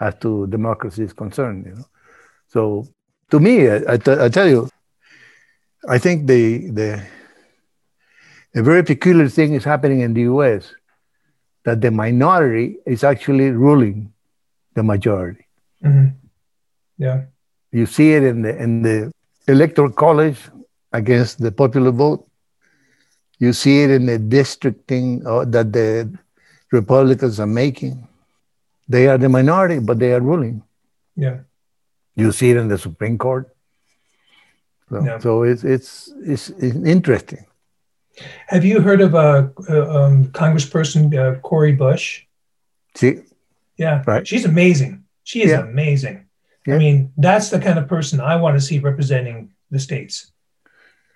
[0.00, 1.66] as to democracy is concerned.
[1.66, 1.86] You know,
[2.48, 2.86] so
[3.30, 4.68] to me, I, I tell you,
[5.88, 7.02] I think the the
[8.54, 10.74] a very peculiar thing is happening in the U.S.
[11.64, 14.12] that the minority is actually ruling
[14.74, 15.46] the majority.
[15.84, 16.08] Mm-hmm.
[16.98, 17.22] Yeah,
[17.70, 19.12] you see it in the in the
[19.48, 20.38] electoral college
[20.92, 22.28] against the popular vote.
[23.38, 26.16] You see it in the districting uh, that the
[26.70, 28.06] Republicans are making.
[28.88, 30.62] They are the minority, but they are ruling.
[31.16, 31.38] Yeah.
[32.14, 33.48] You see it in the Supreme Court.
[34.88, 35.18] So, yeah.
[35.18, 37.46] so it's, it's, it's it's interesting.
[38.48, 42.24] Have you heard of a, a um, Congressperson uh, Cori Bush?
[42.94, 43.22] See,
[43.76, 44.26] yeah, right.
[44.26, 45.04] She's amazing.
[45.24, 45.60] She is yeah.
[45.60, 46.26] amazing.
[46.66, 46.74] Yeah.
[46.74, 50.30] I mean, that's the kind of person I want to see representing the states.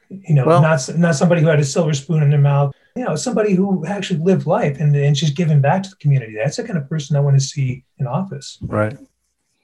[0.08, 3.04] You know, well, not not somebody who had a silver spoon in their mouth you
[3.04, 6.34] know, somebody who actually lived life and, and she's giving back to the community.
[6.34, 8.58] That's the kind of person I want to see in office.
[8.62, 8.96] Right.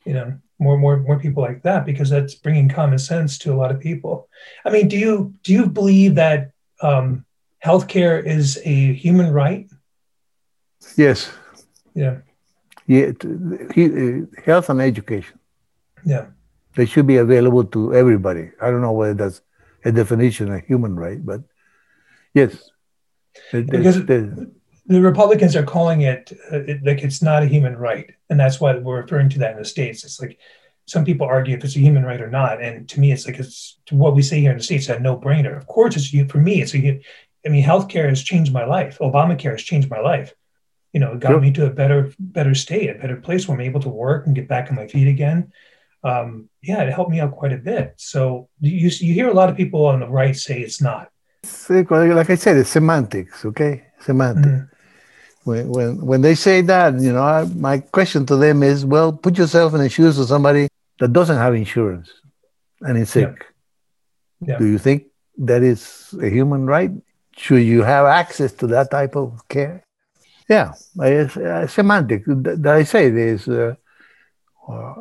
[0.04, 3.56] You know, more, more, more people like that because that's bringing common sense to a
[3.56, 4.28] lot of people.
[4.66, 6.51] I mean, do you do you believe that
[6.82, 7.24] um,
[7.64, 9.70] healthcare is a human right?
[10.96, 11.30] Yes.
[11.94, 12.18] Yeah.
[12.86, 13.12] Yeah.
[14.44, 15.38] Health and education.
[16.04, 16.26] Yeah.
[16.74, 18.50] They should be available to everybody.
[18.60, 19.42] I don't know whether that's
[19.84, 21.42] a definition of human right, but
[22.34, 22.70] yes,
[23.52, 24.50] because the,
[24.86, 28.60] the Republicans are calling it, uh, it, like it's not a human right, and that's
[28.60, 30.04] why we're referring to that in the states.
[30.04, 30.38] It's like
[30.86, 33.38] some people argue if it's a human right or not, and to me, it's like
[33.38, 35.56] it's what we say here in the states a no brainer.
[35.56, 36.26] Of course, it's you.
[36.28, 36.60] for me.
[36.60, 37.00] It's a,
[37.46, 38.98] I mean, healthcare has changed my life.
[39.00, 40.34] Obamacare has changed my life.
[40.92, 41.40] You know, it got sure.
[41.40, 44.34] me to a better, better state, a better place where I'm able to work and
[44.34, 45.52] get back on my feet again.
[46.04, 47.94] Um, yeah, it helped me out quite a bit.
[47.96, 51.12] So you you hear a lot of people on the right say it's not
[51.68, 53.86] like I said, it's semantics, okay?
[54.00, 54.46] Semantics.
[54.46, 54.71] Mm-hmm.
[55.44, 59.12] When, when, when they say that, you know, I, my question to them is, well,
[59.12, 60.68] put yourself in the shoes of somebody
[61.00, 62.10] that doesn't have insurance
[62.80, 63.46] and is sick.
[64.40, 64.52] Yeah.
[64.52, 64.58] Yeah.
[64.58, 65.06] Do you think
[65.38, 66.90] that is a human right?
[67.36, 69.84] Should you have access to that type of care?
[70.48, 72.24] Yeah, it's uh, semantic.
[72.26, 73.74] That I say is uh,
[74.68, 74.94] uh,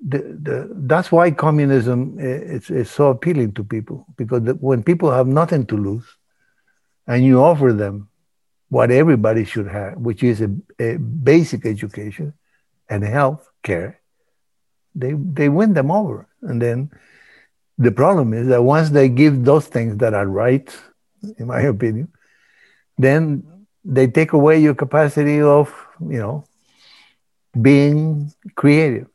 [0.00, 5.26] the, the, that's why communism is, is so appealing to people because when people have
[5.26, 6.06] nothing to lose
[7.06, 8.08] and you offer them
[8.68, 12.32] what everybody should have, which is a, a basic education
[12.88, 14.00] and health care,
[14.94, 16.26] they, they win them over.
[16.42, 16.90] And then
[17.78, 20.74] the problem is that once they give those things that are right,
[21.38, 22.08] in my opinion,
[22.98, 23.46] then
[23.84, 26.44] they take away your capacity of, you know,
[27.60, 29.06] being creative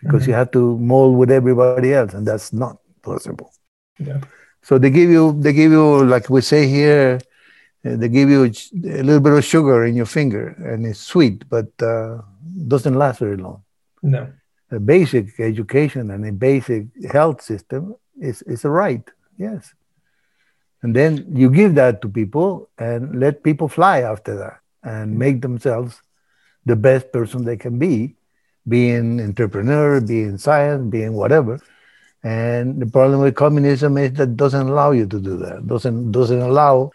[0.00, 0.30] because mm-hmm.
[0.30, 3.52] you have to mold with everybody else, and that's not possible.
[3.98, 4.20] Yeah.
[4.62, 7.18] So they give you, they give you, like we say here,
[7.82, 11.70] they give you a little bit of sugar in your finger, and it's sweet, but
[11.82, 12.18] uh,
[12.66, 13.62] doesn't last very long.
[14.02, 14.32] No.
[14.70, 19.72] A basic education and a basic health system is, is a right, yes.
[20.82, 25.42] And then you give that to people and let people fly after that and make
[25.42, 26.00] themselves
[26.66, 28.14] the best person they can be,
[28.68, 31.58] being entrepreneur, being science, being whatever.
[32.22, 35.66] And the problem with communism is that doesn't allow you to do that.
[35.66, 36.90] Doesn't doesn't allow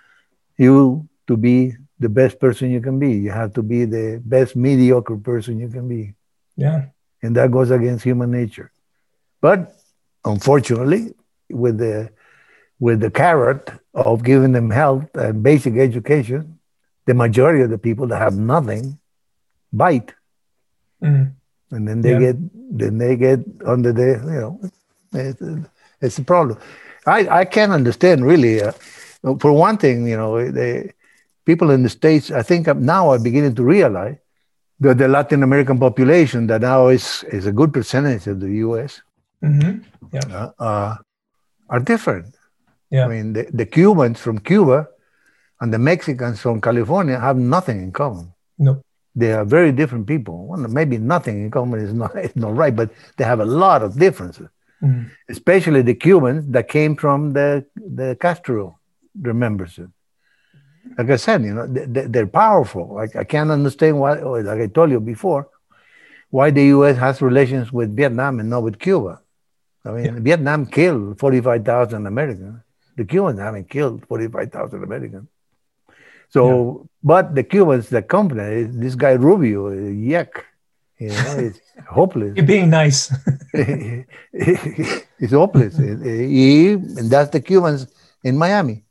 [0.58, 3.14] you to be the best person you can be.
[3.14, 6.14] You have to be the best mediocre person you can be.
[6.56, 6.86] Yeah.
[7.22, 8.72] And that goes against human nature.
[9.42, 9.76] But
[10.26, 11.14] unfortunately,
[11.50, 12.10] with the
[12.80, 16.60] with the carrot of giving them health and basic education,
[17.06, 19.00] the majority of the people that have nothing
[19.72, 20.14] bite.
[21.02, 21.34] Mm.
[21.72, 22.20] And then they yeah.
[22.20, 24.60] get then they get under the you know
[25.14, 25.42] it's,
[26.02, 26.60] it's a problem.
[27.06, 28.62] I, I can't understand really.
[28.62, 28.74] Uh,
[29.40, 30.92] for one thing, you know, the
[31.46, 32.32] people in the states.
[32.32, 34.18] I think now are beginning to realize
[34.80, 39.02] that the Latin American population that now is is a good percentage of the U.S.
[39.44, 39.80] Mm-hmm.
[40.14, 40.22] Yeah.
[40.60, 40.96] Uh, uh,
[41.70, 42.36] are different.
[42.90, 43.06] Yeah.
[43.06, 44.88] I mean, the, the Cubans from Cuba
[45.62, 48.34] and the Mexicans from California have nothing in common.
[48.60, 48.84] No.
[49.16, 50.48] They are very different people.
[50.48, 53.82] Well, maybe nothing in common is not, is not right, but they have a lot
[53.82, 54.48] of differences,
[54.82, 55.10] mm.
[55.30, 58.78] especially the Cubans that came from the, the Castro
[59.20, 59.90] remembers it.
[60.98, 62.96] Like I said, you know, they, are powerful.
[62.96, 65.50] Like I can't understand why, oh, like I told you before,
[66.30, 66.98] why the U.S.
[66.98, 69.22] has relations with Vietnam and not with Cuba.
[69.86, 70.20] I mean, yeah.
[70.20, 72.64] Vietnam killed 45,000 Americans
[72.96, 75.28] the Cubans haven't killed 45,000 Americans.
[76.30, 76.88] So, yeah.
[77.04, 80.44] but the Cubans, the company, this guy Rubio, yuck,
[81.00, 82.36] you know, it's hopeless.
[82.36, 83.14] You're being nice.
[83.54, 85.78] it's hopeless.
[85.78, 87.88] He, and that's the Cubans
[88.24, 88.84] in Miami.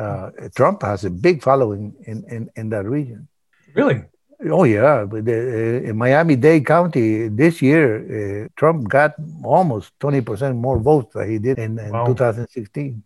[0.00, 3.28] Uh, Trump has a big following in, in, in that region.
[3.74, 4.02] Really?
[4.48, 9.12] Oh yeah, but the, uh, in Miami-Dade County this year, uh, Trump got
[9.44, 12.06] almost twenty percent more votes than he did in, in wow.
[12.06, 13.02] 2016.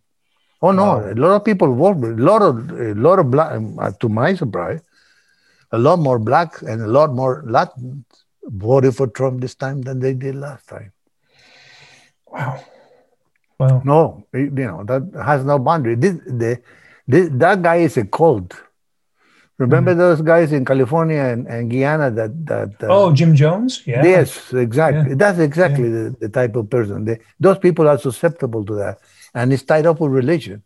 [0.61, 1.11] Oh no, wow.
[1.11, 2.17] a lot of people voted.
[2.19, 3.51] A lot of a lot of black.
[3.51, 4.79] Uh, to my surprise,
[5.73, 8.05] a lot more blacks and a lot more Latins
[8.43, 10.93] voted for Trump this time than they did last time.
[12.27, 12.63] Wow.
[13.59, 15.95] Well, no, you know that has no boundary.
[15.95, 16.61] This, the,
[17.07, 18.53] this, that guy is a cult.
[19.57, 19.99] Remember mm-hmm.
[19.99, 24.51] those guys in California and, and Guyana that that uh, oh Jim Jones yeah yes
[24.51, 25.15] exactly yeah.
[25.15, 26.09] that's exactly yeah.
[26.09, 28.99] the, the type of person they, those people are susceptible to that
[29.33, 30.63] and it's tied up with religion.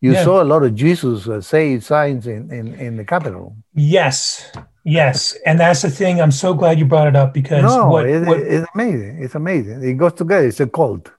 [0.00, 0.24] You yeah.
[0.24, 3.56] saw a lot of Jesus uh, say signs in, in, in the Capitol.
[3.74, 4.52] Yes,
[4.84, 6.20] yes, and that's the thing.
[6.20, 9.22] I'm so glad you brought it up because no, what, it, what, it's amazing.
[9.22, 9.82] It's amazing.
[9.82, 10.46] It goes together.
[10.46, 11.10] It's a cult.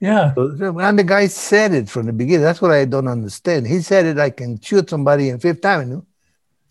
[0.00, 0.34] Yeah.
[0.34, 2.42] So, and the guy said it from the beginning.
[2.42, 3.66] That's what I don't understand.
[3.66, 4.18] He said it.
[4.18, 6.02] I can shoot somebody in Fifth Avenue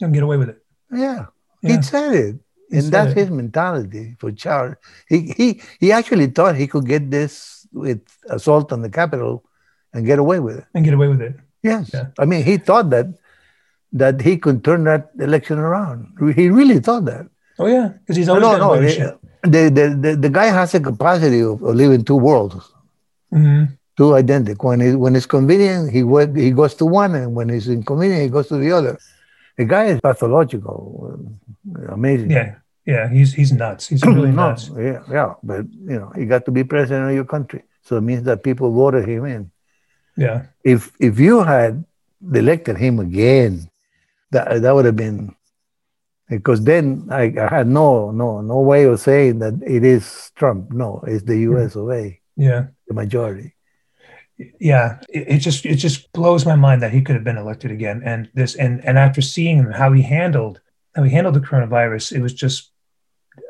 [0.02, 0.64] and get away with it.
[0.92, 1.26] Yeah,
[1.62, 1.76] yeah.
[1.78, 2.36] he said it.
[2.70, 3.18] He and that's it.
[3.18, 4.76] his mentality for Charles.
[5.10, 9.44] He, he he actually thought he could get this with assault on the Capitol
[9.94, 10.66] and get away with it.
[10.74, 11.36] And get away with it.
[11.64, 11.92] Yes.
[11.94, 12.08] Yeah.
[12.20, 13.08] I mean, he thought that
[13.94, 16.14] that he could turn that election around.
[16.36, 17.28] He really thought that.
[17.58, 18.74] Oh yeah, because he's always no, no.
[18.74, 19.12] Eh,
[19.44, 22.56] the, the, the, the guy has a capacity of, of living two worlds,
[23.36, 23.74] mm-hmm.
[23.98, 24.70] two identical.
[24.70, 26.00] When it, when it's convenient, he
[26.42, 28.98] he goes to one, and when it's inconvenient, he goes to the other.
[29.58, 31.20] The guy is pathological,
[31.90, 32.32] amazing.
[32.32, 32.56] Yeah,
[32.86, 33.88] yeah, he's he's nuts.
[33.88, 34.70] He's really nuts.
[34.76, 38.02] Yeah, yeah, but you know, he got to be president of your country, so it
[38.02, 39.52] means that people voted him in.
[40.18, 40.48] Yeah.
[40.64, 41.84] If if you had
[42.34, 43.70] elected him again,
[44.32, 45.36] that that would have been
[46.30, 50.72] because then I, I, had no no no way of saying that it is Trump.
[50.72, 51.76] No, it's the U.S.
[51.76, 52.20] of A.
[52.36, 53.56] Yeah, the majority.
[54.60, 57.72] Yeah, it, it, just it just blows my mind that he could have been elected
[57.72, 58.02] again.
[58.04, 60.60] And this and and after seeing how he handled
[60.96, 62.72] how he handled the coronavirus, it was just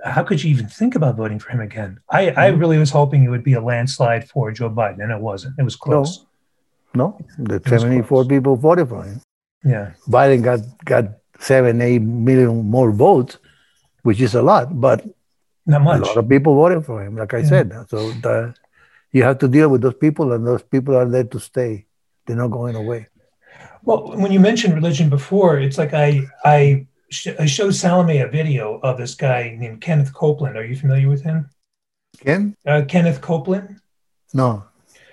[0.03, 1.99] how could you even think about voting for him again?
[2.09, 2.39] I mm-hmm.
[2.39, 5.55] I really was hoping it would be a landslide for Joe Biden, and it wasn't.
[5.57, 6.19] It was close.
[6.19, 6.25] No.
[6.95, 9.21] No, the 74 people voted for him.
[9.63, 9.91] Yeah.
[10.07, 11.05] Biden got, got
[11.39, 13.37] seven, eight million more votes,
[14.03, 15.05] which is a lot, but
[15.65, 16.01] not much.
[16.01, 17.49] A lot of people voted for him, like I yeah.
[17.49, 17.73] said.
[17.89, 18.55] So the,
[19.15, 21.85] you have to deal with those people, and those people are there to stay.
[22.25, 23.07] They're not going away.
[23.83, 28.27] Well, when you mentioned religion before, it's like I I, sh- I showed Salome a
[28.27, 30.57] video of this guy named Kenneth Copeland.
[30.57, 31.49] Are you familiar with him?
[32.19, 32.57] Ken?
[32.67, 33.79] Uh, Kenneth Copeland?
[34.33, 34.65] No,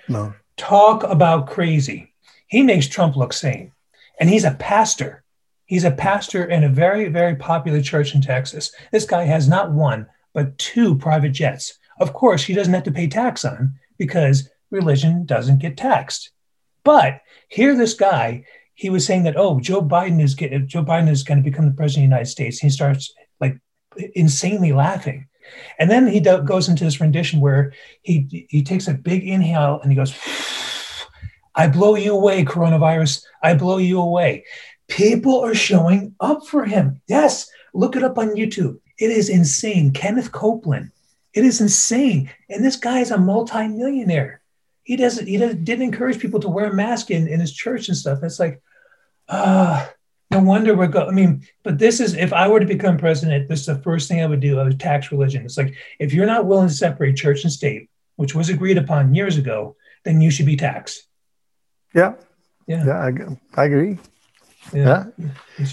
[0.09, 0.33] no.
[0.57, 2.13] Talk about crazy.
[2.47, 3.71] He makes Trump look sane.
[4.19, 5.23] And he's a pastor.
[5.65, 8.75] He's a pastor in a very, very popular church in Texas.
[8.91, 11.79] This guy has not one, but two private jets.
[11.99, 16.31] Of course, he doesn't have to pay tax on because religion doesn't get taxed.
[16.83, 18.45] But here, this guy
[18.75, 21.75] he was saying that oh Joe Biden is Joe Biden is going to become the
[21.75, 22.59] president of the United States.
[22.59, 23.57] He starts like
[24.15, 25.27] insanely laughing,
[25.79, 29.79] and then he do- goes into this rendition where he he takes a big inhale
[29.81, 30.13] and he goes,
[31.55, 33.23] "I blow you away, coronavirus.
[33.41, 34.45] I blow you away."
[34.87, 37.01] People are showing up for him.
[37.07, 38.79] Yes, look it up on YouTube.
[38.99, 39.91] It is insane.
[39.91, 40.91] Kenneth Copeland.
[41.33, 42.29] It is insane.
[42.49, 44.41] And this guy is a multimillionaire.
[44.83, 47.87] He doesn't, he doesn't, didn't encourage people to wear a mask in, in his church
[47.87, 48.19] and stuff.
[48.21, 48.61] It's like,
[49.29, 49.89] ah, uh,
[50.31, 51.07] no wonder we're going.
[51.07, 54.07] I mean, but this is, if I were to become president, this is the first
[54.07, 54.59] thing I would do.
[54.59, 55.45] I would tax religion.
[55.45, 59.15] It's like, if you're not willing to separate church and state, which was agreed upon
[59.15, 61.07] years ago, then you should be taxed.
[61.93, 62.13] Yeah.
[62.67, 62.85] Yeah.
[62.85, 62.97] Yeah.
[63.55, 63.99] I, I agree.
[64.73, 65.05] Yeah.
[65.17, 65.27] yeah.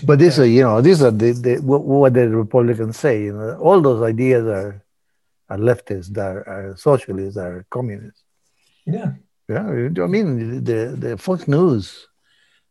[0.05, 3.25] But these are, you know, these are the, the what, what, the Republicans say.
[3.25, 4.83] You know, all those ideas are
[5.51, 8.23] are leftists, are, are socialists, are communists.
[8.87, 9.13] Yeah.
[9.49, 9.67] Yeah.
[9.67, 12.07] I mean, the the Fox News,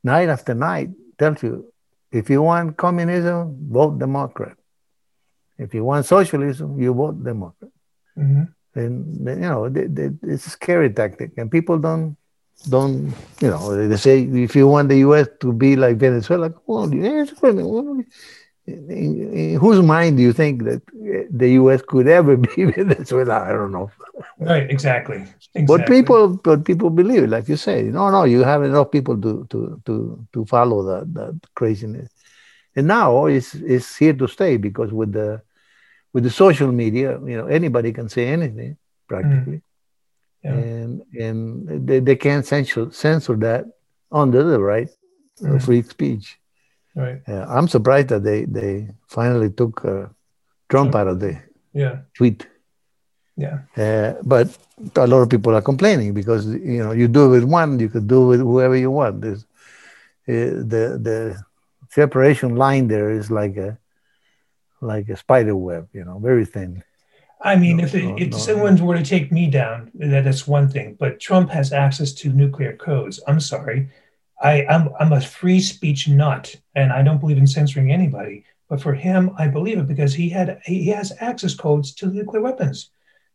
[0.03, 1.71] night after night, tells you
[2.11, 4.55] if you want communism, vote Democrat.
[5.57, 7.71] If you want socialism, you vote Democrat.
[8.17, 8.43] Mm-hmm.
[8.75, 12.15] And you know, they, they, it's a scary tactic, and people don't
[12.67, 15.27] don't you know they say if you want the U.S.
[15.41, 16.89] to be like Venezuela, well,
[18.89, 20.81] in, in whose mind do you think that
[21.31, 21.81] the U.S.
[21.87, 23.43] could ever be Venezuela?
[23.43, 23.91] I don't know.
[24.37, 25.17] Right, exactly.
[25.17, 25.65] exactly.
[25.65, 27.83] But people, but people believe it, like you say.
[27.83, 32.09] No, no, you have enough people to to to to follow that that craziness,
[32.75, 35.41] and now it's it's here to stay because with the
[36.13, 38.77] with the social media, you know, anybody can say anything
[39.07, 39.57] practically.
[39.57, 39.61] Mm
[40.43, 40.51] yeah.
[40.51, 43.65] and and they, they can't censor censor that
[44.11, 44.89] under the right
[45.41, 45.63] mm.
[45.63, 46.38] free speech.
[46.99, 47.21] Right.
[47.27, 50.07] I'm surprised that they they finally took uh,
[50.67, 51.39] Trump out of the
[51.73, 52.47] yeah tweet.
[53.37, 53.59] Yeah.
[53.77, 54.47] Uh, but
[54.95, 57.89] a lot of people are complaining because you know you do it with one, you
[57.89, 59.21] could do it with whoever you want.
[59.21, 59.43] There's,
[60.27, 61.43] uh, the the
[61.89, 63.77] separation line there is like a
[64.81, 66.83] like a spider web, you know, very thin.
[67.41, 70.45] I mean, no, if, it, no, if no, someone were to take me down, that's
[70.47, 70.97] one thing.
[70.99, 73.21] But Trump has access to nuclear codes.
[73.27, 73.89] I'm sorry.
[74.41, 78.45] I, I'm, I'm a free speech nut, and I don't believe in censoring anybody.
[78.69, 82.41] But for him, I believe it because he had he has access codes to nuclear
[82.41, 82.91] weapons.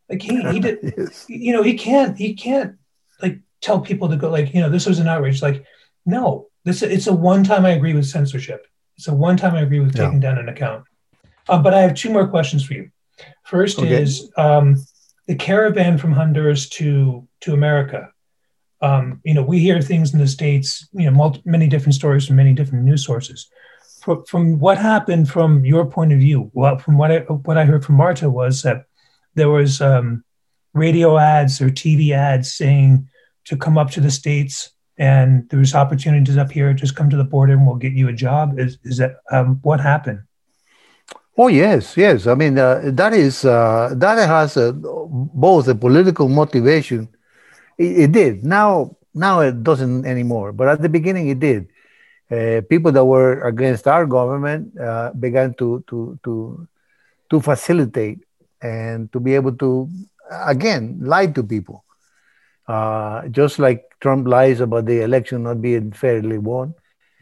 [0.09, 1.25] Like he he did, yes.
[1.27, 2.75] you know, he can't he can't
[3.21, 5.41] like tell people to go like you know this was an outrage.
[5.41, 5.65] Like
[6.05, 8.65] no, this it's a one time I agree with censorship.
[8.97, 10.29] It's a one time I agree with taking yeah.
[10.29, 10.85] down an account.
[11.49, 12.89] Uh, but I have two more questions for you.
[13.43, 14.01] First okay.
[14.01, 14.77] is um,
[15.27, 18.11] the caravan from Honduras to to America.
[18.85, 20.87] Um, you know, we hear things in the states.
[20.93, 23.49] You know, multi, many different stories from many different news sources.
[24.01, 27.65] From, from what happened from your point of view, well, from what I what I
[27.65, 28.85] heard from Marta was that
[29.33, 30.23] there was um,
[30.73, 33.07] radio ads or TV ads saying
[33.45, 36.73] to come up to the states and there's opportunities up here.
[36.73, 38.59] Just come to the border and we'll get you a job.
[38.59, 40.21] Is is that um, what happened?
[41.37, 42.27] Oh yes, yes.
[42.27, 47.09] I mean uh, that is uh, that has uh, both a political motivation.
[47.77, 48.43] It, it, did.
[48.43, 50.51] Now, now it doesn't anymore.
[50.51, 51.67] But at the beginning, it did.
[52.31, 56.67] Uh, people that were against our government uh, began to to to
[57.29, 58.19] to facilitate
[58.61, 59.87] and to be able to
[60.31, 61.83] again lie to people.
[62.67, 66.73] Uh, just like Trump lies about the election not being fairly won,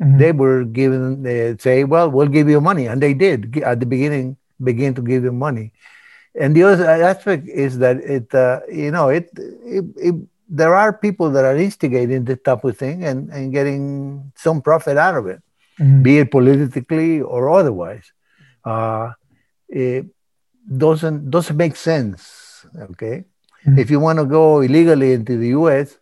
[0.04, 0.18] Mm-hmm.
[0.18, 2.88] They were given, they say, well, we'll give you money.
[2.88, 5.72] And they did at the beginning begin to give them money.
[6.40, 10.16] And the other aspect is that it, uh, you know, it, it, it,
[10.54, 14.98] there are people that are instigating this type of thing and, and getting some profit
[14.98, 15.42] out of it,
[15.80, 16.04] mm-hmm.
[16.04, 18.14] be it politically or otherwise.
[18.64, 19.12] Uh,
[19.68, 20.06] it
[20.78, 22.68] doesn't doesn't make sense.
[22.92, 23.26] Okay,
[23.66, 23.80] mm-hmm.
[23.80, 25.98] if you want to go illegally into the U.S.,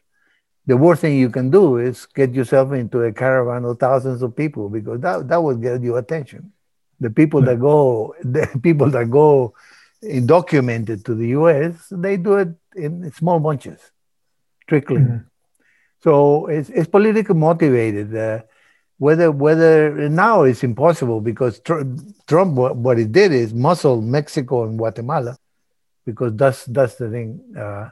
[0.68, 4.36] the worst thing you can do is get yourself into a caravan of thousands of
[4.36, 6.52] people because that, that would get you attention.
[7.02, 9.56] The people that go, the people that go
[10.03, 13.82] undocumented to the U.S., they do it in small bunches,
[14.72, 15.06] trickling.
[15.06, 15.27] Mm-hmm.
[16.06, 18.15] So it's, it's politically motivated.
[18.15, 18.39] Uh,
[19.06, 21.88] whether whether now it's impossible because tr-
[22.30, 22.52] Trump
[22.85, 25.34] what he did is muscle Mexico and Guatemala
[26.06, 27.30] because that's that's the thing.
[27.64, 27.89] Uh,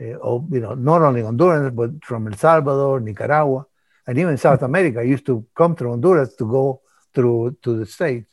[0.00, 3.64] uh, you know, not only Honduras but from El Salvador, Nicaragua,
[4.06, 6.82] and even South America used to come through Honduras to go
[7.14, 8.28] through to the States.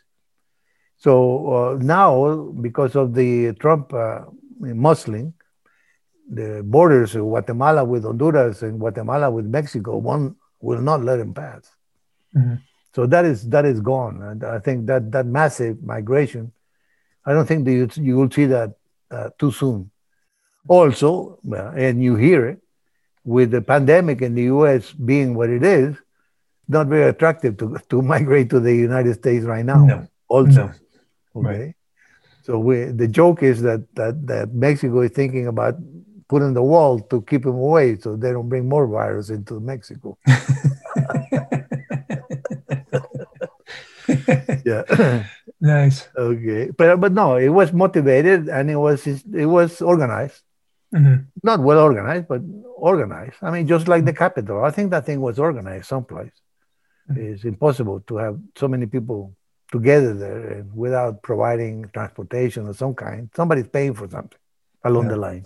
[0.97, 1.13] So
[1.55, 2.35] uh, now,
[2.67, 4.21] because of the Trump uh,
[4.59, 5.33] muscling,
[6.31, 11.33] the borders of Guatemala with Honduras and Guatemala with Mexico, one will not let him
[11.33, 11.69] pass.
[12.35, 12.55] Mm-hmm.
[12.95, 16.51] So that is that is gone, and I think that that massive migration,
[17.25, 18.73] I don't think that you, you will see that
[19.09, 19.91] uh, too soon.
[20.67, 22.59] Also, and you hear it,
[23.23, 25.95] with the pandemic in the US being what it is,
[26.67, 29.85] not very attractive to, to migrate to the United States right now.
[29.85, 30.07] No.
[30.27, 30.67] Also.
[30.67, 30.73] No.
[31.35, 31.57] Okay.
[31.59, 31.75] Right.
[32.43, 35.75] So we, the joke is that, that, that Mexico is thinking about
[36.31, 40.17] putting the wall to keep them away so they don't bring more virus into Mexico.
[44.65, 45.27] yeah.
[45.63, 46.09] Nice.
[46.17, 50.41] Okay, but but no, it was motivated and it was it was organized.
[50.89, 51.29] Mm-hmm.
[51.43, 52.41] Not well organized, but
[52.75, 53.37] organized.
[53.43, 54.65] I mean, just like the capital.
[54.65, 56.33] I think that thing was organized someplace.
[57.05, 57.21] Mm-hmm.
[57.21, 59.35] It's impossible to have so many people
[59.71, 63.29] together there without providing transportation of some kind.
[63.35, 64.41] Somebody's paying for something
[64.83, 65.11] along yeah.
[65.11, 65.45] the line.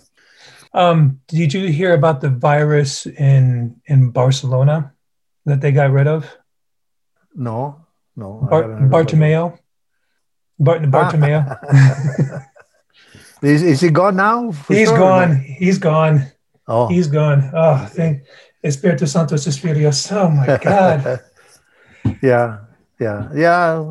[0.76, 4.92] Um, did you hear about the virus in in Barcelona
[5.46, 6.28] that they got rid of?
[7.34, 7.80] No,
[8.14, 8.46] no.
[8.50, 9.58] Bar- Bartomeu.
[10.58, 11.42] Bart- Bartomeu.
[13.42, 14.52] is, is he gone now?
[14.68, 15.36] He's sure, gone.
[15.40, 16.26] He's gone.
[16.68, 16.88] Oh.
[16.88, 17.50] He's gone.
[17.54, 18.24] Oh, thank
[18.62, 20.12] Espiritu Santo Espiritus.
[20.12, 21.20] Oh my God.
[22.22, 22.58] yeah,
[23.00, 23.84] yeah, yeah.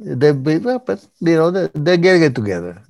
[0.00, 2.82] They, they, but you know, they, they're getting it together.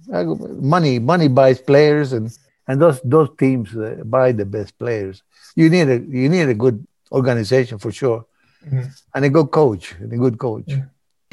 [0.60, 2.30] Money, money buys players, and
[2.66, 5.22] and those those teams uh, buy the best players.
[5.54, 8.26] You need a you need a good organization for sure,
[8.64, 8.88] mm-hmm.
[9.14, 10.70] and a good coach, a good coach.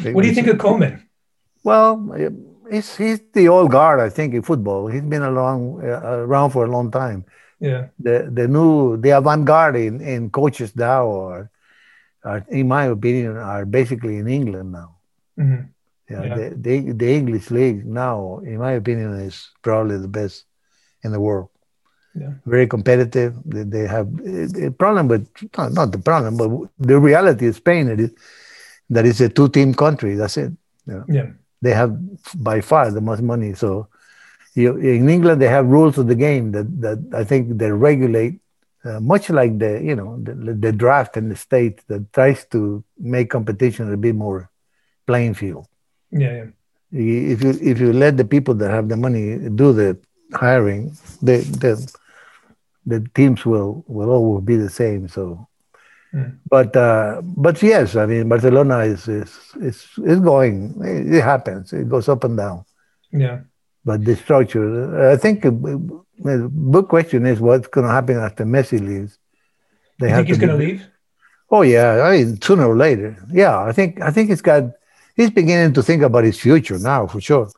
[0.04, 1.02] What do you think of Koeman?
[1.64, 1.94] Well,
[2.72, 4.88] he's he's the old guard, I think, in football.
[4.88, 7.26] He's been along uh, around for a long time.
[7.60, 7.88] Yeah.
[8.00, 11.52] The the new the avant garde in, in coaches now are,
[12.24, 14.98] are, in my opinion, are basically in England now.
[15.38, 15.62] Mm-hmm.
[16.10, 16.36] Yeah, yeah.
[16.36, 20.46] The, the, the English league now, in my opinion, is probably the best
[21.04, 21.50] in the world.
[22.14, 22.34] Yeah.
[22.46, 23.36] Very competitive.
[23.46, 24.08] They, they have
[24.68, 25.22] a problem, but
[25.58, 28.12] not, not the problem, but the reality Spain it is
[28.90, 30.16] that it's a two-team country.
[30.16, 30.52] That's it.
[30.86, 31.04] Yeah.
[31.08, 31.30] yeah
[31.62, 31.98] they have
[32.44, 33.54] by far the most money.
[33.54, 33.88] So
[34.56, 38.40] you, in England, they have rules of the game that, that I think they regulate,
[38.84, 42.84] uh, much like the you know the, the draft in the state that tries to
[42.98, 44.50] make competition a bit more
[45.06, 45.68] playing field.
[46.12, 47.32] Yeah, yeah.
[47.32, 49.98] If you if you let the people that have the money do the
[50.34, 51.96] hiring, the the
[52.86, 55.08] the teams will will always be the same.
[55.08, 55.48] So
[56.14, 56.38] Mm.
[56.50, 60.76] But uh, but yes, I mean Barcelona is is is is going.
[60.84, 61.72] It happens.
[61.72, 62.66] It goes up and down.
[63.12, 63.42] Yeah.
[63.86, 68.46] But the structure, I think, uh, the big question is what's going to happen after
[68.46, 69.18] Messi leaves.
[70.00, 70.86] They you think he's going to leave?
[71.50, 73.18] Oh yeah, I mean sooner or later.
[73.32, 74.64] Yeah, I think I think he's got.
[75.16, 77.50] He's beginning to think about his future now for sure.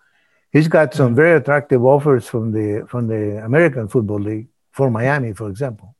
[0.54, 5.34] He's got some very attractive offers from the from the American Football League for Miami,
[5.34, 5.96] for example.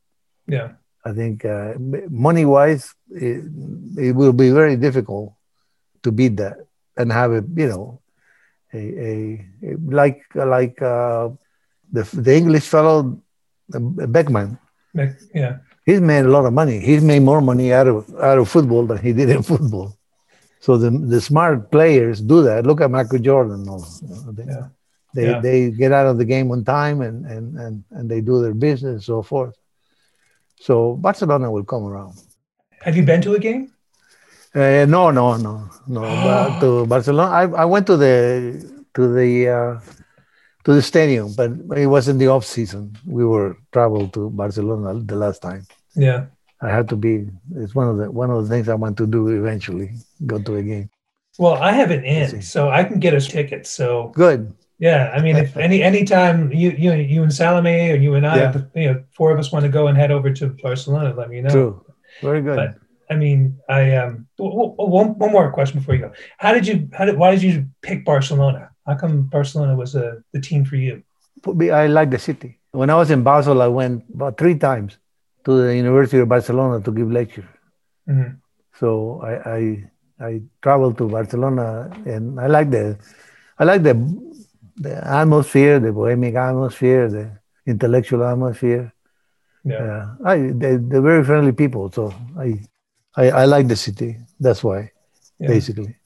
[0.46, 0.68] Yeah.
[1.04, 1.74] I think uh,
[2.08, 3.44] money wise, it,
[3.98, 5.34] it, will be very difficult
[6.02, 6.56] to beat that
[6.96, 8.00] and have a you know
[8.72, 9.70] a, a, a
[10.00, 11.28] like like uh,
[11.92, 13.20] the the English fellow
[13.70, 14.58] Beckham.
[15.34, 16.78] yeah, he's made a lot of money.
[16.80, 19.98] He's made more money out of out of football than he did in football.
[20.64, 22.64] So the the smart players do that.
[22.64, 23.68] Look at Michael Jordan.
[24.32, 24.68] They, yeah.
[25.12, 25.40] They, yeah.
[25.40, 28.54] they get out of the game on time and, and, and, and they do their
[28.54, 29.54] business and so forth.
[30.56, 32.14] So Barcelona will come around.
[32.80, 33.74] Have you been to a game?
[34.54, 36.02] Uh, no, no, no, no.
[36.60, 39.80] to Barcelona, I, I went to the to the uh,
[40.64, 42.96] to the stadium, but it was in the off season.
[43.04, 45.66] We were traveled to Barcelona the last time.
[45.94, 46.26] Yeah,
[46.64, 47.28] I had to be.
[47.56, 49.90] It's one of the one of the things I want to do eventually.
[50.24, 50.90] Go to a game.
[51.38, 53.70] Well, I have an in, so I can get us tickets.
[53.70, 54.54] So good.
[54.78, 58.36] Yeah, I mean, if any anytime you you you and Salome or you and I,
[58.36, 58.62] yeah.
[58.74, 61.42] you know, four of us want to go and head over to Barcelona, let me
[61.42, 61.50] know.
[61.50, 61.84] True,
[62.22, 62.56] very good.
[62.56, 62.76] But
[63.10, 66.12] I mean, I um, one one more question before you go.
[66.38, 66.88] How did you?
[66.94, 67.18] How did?
[67.18, 68.70] Why did you pick Barcelona?
[68.86, 71.02] How come Barcelona was a, uh, the team for you?
[71.46, 72.60] I like the city.
[72.72, 74.98] When I was in Basel, I went about three times
[75.44, 77.48] to the University of Barcelona to give lecture.
[78.08, 78.36] Mm-hmm.
[78.78, 79.90] So I, I
[80.20, 82.98] I traveled to Barcelona, and I like the
[83.58, 83.94] I like the
[84.76, 87.30] the atmosphere, the bohemian atmosphere, the
[87.66, 88.92] intellectual atmosphere.
[89.64, 92.60] Yeah, uh, I they, they're very friendly people, so I,
[93.16, 94.18] I, I like the city.
[94.38, 94.90] That's why,
[95.38, 95.48] yeah.
[95.48, 95.96] basically.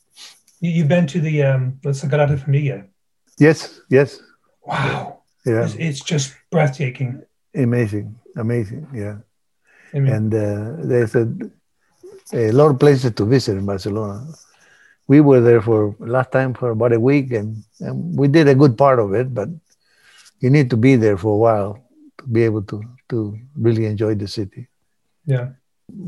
[0.60, 2.86] You've been to the um, La Sagrada Familia.
[3.39, 4.20] Yes, yes.
[4.65, 5.23] Wow.
[5.47, 7.23] Yeah, it's, it's just breathtaking.
[7.55, 8.86] Amazing, amazing.
[8.94, 9.19] Yeah,
[9.93, 11.28] and uh, there's a,
[12.32, 14.27] a lot of places to visit in Barcelona.
[15.06, 18.55] We were there for last time for about a week and, and we did a
[18.55, 19.48] good part of it but
[20.40, 21.82] you need to be there for a while
[22.19, 24.69] to be able to to really enjoy the city.
[25.24, 25.51] Yeah.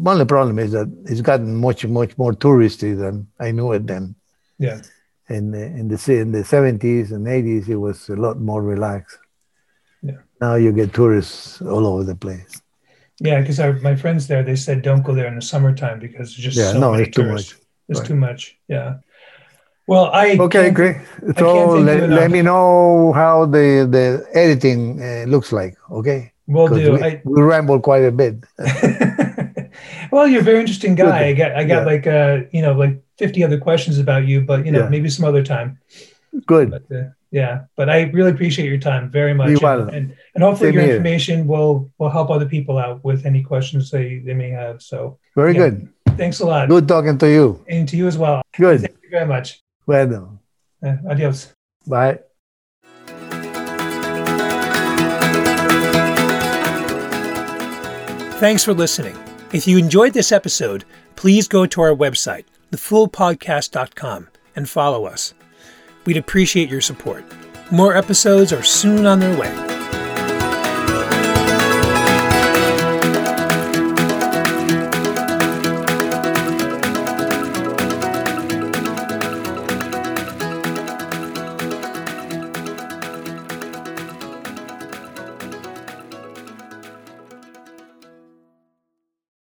[0.04, 4.14] Only problem is that it's gotten much much more touristy than i knew it then.
[4.58, 4.82] Yeah.
[5.30, 9.18] In the, in the in the 70s and 80s it was a lot more relaxed.
[10.02, 10.18] Yeah.
[10.40, 12.60] Now you get tourists all over the place
[13.20, 16.38] Yeah, because my friends there, they said don't go there in the summertime because it's
[16.48, 17.56] just yeah, so no, it's too much.
[17.88, 18.08] It's Right.
[18.08, 18.56] too much.
[18.68, 18.94] Yeah.
[19.86, 20.96] Well, I Okay, great.
[21.36, 25.74] So let, let me know how the the editing uh, looks like.
[25.90, 26.32] Okay.
[26.50, 26.92] 'Cause do.
[26.94, 28.34] We, I, we ramble quite a bit.
[30.12, 31.28] well, you're a very interesting guy.
[31.28, 31.92] I got I got Yeah.
[31.92, 34.88] like uh you know like 50 other questions about you, but you know Yeah.
[34.88, 35.78] maybe some other time.
[36.46, 36.70] Good.
[36.70, 39.50] But uh, yeah, but I really appreciate your time very much.
[39.62, 40.96] And, and and hopefully Same your here.
[40.96, 44.82] information will will help other people out with any questions they they may have.
[44.82, 45.58] So Very yeah.
[45.70, 45.88] good.
[46.16, 47.64] thanks a lot, Good talking to you.
[47.68, 48.42] and to you as well.
[48.56, 48.80] Good.
[48.80, 49.60] Thank you very much.
[49.86, 50.38] Well done.
[50.82, 51.52] Uh, adios.
[51.86, 52.18] Bye.
[58.40, 59.16] Thanks for listening.
[59.52, 60.84] If you enjoyed this episode,
[61.14, 65.34] please go to our website, thefoolpodcast.com, and follow us.
[66.10, 67.24] We'd appreciate your support.
[67.70, 69.89] More episodes are soon on their way.